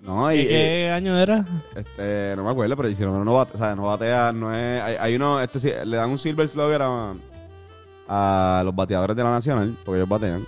No, 0.02 0.32
y, 0.34 0.48
¿Qué, 0.48 0.90
año 0.90 1.16
era? 1.16 1.46
este, 1.76 2.34
no 2.36 2.44
me 2.44 2.50
acuerdo, 2.50 2.76
pero 2.76 2.90
Romero 2.90 3.24
no, 3.24 3.36
bate, 3.36 3.52
o 3.54 3.58
sea, 3.58 3.76
no 3.76 3.84
batea, 3.84 4.32
no 4.32 4.52
es, 4.54 4.82
hay, 4.82 4.96
hay 5.00 5.16
uno, 5.16 5.40
este, 5.40 5.60
sí, 5.60 5.72
le 5.86 5.96
dan 5.96 6.10
un 6.10 6.18
Silver 6.18 6.48
Slugger 6.48 6.82
a, 6.82 7.14
a 8.08 8.64
los 8.66 8.76
bateadores 8.76 9.16
de 9.16 9.24
la 9.24 9.30
Nacional, 9.30 9.78
porque 9.86 10.00
ellos 10.00 10.10
batean, 10.10 10.48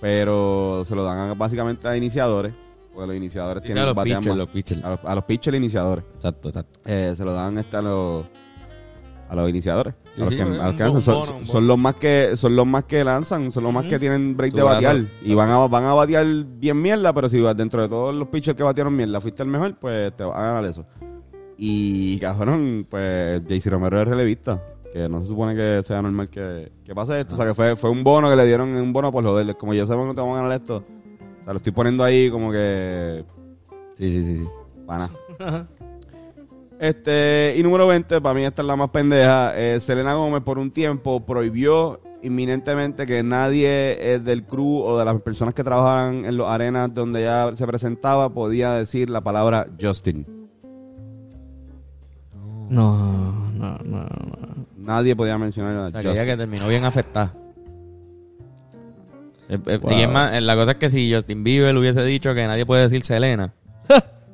pero 0.00 0.82
se 0.84 0.96
lo 0.96 1.04
dan 1.04 1.30
a- 1.30 1.34
básicamente 1.34 1.86
a 1.86 1.96
iniciadores, 1.96 2.52
porque 2.92 3.06
los 3.06 3.16
iniciadores 3.16 3.62
tienen 3.62 3.82
a 3.82 3.86
los 3.86 3.94
batean 3.94 4.20
pitchers, 4.20 4.36
más. 4.36 4.38
los 4.38 4.48
pitchers. 4.48 4.84
a 4.84 4.90
los, 4.90 5.00
a 5.04 5.14
los 5.14 5.24
pitchers 5.24 5.56
iniciadores. 5.56 6.04
Exacto, 6.14 6.48
exacto. 6.48 6.80
Eh, 6.84 7.14
se 7.16 7.24
lo 7.24 7.32
dan 7.32 7.58
este, 7.58 7.76
a 7.76 7.82
los 7.82 8.26
a 9.28 9.36
los 9.36 9.48
iniciadores. 9.48 9.94
Sí, 10.14 10.20
a 10.20 10.24
los 10.24 10.30
sí, 10.30 10.36
que, 10.36 10.44
un 10.44 10.54
a 10.54 10.66
los 10.66 10.76
que 10.76 10.82
bono, 10.82 10.94
lanzan. 10.94 11.44
Son, 11.44 11.66
los 11.66 11.78
más 11.78 11.94
que 11.94 12.36
son 12.36 12.56
los 12.56 12.66
más 12.66 12.84
que 12.84 13.04
lanzan, 13.04 13.52
son 13.52 13.62
los 13.64 13.72
más 13.72 13.86
que 13.86 13.98
tienen 13.98 14.36
break 14.36 14.50
Su 14.50 14.56
de 14.56 14.62
brazo. 14.64 14.76
batear. 14.76 15.04
Y 15.22 15.34
van 15.34 15.50
a, 15.50 15.58
van 15.68 15.84
a 15.84 15.94
batear 15.94 16.26
bien 16.26 16.82
mierda, 16.82 17.12
pero 17.12 17.28
si 17.28 17.38
dentro 17.54 17.82
de 17.82 17.88
todos 17.88 18.14
los 18.14 18.28
pitchers 18.28 18.56
que 18.56 18.64
batearon 18.64 18.94
mierda 18.94 19.20
fuiste 19.20 19.42
el 19.42 19.48
mejor, 19.48 19.76
pues 19.78 20.16
te 20.16 20.24
vas 20.24 20.36
a 20.36 20.42
ganar 20.42 20.64
eso. 20.64 20.84
Y 21.56 22.18
cabrón, 22.18 22.86
pues 22.88 23.42
JC 23.46 23.70
Romero 23.70 24.00
es 24.00 24.08
relevista. 24.08 24.62
Que 24.92 25.08
no 25.08 25.20
se 25.20 25.28
supone 25.28 25.54
que 25.54 25.82
sea 25.86 26.02
normal 26.02 26.28
que, 26.28 26.72
que 26.84 26.94
pase 26.94 27.20
esto. 27.20 27.34
O 27.34 27.36
sea, 27.36 27.46
que 27.46 27.54
fue, 27.54 27.76
fue 27.76 27.90
un 27.90 28.02
bono 28.02 28.28
que 28.28 28.34
le 28.34 28.44
dieron, 28.44 28.70
un 28.70 28.92
bono 28.92 29.12
por 29.12 29.24
joderles. 29.24 29.54
Como 29.54 29.72
yo 29.72 29.86
sé 29.86 29.92
que 29.92 29.98
no 29.98 30.14
te 30.14 30.20
vamos 30.20 30.36
a 30.38 30.42
ganar 30.42 30.60
esto. 30.60 30.84
O 31.40 31.44
sea, 31.44 31.52
lo 31.52 31.56
estoy 31.58 31.72
poniendo 31.72 32.04
ahí 32.04 32.30
como 32.30 32.50
que 32.52 33.24
Sí, 33.96 34.08
sí, 34.10 34.24
sí. 34.24 34.36
sí. 34.38 34.48
Pana. 34.86 35.10
Este, 36.78 37.54
y 37.58 37.62
número 37.62 37.86
20, 37.86 38.22
para 38.22 38.34
mí 38.34 38.42
esta 38.42 38.62
es 38.62 38.66
la 38.66 38.74
más 38.74 38.88
pendeja. 38.88 39.52
eh, 39.54 39.78
Selena 39.80 40.14
Gómez 40.14 40.42
por 40.42 40.58
un 40.58 40.70
tiempo 40.70 41.26
prohibió 41.26 42.00
inminentemente 42.22 43.04
que 43.06 43.22
nadie 43.22 43.98
eh, 44.14 44.18
del 44.18 44.44
crew 44.44 44.78
o 44.82 44.98
de 44.98 45.04
las 45.04 45.20
personas 45.20 45.52
que 45.52 45.62
trabajaban 45.62 46.24
en 46.24 46.38
las 46.38 46.46
arenas 46.48 46.94
donde 46.94 47.20
ella 47.20 47.54
se 47.54 47.66
presentaba 47.66 48.30
podía 48.32 48.72
decir 48.72 49.10
la 49.10 49.20
palabra 49.20 49.66
Justin. 49.78 50.24
No, 52.70 53.50
no, 53.52 53.78
no, 53.84 54.02
no. 54.04 54.06
Nadie 54.78 55.14
podía 55.14 55.36
mencionar 55.36 55.76
a 55.76 55.86
O 55.86 55.90
sea, 55.90 56.00
que 56.00 56.08
Justin. 56.08 56.22
ella 56.22 56.32
que 56.32 56.36
terminó 56.38 56.66
bien 56.68 56.84
afectada. 56.84 57.34
Eh, 59.50 59.58
eh, 59.66 59.76
Wow. 59.78 59.92
Y 59.92 60.02
es 60.02 60.08
más, 60.08 60.32
eh, 60.34 60.40
la 60.40 60.54
cosa 60.56 60.70
es 60.72 60.76
que 60.78 60.90
si 60.90 61.12
Justin 61.12 61.42
Bieber 61.44 61.76
hubiese 61.76 62.02
dicho 62.04 62.34
que 62.34 62.46
nadie 62.46 62.64
puede 62.64 62.82
decir 62.82 63.04
Selena, 63.04 63.52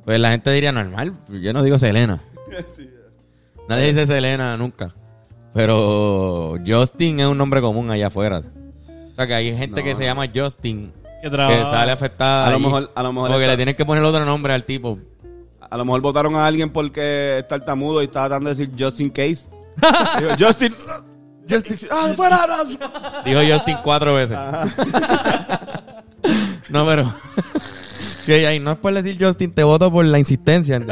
pues 0.05 0.21
la 0.21 0.31
gente 0.31 0.51
diría 0.53 0.71
normal. 0.73 1.15
Yo 1.29 1.53
no 1.53 1.63
digo 1.63 1.79
Selena. 1.79 2.21
Nadie 3.69 3.93
dice 3.93 4.07
Selena 4.07 4.57
nunca. 4.57 4.95
Pero 5.53 6.57
Justin 6.67 7.21
es 7.21 7.27
un 7.27 7.39
nombre 7.39 7.61
común 7.61 7.91
allá 7.91 8.09
afuera. 8.09 8.41
O 8.41 9.15
sea 9.17 9.27
que 9.27 9.35
hay 9.35 9.57
gente 9.57 9.81
No. 9.81 9.85
que 9.85 9.97
se 9.97 10.05
llama 10.05 10.27
Justin 10.33 10.93
Que 11.23 11.31
que 11.31 11.37
sale 11.37 11.91
afectada. 11.91 12.47
A 12.47 12.51
lo 12.51 12.61
mejor- 12.61 12.93
a 12.95 13.03
lo 13.03 13.13
mejor 13.13 13.31
Porque 13.31 13.45
está- 13.45 13.53
le 13.53 13.57
tienen 13.57 13.75
que 13.75 13.85
poner 13.85 14.05
otro 14.05 14.25
nombre 14.25 14.53
al 14.53 14.65
tipo. 14.65 14.99
A 15.69 15.77
lo 15.77 15.85
mejor 15.85 16.01
votaron 16.03 16.37
a 16.37 16.47
alguien 16.47 16.71
porque 16.71 17.39
está 17.39 17.59
tartamudo 17.59 18.03
y 18.03 18.05
estaba 18.05 18.29
tratando 18.29 18.51
de 18.51 18.57
decir 18.57 18.75
Justin 18.79 19.11
Case. 19.11 19.49
Digo, 20.21 20.31
Justin. 20.39 20.73
Justin. 21.49 21.77
¡Ah, 21.91 22.13
fuera! 22.17 22.47
no! 22.47 22.65
Dijo 23.25 23.41
Justin 23.55 23.77
cuatro 23.83 24.15
veces. 24.15 24.39
no, 26.69 26.85
pero. 26.87 27.13
sí, 28.25 28.33
ahí 28.33 28.61
no 28.61 28.73
es 28.73 28.79
por 28.79 28.93
decir 28.93 29.17
Justin, 29.21 29.53
te 29.53 29.63
voto 29.63 29.91
por 29.91 30.05
la 30.05 30.19
insistencia. 30.19 30.85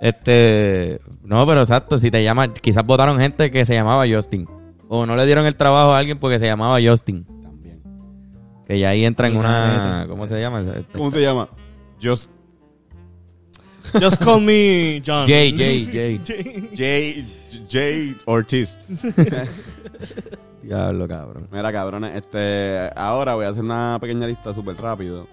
Este. 0.00 1.00
No, 1.22 1.46
pero 1.46 1.60
exacto, 1.60 1.98
si 1.98 2.10
te 2.10 2.22
llaman. 2.22 2.52
Quizás 2.60 2.84
votaron 2.84 3.18
gente 3.18 3.50
que 3.50 3.64
se 3.64 3.74
llamaba 3.74 4.04
Justin. 4.08 4.48
O 4.88 5.06
no 5.06 5.16
le 5.16 5.26
dieron 5.26 5.46
el 5.46 5.56
trabajo 5.56 5.92
a 5.92 5.98
alguien 5.98 6.18
porque 6.18 6.38
se 6.38 6.46
llamaba 6.46 6.78
Justin. 6.84 7.24
También. 7.42 7.82
Que 8.66 8.78
ya 8.78 8.90
ahí 8.90 9.04
entra 9.04 9.28
en 9.28 9.36
una. 9.36 10.06
¿Cómo 10.08 10.26
se 10.26 10.40
llama? 10.40 10.62
¿Cómo 10.92 11.10
se 11.10 11.20
llama? 11.22 11.48
Just 12.02 12.30
Just 13.92 14.22
call 14.22 14.40
me 14.40 15.00
John. 15.04 15.26
Jay, 15.26 15.52
Jay, 15.56 15.84
Jay. 15.84 16.20
J. 16.76 17.43
J. 17.70 18.14
Ortiz. 18.26 18.78
Diablo, 20.62 21.06
cabrón. 21.06 21.48
Mira, 21.52 21.70
cabrones, 21.72 22.14
este, 22.14 22.90
ahora 22.96 23.34
voy 23.34 23.44
a 23.44 23.50
hacer 23.50 23.62
una 23.62 23.98
pequeña 24.00 24.26
lista 24.26 24.54
súper 24.54 24.76
rápido 24.76 25.26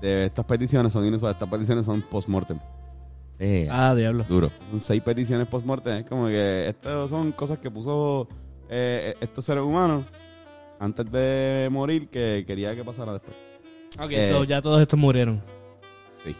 de 0.00 0.26
estas 0.26 0.44
peticiones. 0.44 0.92
Son 0.92 1.04
inusuales, 1.06 1.36
estas 1.36 1.48
peticiones 1.48 1.86
son 1.86 2.02
post-mortem. 2.02 2.58
Eh, 3.38 3.68
Ah, 3.70 3.94
diablo. 3.94 4.24
duro. 4.28 4.50
Son 4.70 4.80
seis 4.80 5.00
peticiones 5.02 5.46
post-mortem. 5.46 5.98
Es 5.98 6.04
como 6.06 6.26
que 6.26 6.68
estas 6.68 7.08
son 7.10 7.30
cosas 7.32 7.58
que 7.58 7.70
puso 7.70 8.28
eh, 8.68 9.14
estos 9.20 9.44
seres 9.44 9.62
humanos 9.62 10.04
antes 10.80 11.10
de 11.10 11.68
morir 11.70 12.08
que 12.08 12.44
quería 12.46 12.74
que 12.74 12.82
pasara 12.84 13.12
después. 13.12 13.36
Ok, 14.00 14.10
Eh, 14.12 14.26
so 14.26 14.42
ya 14.44 14.60
todos 14.62 14.80
estos 14.82 14.98
murieron. 14.98 15.40
Sí. 16.24 16.34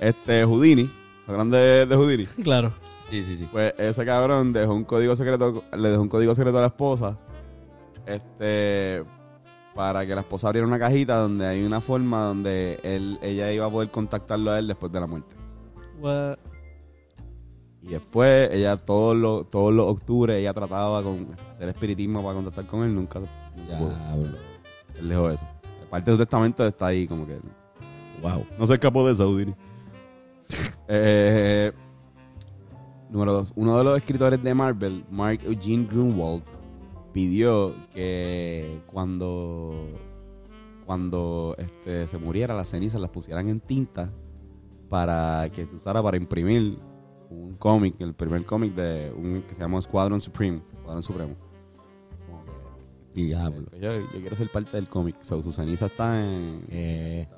Este, 0.00 0.44
Houdini, 0.44 0.84
¿se 0.86 1.22
acuerdan 1.24 1.50
de, 1.50 1.84
de 1.86 1.94
Houdini? 1.96 2.24
Claro. 2.42 2.72
Sí, 3.10 3.24
sí, 3.24 3.38
sí. 3.38 3.48
Pues 3.50 3.74
ese 3.78 4.04
cabrón 4.04 4.52
dejó 4.52 4.74
un 4.74 4.84
código 4.84 5.16
secreto, 5.16 5.64
le 5.76 5.88
dejó 5.88 6.02
un 6.02 6.08
código 6.08 6.34
secreto 6.34 6.58
a 6.58 6.62
la 6.62 6.66
esposa, 6.68 7.18
este, 8.06 9.04
para 9.74 10.06
que 10.06 10.14
la 10.14 10.20
esposa 10.22 10.48
abriera 10.48 10.66
una 10.66 10.78
cajita 10.78 11.16
donde 11.16 11.46
hay 11.46 11.64
una 11.64 11.80
forma 11.80 12.24
donde 12.24 12.80
él, 12.82 13.18
ella 13.22 13.52
iba 13.52 13.66
a 13.66 13.70
poder 13.70 13.90
contactarlo 13.90 14.50
a 14.50 14.58
él 14.58 14.66
después 14.66 14.92
de 14.92 15.00
la 15.00 15.06
muerte. 15.06 15.36
What? 16.00 16.36
Y 17.82 17.90
después 17.90 18.50
ella 18.52 18.76
todos 18.76 19.16
los 19.16 19.48
todos 19.48 19.72
los 19.72 19.86
octubres 19.86 20.36
ella 20.36 20.52
trataba 20.52 21.02
con 21.02 21.28
hacer 21.52 21.68
espiritismo 21.68 22.22
para 22.22 22.34
contactar 22.34 22.66
con 22.66 22.82
él, 22.82 22.94
nunca, 22.94 23.20
nunca 23.20 23.78
pudo. 23.78 23.94
Él 24.98 25.08
dejó 25.08 25.30
eso. 25.30 25.46
Parte 25.88 26.10
de 26.10 26.16
su 26.16 26.22
testamento 26.22 26.66
está 26.66 26.86
ahí 26.86 27.06
como 27.06 27.26
que 27.26 27.38
Wow. 28.20 28.44
No 28.58 28.66
se 28.66 28.74
escapó 28.74 29.06
de 29.06 29.12
eso, 29.14 29.24
Houdini. 29.24 29.54
eh, 30.88 31.72
número 33.10 33.32
dos. 33.32 33.52
Uno 33.56 33.76
de 33.78 33.84
los 33.84 33.96
escritores 33.98 34.42
de 34.42 34.54
Marvel, 34.54 35.04
Mark 35.10 35.40
Eugene 35.44 35.86
Grunwald, 35.90 36.42
pidió 37.12 37.74
que 37.94 38.80
cuando, 38.86 39.74
cuando 40.86 41.54
este, 41.58 42.06
se 42.06 42.18
muriera 42.18 42.54
las 42.54 42.68
cenizas 42.68 43.00
las 43.00 43.10
pusieran 43.10 43.48
en 43.48 43.60
tinta 43.60 44.10
para 44.88 45.48
que 45.52 45.66
se 45.66 45.74
usara 45.74 46.02
para 46.02 46.16
imprimir 46.16 46.78
un 47.30 47.54
cómic, 47.56 48.00
el 48.00 48.14
primer 48.14 48.44
cómic 48.44 48.74
de 48.74 49.12
un 49.14 49.42
que 49.42 49.54
se 49.54 49.60
llama 49.60 49.80
Squadron 49.82 50.20
Supreme, 50.20 50.62
Squadron 50.80 51.02
Supremo. 51.02 51.34
Como 52.26 52.44
que, 52.44 53.22
Diablo. 53.22 53.66
eh, 53.72 53.80
yo, 53.80 53.90
yo 54.14 54.20
quiero 54.20 54.36
ser 54.36 54.48
parte 54.48 54.76
del 54.76 54.88
cómic. 54.88 55.16
So, 55.22 55.42
su 55.42 55.52
ceniza 55.52 55.86
está 55.86 56.24
en, 56.24 56.64
Eh, 56.70 57.28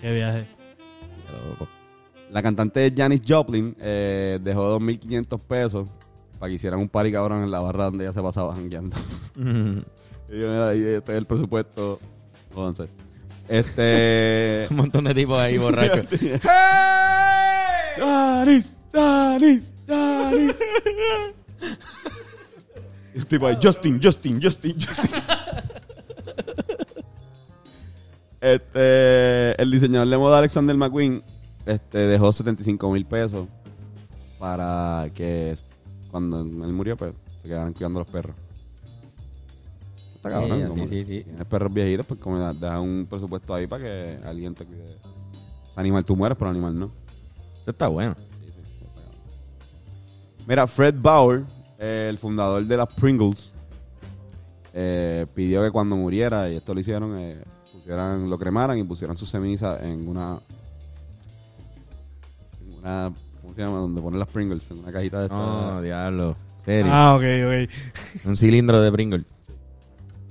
Qué 0.00 0.12
viaje. 0.14 0.46
qué 1.26 1.48
loco. 1.50 1.68
La 2.36 2.42
cantante 2.42 2.92
Janis 2.94 3.22
Joplin 3.26 3.74
eh, 3.80 4.38
dejó 4.42 4.78
2.500 4.78 5.40
pesos 5.40 5.88
para 6.38 6.50
que 6.50 6.56
hicieran 6.56 6.80
un 6.80 6.90
party 6.90 7.10
cabrón 7.10 7.42
en 7.42 7.50
la 7.50 7.60
barra 7.60 7.84
donde 7.84 8.04
ella 8.04 8.12
se 8.12 8.20
pasaba 8.20 8.54
jangueando. 8.54 8.94
y 9.36 10.38
yo, 10.38 10.50
mira, 10.50 10.68
ahí 10.68 10.82
este 10.84 11.12
es 11.12 11.16
el 11.16 11.24
presupuesto. 11.24 11.98
Entonces, 12.50 12.90
este... 13.48 14.66
Un 14.70 14.76
montón 14.76 15.04
de 15.04 15.14
tipos 15.14 15.38
ahí 15.38 15.56
borrachos. 15.62 16.04
¡Janis! 17.96 18.76
¡Janis! 18.92 19.74
¡Janis! 19.88 20.56
Y 23.14 23.18
el 23.18 23.26
tipo 23.26 23.46
ahí, 23.46 23.56
Justin, 23.62 23.98
Justin, 24.02 24.42
Justin, 24.42 24.76
Justin. 24.78 25.22
Este, 28.42 29.62
el 29.62 29.70
diseñador 29.70 30.06
de 30.06 30.18
moda 30.18 30.36
Alexander 30.36 30.76
McQueen 30.76 31.24
este, 31.66 31.98
dejó 31.98 32.32
75 32.32 32.90
mil 32.90 33.04
pesos 33.04 33.46
para 34.38 35.10
que 35.14 35.56
cuando 36.10 36.40
él 36.40 36.72
murió, 36.72 36.96
pues 36.96 37.12
se 37.42 37.48
quedaran 37.48 37.72
cuidando 37.72 37.98
los 37.98 38.08
perros. 38.08 38.36
Está 40.14 40.30
cabrón, 40.30 40.60
Sí, 40.60 40.68
como 40.68 40.86
sí, 40.86 40.86
sí, 40.86 41.04
sí. 41.04 41.24
Tienes 41.24 41.46
perros 41.46 41.72
viejitos, 41.72 42.06
pues 42.06 42.20
como 42.20 42.52
deja 42.54 42.80
un 42.80 43.06
presupuesto 43.08 43.54
ahí 43.54 43.66
para 43.66 43.84
que 43.84 44.18
alguien 44.24 44.54
te 44.54 44.64
cuide. 44.64 44.96
Animal, 45.74 46.04
tú 46.04 46.16
mueres, 46.16 46.38
pero 46.38 46.50
animal 46.50 46.78
no. 46.78 46.90
Eso 47.60 47.70
está 47.70 47.88
bueno. 47.88 48.14
Mira, 50.46 50.66
Fred 50.66 50.94
Bauer, 50.96 51.44
eh, 51.78 52.06
el 52.08 52.18
fundador 52.18 52.64
de 52.64 52.76
las 52.76 52.92
Pringles, 52.94 53.52
eh, 54.72 55.26
pidió 55.34 55.62
que 55.62 55.70
cuando 55.72 55.96
muriera, 55.96 56.48
y 56.48 56.56
esto 56.56 56.72
lo 56.72 56.80
hicieron, 56.80 57.18
eh, 57.18 57.42
pusieran, 57.72 58.30
lo 58.30 58.38
cremaran 58.38 58.78
y 58.78 58.84
pusieran 58.84 59.16
su 59.16 59.26
ceniza 59.26 59.84
en 59.84 60.08
una, 60.08 60.38
una, 62.86 63.12
¿cómo 63.42 63.54
se 63.54 63.60
llama? 63.60 63.78
Donde 63.78 64.00
ponen 64.00 64.18
las 64.18 64.28
Pringles, 64.28 64.70
en 64.70 64.78
una 64.78 64.92
cajita 64.92 65.22
de 65.22 65.28
No, 65.28 65.68
esta. 65.68 65.82
diablo. 65.82 66.36
Serio. 66.56 66.90
Ah, 66.92 67.14
ok, 67.16 67.22
ok. 67.46 68.26
Un 68.26 68.36
cilindro 68.36 68.80
de 68.80 68.90
Pringles. 68.92 69.24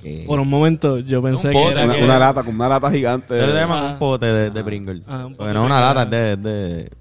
¿Qué? 0.01 0.23
Por 0.27 0.39
un 0.39 0.49
momento 0.49 0.99
yo 0.99 1.21
pensé 1.21 1.47
Un 1.47 1.53
que 1.53 1.67
era 1.69 1.85
una, 1.85 1.95
que- 1.95 2.03
una 2.03 2.19
lata, 2.19 2.43
con 2.43 2.55
una 2.55 2.67
lata 2.69 2.91
gigante. 2.91 3.33
Ustedes 3.33 3.53
le 3.53 3.59
llaman 3.61 3.83
Ah. 3.85 3.91
un 3.93 3.99
pote 3.99 4.25
de, 4.25 4.49
de 4.51 4.63
Pringles. 4.63 5.05
Ah, 5.07 5.25
un 5.25 5.35
Porque 5.35 5.37
pote 5.37 5.53
no 5.53 5.61
es 5.61 5.65
una 5.65 5.75
de- 5.75 5.81
lata, 5.81 6.03
es 6.03 6.09
de, 6.09 6.31
es 6.33 6.43
de, 6.43 6.91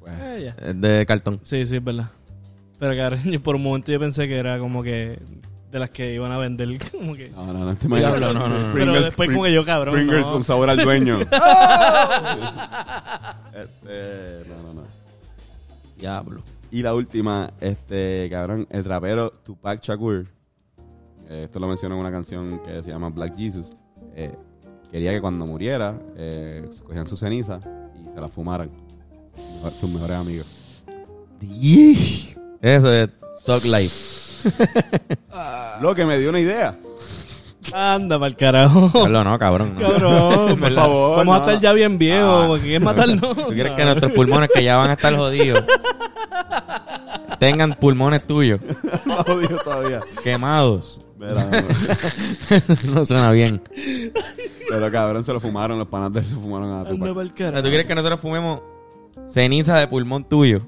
Pues, 0.00 0.14
Eh, 0.20 0.42
ya. 0.56 0.66
es 0.68 0.80
de 0.80 1.06
cartón. 1.06 1.40
Sí, 1.42 1.66
sí, 1.66 1.76
es 1.76 1.84
verdad. 1.84 2.10
Pero 2.78 2.96
cabrón, 2.96 3.20
yo 3.30 3.42
por 3.42 3.56
un 3.56 3.62
momento 3.62 3.92
yo 3.92 4.00
pensé 4.00 4.26
que 4.28 4.38
era 4.38 4.58
como 4.58 4.82
que 4.82 5.18
de 5.70 5.78
las 5.78 5.90
que 5.90 6.14
iban 6.14 6.32
a 6.32 6.38
vender, 6.38 6.68
como 6.90 7.14
que... 7.14 7.30
no, 7.30 7.52
no, 7.52 7.64
no, 7.64 7.74
te 7.76 7.86
imaginas. 7.86 8.20
No, 8.20 8.32
no, 8.32 8.48
no. 8.48 8.72
Pero 8.72 8.92
Pringles- 8.92 9.04
después 9.04 9.30
como 9.30 9.44
que 9.44 9.52
yo, 9.52 9.64
cabrón, 9.64 9.94
Pringles 9.94 10.26
no. 10.26 10.32
con 10.32 10.44
sabor 10.44 10.70
al 10.70 10.76
dueño. 10.78 11.20
este, 13.54 14.44
no, 14.48 14.62
no, 14.62 14.74
no. 14.74 14.82
Diablo. 15.98 16.42
Y 16.72 16.82
la 16.82 16.94
última, 16.94 17.52
este, 17.60 18.28
cabrón, 18.30 18.66
el 18.70 18.84
rapero 18.84 19.30
Tupac 19.30 19.82
Shakur, 19.82 20.26
eh, 21.28 21.42
esto 21.44 21.58
lo 21.58 21.66
menciona 21.66 21.94
en 21.94 22.00
una 22.00 22.10
canción 22.10 22.60
que 22.60 22.82
se 22.82 22.90
llama 22.90 23.10
Black 23.10 23.36
Jesus, 23.36 23.72
eh, 24.14 24.34
quería 24.90 25.12
que 25.12 25.20
cuando 25.20 25.46
muriera, 25.46 25.98
eh, 26.16 26.68
cogían 26.84 27.06
su 27.08 27.16
ceniza 27.16 27.60
y 28.00 28.12
se 28.12 28.20
la 28.20 28.28
fumaran. 28.28 28.70
Sus 29.80 29.90
mejores 29.90 30.16
amigos. 30.16 30.46
Eso 32.60 32.92
es 32.92 33.08
Talk 33.46 33.64
Life. 33.64 34.09
Lo 35.80 35.94
que 35.94 36.04
me 36.04 36.18
dio 36.18 36.30
una 36.30 36.40
idea. 36.40 36.76
Anda 37.72 38.18
pa'l 38.18 38.36
carajo. 38.36 38.90
Carlos, 38.92 39.24
no, 39.24 39.38
cabrón. 39.38 39.74
no. 39.78 39.80
Cabrón, 39.80 40.58
Por 40.60 40.72
favor. 40.72 41.16
Vamos 41.18 41.34
a 41.36 41.38
no. 41.38 41.44
estar 41.46 41.60
ya 41.62 41.72
bien 41.72 41.98
viejos, 41.98 42.46
porque 42.46 42.62
¿quieres 42.64 42.82
matarnos? 42.82 43.36
¿Tú 43.36 43.48
quieres 43.52 43.72
que 43.72 43.84
nuestros 43.84 44.12
pulmones, 44.12 44.48
que 44.52 44.64
ya 44.64 44.76
van 44.76 44.90
a 44.90 44.94
estar 44.94 45.14
jodidos, 45.14 45.62
tengan 47.38 47.74
pulmones 47.74 48.26
tuyos 48.26 48.60
No 49.04 49.14
jodido 49.24 49.56
todavía. 49.58 50.00
quemados? 50.22 51.00
Mira, 51.18 51.34
no. 52.94 53.04
Suena 53.04 53.30
bien. 53.32 53.62
Pero 54.68 54.90
cabrón, 54.90 55.22
se 55.22 55.32
lo 55.32 55.40
fumaron. 55.40 55.78
Los 55.78 55.88
panas 55.88 56.12
de 56.14 56.20
él 56.20 56.24
se 56.26 56.34
fumaron 56.34 56.70
a 56.72 56.80
Anda 56.80 56.90
Tupac. 56.90 57.10
O 57.10 57.14
sea, 57.14 57.24
¿Tú 57.24 57.34
carajo. 57.36 57.62
quieres 57.68 57.86
que 57.86 57.94
nosotros 57.94 58.20
fumemos 58.20 58.60
ceniza 59.28 59.78
de 59.78 59.86
pulmón 59.86 60.24
tuyo? 60.24 60.62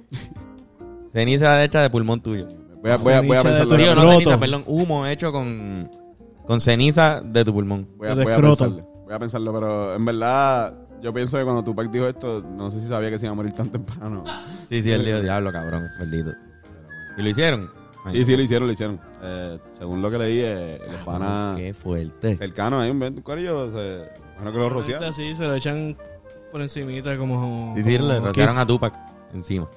Ceniza 1.11 1.63
hecha 1.65 1.81
de 1.81 1.89
pulmón 1.91 2.21
tuyo. 2.21 2.49
Voy 2.83 2.91
a, 2.91 2.97
voy 2.97 3.13
a, 3.13 3.21
voy 3.21 3.37
a 3.37 3.43
pensarlo. 3.43 3.77
Digo, 3.77 3.95
no 3.95 4.01
Escroto. 4.03 4.19
ceniza, 4.19 4.41
perdón, 4.41 4.65
humo 4.67 5.07
hecho 5.07 5.31
con, 5.33 5.91
con 6.47 6.61
ceniza 6.61 7.21
de 7.23 7.45
tu 7.45 7.53
pulmón. 7.53 7.89
Voy 7.97 8.09
a, 8.09 8.15
voy 8.15 8.33
a 8.33 8.37
pensarlo. 8.37 8.89
Voy 9.05 9.15
a 9.15 9.19
pensarlo, 9.19 9.53
pero 9.53 9.95
en 9.95 10.05
verdad, 10.05 10.75
yo 11.01 11.13
pienso 11.13 11.39
que 11.39 11.45
cuando 11.45 11.63
Tupac 11.63 11.91
dijo 11.91 12.09
esto, 12.09 12.43
no 12.43 12.71
sé 12.71 12.81
si 12.81 12.89
sabía 12.89 13.11
que 13.11 13.19
se 13.19 13.27
iba 13.27 13.33
a 13.33 13.37
morir 13.37 13.53
tan 13.53 13.69
temprano. 13.71 14.25
Sí, 14.69 14.83
sí, 14.83 14.91
el 14.91 15.05
dios 15.05 15.23
diablo, 15.23 15.53
cabrón, 15.53 15.87
maldito. 15.99 16.31
¿Y 17.19 17.23
lo 17.23 17.29
hicieron? 17.29 17.71
Ay, 18.07 18.17
Sí, 18.17 18.25
sí, 18.25 18.37
lo 18.37 18.43
hicieron, 18.43 18.67
lo 18.67 18.73
hicieron. 18.73 18.99
Eh, 19.23 19.59
según 19.79 20.01
lo 20.01 20.11
que 20.11 20.19
leí, 20.19 20.41
eh, 20.43 20.81
los 20.91 21.05
panas 21.05 21.59
Qué 21.59 21.75
fuerte. 21.75 22.37
cercanos 22.37 22.83
ahí, 22.83 22.91
un 22.91 23.21
corillo, 23.23 23.67
se, 23.71 24.09
bueno 24.37 24.51
que 24.53 24.59
lo 24.59 24.71
rociaron. 24.71 25.05
Así, 25.09 25.37
se 25.37 25.45
lo 25.45 25.55
echan 25.55 25.95
por 26.51 26.63
encimita 26.63 27.19
como... 27.19 27.75
Sí, 27.77 27.83
sí, 27.83 27.99
le 27.99 28.19
rociaron 28.19 28.57
a 28.57 28.65
Tupac 28.67 28.95
encima. 29.35 29.69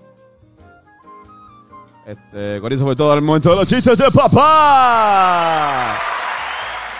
Este, 2.05 2.61
corillo, 2.61 2.83
sobre 2.83 2.95
todo 2.95 3.13
el 3.15 3.21
momento 3.21 3.49
de 3.49 3.55
los 3.55 3.67
chistes 3.67 3.97
de 3.97 4.11
papá. 4.11 5.97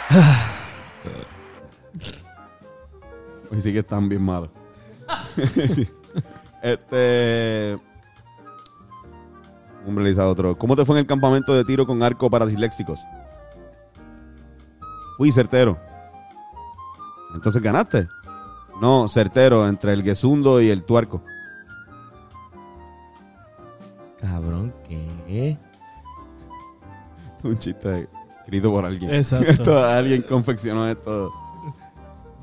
Hoy 3.52 3.62
sí 3.62 3.72
que 3.72 3.80
están 3.80 4.10
bien 4.10 4.24
malos. 4.24 4.50
este. 6.64 7.78
Hombre, 9.86 10.06
le 10.06 10.10
dice 10.10 10.22
a 10.22 10.28
otro. 10.28 10.58
¿Cómo 10.58 10.76
te 10.76 10.84
fue 10.86 10.96
en 10.96 11.02
el 11.02 11.06
campamento 11.06 11.54
de 11.54 11.64
tiro 11.64 11.86
con 11.86 12.02
arco 12.02 12.28
para 12.28 12.48
disléxicos? 12.48 13.00
Fui 15.18 15.32
certero. 15.32 15.78
Entonces 17.36 17.62
ganaste. 17.62 18.08
No, 18.82 19.08
certero, 19.08 19.68
entre 19.68 19.94
el 19.94 20.02
guesundo 20.02 20.60
y 20.62 20.72
el 20.72 20.84
tuarco. 20.84 21.22
Cabrón, 24.26 24.74
¿qué? 24.88 25.56
Un 27.44 27.60
chiste 27.60 28.08
escrito 28.40 28.72
por 28.72 28.84
alguien. 28.84 29.14
Exacto. 29.14 29.46
Esto, 29.52 29.78
alguien 29.86 30.24
confeccionó 30.24 30.88
esto. 30.90 31.32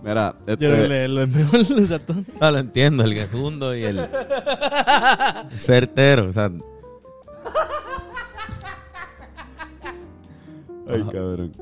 Mira, 0.01 0.37
Yo 0.47 0.57
creo 0.57 0.59
que 0.59 0.76
este, 0.76 0.89
leerlo 0.89 1.22
es 1.22 1.28
mejor, 1.28 1.61
exacto. 1.61 2.14
O 2.35 2.39
sea, 2.39 2.53
lo 2.53 2.59
entiendo, 2.59 3.03
el 3.03 3.16
segundo 3.28 3.76
y 3.76 3.83
el 3.83 4.09
certero. 5.57 6.28
O 6.28 6.33
sea, 6.33 6.53
Ay, 10.89 11.03
cabrón. 11.05 11.53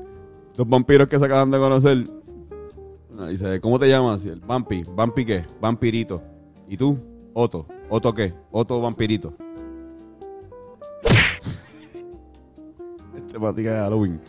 Los 0.55 0.69
vampiros 0.69 1.07
que 1.07 1.17
se 1.17 1.25
acaban 1.25 1.49
de 1.49 1.57
conocer. 1.57 2.09
Dice, 3.27 3.59
¿cómo 3.59 3.79
te 3.79 3.87
llamas? 3.87 4.23
Y 4.25 4.29
el 4.29 4.39
Vampi. 4.39 4.83
¿Vampi 4.83 5.25
qué? 5.25 5.45
Vampirito. 5.59 6.21
¿Y 6.67 6.77
tú? 6.77 6.99
Otto. 7.33 7.65
¿Otto 7.89 8.13
qué? 8.13 8.33
Otto 8.51 8.81
Vampirito. 8.81 9.35
Temática 13.31 13.73
de 13.73 13.79
Halloween. 13.79 14.21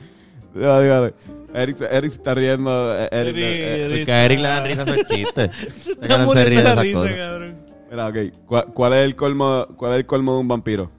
Temática 0.55 1.01
de- 1.03 1.15
Eric, 1.55 1.77
se- 1.77 1.97
Eric 1.97 2.11
se 2.11 2.17
está 2.17 2.35
riendo. 2.35 2.71
eh, 2.99 3.09
Eric, 3.13 3.37
Eric, 3.37 3.43
eh, 3.45 3.85
Eric. 3.85 3.99
porque 3.99 4.13
a 4.13 4.25
Eric 4.25 4.39
le 4.41 4.49
dan 4.49 4.65
risa 4.67 4.83
esos 4.83 5.07
chistes. 5.07 5.51
Está 5.89 6.09
cabrón 6.09 6.33
se 6.33 6.45
ríe 6.45 6.57
de 6.57 6.63
esas 6.63 6.79
risa, 6.83 6.99
cosas. 6.99 7.15
cabrón. 7.17 7.57
Mira, 7.91 8.09
ok. 8.09 8.17
¿Cuál, 8.47 8.65
cuál 8.73 8.93
es 8.95 9.05
el 9.05 9.17
colmo, 9.17 9.67
¿Cuál 9.77 9.93
es 9.93 9.99
el 9.99 10.07
colmo 10.07 10.33
de 10.35 10.41
un 10.41 10.49
vampiro? 10.49 10.91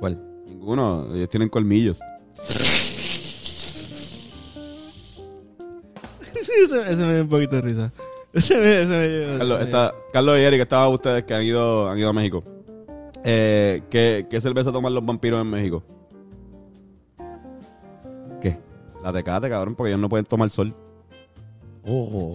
¿Cuál? 0.00 0.20
Ninguno. 0.46 1.14
Ellos 1.14 1.30
tienen 1.30 1.48
colmillos. 1.48 2.00
ese, 6.64 6.92
ese 6.92 6.96
me 7.04 7.12
dio 7.14 7.22
un 7.22 7.28
poquito 7.28 7.56
de 7.56 7.62
risa. 7.62 7.92
Ese 8.32 8.56
me, 8.56 8.80
ese 8.82 8.88
me 8.90 9.08
dio- 9.08 9.38
Carlos, 9.38 9.56
ese- 9.58 9.64
está, 9.66 9.94
Carlos 10.12 10.38
y 10.38 10.42
Eric, 10.42 10.60
estaban 10.62 10.90
ustedes 10.92 11.24
que 11.24 11.34
han 11.34 11.42
ido, 11.44 11.88
han 11.88 11.98
ido 11.98 12.08
a 12.08 12.12
México. 12.12 12.42
Eh, 13.24 13.82
¿qué, 13.90 14.26
¿Qué 14.28 14.40
cerveza 14.40 14.72
toman 14.72 14.92
los 14.92 15.04
vampiros 15.04 15.40
en 15.40 15.48
México? 15.50 15.82
La 19.04 19.12
Tecate, 19.12 19.50
cabrón, 19.50 19.74
porque 19.74 19.90
ellos 19.90 20.00
no 20.00 20.08
pueden 20.08 20.24
tomar 20.24 20.48
sol. 20.48 20.74
Oh, 21.86 22.34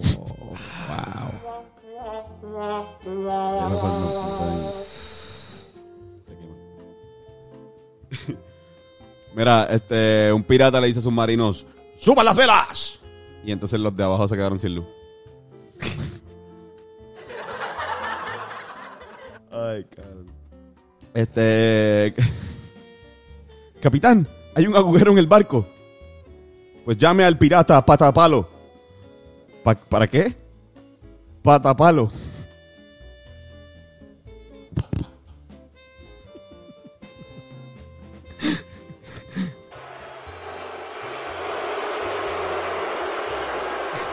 Mira, 9.34 9.64
este, 9.64 10.32
un 10.32 10.44
pirata 10.44 10.80
le 10.80 10.86
dice 10.86 11.00
a 11.00 11.02
sus 11.02 11.12
marinos, 11.12 11.66
¡suban 11.98 12.24
las 12.24 12.36
velas! 12.36 13.00
Y 13.44 13.50
entonces 13.50 13.80
los 13.80 13.96
de 13.96 14.04
abajo 14.04 14.28
se 14.28 14.36
quedaron 14.36 14.60
sin 14.60 14.76
luz. 14.76 14.84
Ay, 19.50 19.84
cabrón. 19.90 20.30
Este. 21.14 22.14
Capitán, 23.80 24.28
hay 24.54 24.68
un 24.68 24.76
agujero 24.76 25.10
en 25.10 25.18
el 25.18 25.26
barco. 25.26 25.66
Pues 26.84 26.96
llame 26.98 27.24
al 27.24 27.38
pirata 27.38 27.84
Patapalo. 27.84 28.48
Pa- 29.62 29.74
¿Para 29.74 30.06
qué? 30.08 30.34
Patapalo. 31.42 32.10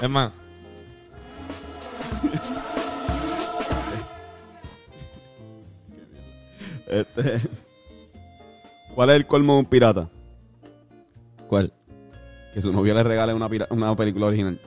Es 0.02 0.10
más, 0.10 0.32
Este. 6.88 7.42
¿Cuál 8.96 9.10
es 9.12 9.16
el 9.18 9.28
colmo 9.28 9.54
de 9.54 9.60
un 9.60 9.66
pirata? 9.66 10.10
¿cuál? 11.48 11.72
Que 12.58 12.62
su 12.64 12.74
novia 12.74 12.96
le 12.96 13.04
regale 13.04 13.36
una, 13.36 13.48
pira- 13.48 13.68
una 13.70 13.96
película 13.96 14.26
original. 14.26 14.58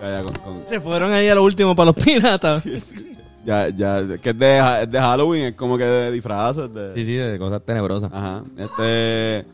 Ya, 0.00 0.08
ya, 0.10 0.22
con- 0.24 0.34
con- 0.36 0.66
Se 0.66 0.80
fueron 0.80 1.12
ahí 1.12 1.28
a 1.28 1.34
lo 1.34 1.42
último 1.42 1.76
para 1.76 1.92
los 1.92 1.94
piratas. 2.02 2.64
ya, 3.44 3.68
ya, 3.68 4.02
que 4.16 4.30
es 4.30 4.38
de, 4.38 4.58
ha- 4.58 4.82
es 4.84 4.90
de 4.90 4.98
Halloween, 4.98 5.44
es 5.48 5.54
como 5.56 5.76
que 5.76 5.84
de 5.84 6.10
disfraces. 6.10 6.72
De... 6.72 6.94
Sí, 6.94 7.04
sí, 7.04 7.12
de 7.16 7.38
cosas 7.38 7.60
tenebrosas. 7.66 8.10
Ajá. 8.10 8.42
Este. 8.56 9.44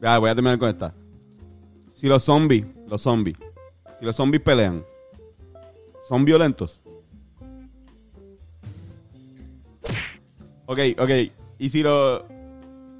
Ya, 0.00 0.18
voy 0.18 0.30
a 0.30 0.34
terminar 0.36 0.60
con 0.60 0.68
esta. 0.68 0.94
Si 1.96 2.06
los 2.06 2.22
zombies, 2.22 2.64
los 2.86 3.02
zombies, 3.02 3.36
si 3.98 4.04
los 4.04 4.14
zombies 4.14 4.40
pelean, 4.40 4.84
¿son 6.08 6.24
violentos? 6.24 6.80
Ok, 10.66 10.78
ok. 10.96 11.10
¿Y 11.62 11.70
si 11.70 11.80
los. 11.80 12.22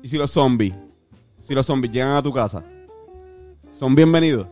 ¿Y 0.04 0.08
si 0.08 0.16
los 0.16 0.30
zombies? 0.30 0.72
Si 1.40 1.52
los 1.52 1.66
zombies 1.66 1.92
llegan 1.92 2.14
a 2.14 2.22
tu 2.22 2.32
casa, 2.32 2.62
¿son 3.72 3.96
bienvenidos? 3.96 4.46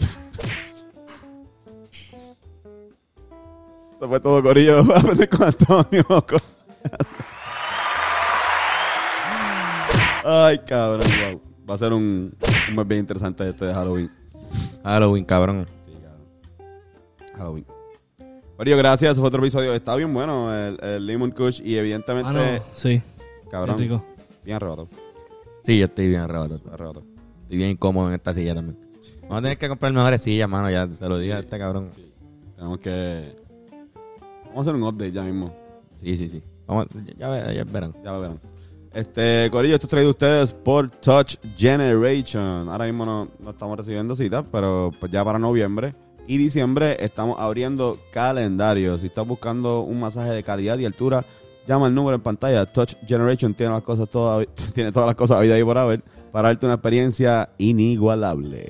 Esto 3.92 4.08
fue 4.08 4.18
todo, 4.18 4.42
Corillo. 4.42 4.82
Voy 4.84 4.96
a 4.96 4.98
aprender 4.98 5.28
con 5.28 5.44
Antonio. 5.44 6.04
Ay, 10.24 10.58
cabrón, 10.66 11.06
wow. 11.06 11.40
Va 11.70 11.74
a 11.74 11.78
ser 11.78 11.92
un, 11.92 12.36
un 12.68 12.74
mes 12.74 12.88
bien 12.88 12.98
interesante 12.98 13.48
este 13.48 13.66
de 13.66 13.74
Halloween. 13.74 14.10
Halloween, 14.82 15.24
cabrón. 15.24 15.68
Halloween. 17.36 17.75
Corillo, 18.56 18.76
gracias. 18.76 19.12
Eso 19.12 19.20
fue 19.20 19.28
otro 19.28 19.42
episodio. 19.42 19.74
Está 19.74 19.94
bien 19.96 20.12
bueno 20.12 20.54
el, 20.54 20.78
el 20.82 21.06
Lemon 21.06 21.30
Kush 21.30 21.60
y 21.64 21.76
evidentemente, 21.76 22.28
Ah, 22.30 22.58
no, 22.58 22.64
sí. 22.72 23.02
cabrón, 23.50 23.78
rico. 23.78 24.04
bien 24.44 24.56
arrebatado. 24.56 24.88
Sí, 25.62 25.78
yo 25.78 25.84
estoy 25.86 26.08
bien 26.08 26.20
arrebatado. 26.22 26.60
arrebatado. 26.72 27.04
Estoy 27.42 27.58
bien 27.58 27.70
incómodo 27.70 28.08
en 28.08 28.14
esta 28.14 28.32
silla 28.32 28.54
también. 28.54 28.78
Vamos 29.22 29.38
a 29.38 29.42
tener 29.42 29.58
que 29.58 29.68
comprar 29.68 29.92
mejores 29.92 30.22
sillas, 30.22 30.48
mano. 30.48 30.70
Ya 30.70 30.90
se 30.90 31.08
lo 31.08 31.18
dije 31.18 31.34
a 31.34 31.38
este 31.40 31.58
cabrón. 31.58 31.90
Tenemos 32.54 32.78
que... 32.78 33.36
Vamos 34.46 34.58
a 34.58 34.60
hacer 34.70 34.74
un 34.74 34.82
update 34.84 35.12
ya 35.12 35.22
mismo. 35.22 35.54
Sí, 36.00 36.16
sí, 36.16 36.28
sí. 36.28 36.42
Vamos, 36.66 36.86
ya, 37.18 37.28
ya, 37.44 37.52
ya 37.52 37.64
verán. 37.64 37.92
Ya 38.02 38.12
lo 38.12 38.20
verán. 38.20 38.40
Este, 38.94 39.48
Corillo, 39.50 39.74
esto 39.74 39.86
es 39.86 39.90
traído 39.90 40.08
a 40.08 40.12
ustedes 40.12 40.52
por 40.54 40.88
Touch 40.88 41.36
Generation. 41.58 42.68
Ahora 42.70 42.86
mismo 42.86 43.04
no, 43.04 43.28
no 43.38 43.50
estamos 43.50 43.76
recibiendo 43.76 44.16
citas, 44.16 44.44
pero 44.50 44.90
pues 44.98 45.12
ya 45.12 45.22
para 45.22 45.38
noviembre 45.38 45.94
Y 46.26 46.38
diciembre 46.38 46.96
estamos 47.04 47.38
abriendo 47.38 47.98
calendario. 48.12 48.98
Si 48.98 49.06
estás 49.06 49.26
buscando 49.26 49.80
un 49.80 50.00
masaje 50.00 50.30
de 50.30 50.42
calidad 50.42 50.78
y 50.78 50.84
altura, 50.84 51.24
llama 51.68 51.86
al 51.86 51.94
número 51.94 52.16
en 52.16 52.22
pantalla. 52.22 52.66
Touch 52.66 52.94
Generation 53.06 53.54
tiene 53.54 53.72
las 53.72 53.82
cosas 53.82 54.08
todas, 54.08 54.46
tiene 54.74 54.92
todas 54.92 55.06
las 55.06 55.16
cosas 55.16 55.40
vida 55.40 55.58
y 55.58 55.64
por 55.64 55.78
haber 55.78 56.02
para 56.32 56.48
darte 56.48 56.66
una 56.66 56.74
experiencia 56.74 57.48
inigualable. 57.58 58.66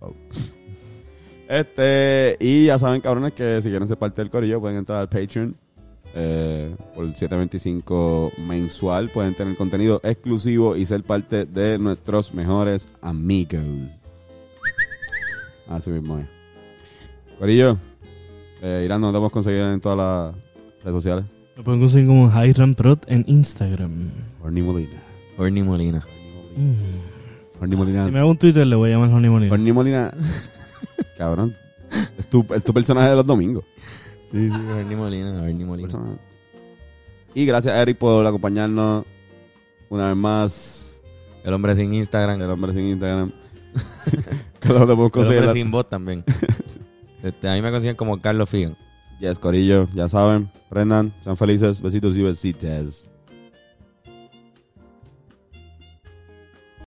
Oh. 0.00 0.12
Este, 1.48 2.36
y 2.40 2.66
ya 2.66 2.78
saben, 2.78 3.00
cabrones, 3.00 3.32
que 3.32 3.62
si 3.62 3.70
quieren 3.70 3.88
ser 3.88 3.96
parte 3.96 4.20
del 4.20 4.28
corillo, 4.28 4.60
pueden 4.60 4.76
entrar 4.76 4.98
al 4.98 5.08
Patreon. 5.08 5.56
eh, 6.14 6.76
por 6.94 7.06
7.25 7.06 8.36
mensual 8.36 9.08
pueden 9.08 9.34
tener 9.34 9.56
contenido 9.56 9.98
exclusivo 10.04 10.76
y 10.76 10.84
ser 10.84 11.02
parte 11.04 11.46
de 11.46 11.78
nuestros 11.78 12.34
mejores 12.34 12.86
amigos. 13.00 13.97
Así 15.68 15.90
mismo 15.90 16.18
es. 16.18 16.26
Corillo, 17.38 17.78
eh, 18.62 18.82
Irán, 18.84 19.00
¿dónde 19.00 19.16
podemos 19.16 19.32
conseguir 19.32 19.60
en 19.60 19.80
todas 19.80 19.98
las 19.98 20.34
redes 20.84 20.96
sociales? 20.96 21.24
Lo 21.56 21.62
pueden 21.62 21.80
conseguir 21.80 22.06
como 22.06 22.44
Hiram 22.44 22.74
Prod 22.74 22.98
en 23.06 23.24
Instagram. 23.26 24.10
Horny 24.42 24.62
Molina. 24.62 25.02
Orny 25.36 25.62
Molina. 25.62 26.06
Horny 27.60 27.76
Molina. 27.76 28.06
Si 28.06 28.12
me 28.12 28.18
hago 28.18 28.30
un 28.30 28.38
Twitter, 28.38 28.66
le 28.66 28.76
voy 28.76 28.90
a 28.90 28.94
llamar 28.94 29.10
Honey 29.10 29.30
Money. 29.30 29.50
Horny 29.50 29.72
Molina. 29.72 30.12
Cabrón. 31.18 31.54
Es 32.18 32.26
tu, 32.26 32.44
es 32.54 32.64
tu 32.64 32.72
personaje 32.72 33.10
de 33.10 33.16
los 33.16 33.26
domingos. 33.26 33.64
Sí, 34.32 34.48
sí, 34.48 34.56
Orny 34.56 34.96
Molina, 34.96 35.42
Orny 35.42 35.64
Molina. 35.64 35.88
Personaje. 35.88 36.18
Y 37.34 37.46
gracias 37.46 37.74
a 37.74 37.82
Eric 37.82 37.98
por 37.98 38.26
acompañarnos 38.26 39.04
una 39.88 40.08
vez 40.08 40.16
más. 40.16 41.00
El 41.44 41.54
hombre 41.54 41.76
sin 41.76 41.94
Instagram. 41.94 42.40
El 42.40 42.50
hombre 42.50 42.72
sin 42.72 42.84
Instagram. 42.84 43.30
que 44.60 44.68
lo 44.68 44.80
podemos 44.80 45.06
El 45.06 45.10
conseguir. 45.12 45.50
sin 45.52 45.70
voz 45.70 45.88
también. 45.88 46.24
Este, 47.20 47.48
a 47.48 47.54
mí 47.54 47.62
me 47.62 47.72
consiguen 47.72 47.96
como 47.96 48.20
Carlos 48.20 48.48
Figan. 48.48 48.76
Yes, 49.18 49.40
Corillo, 49.40 49.88
ya 49.92 50.08
saben. 50.08 50.48
Prendan, 50.68 51.12
sean 51.24 51.36
felices. 51.36 51.82
Besitos 51.82 52.16
y 52.16 52.22
besitas. 52.22 53.07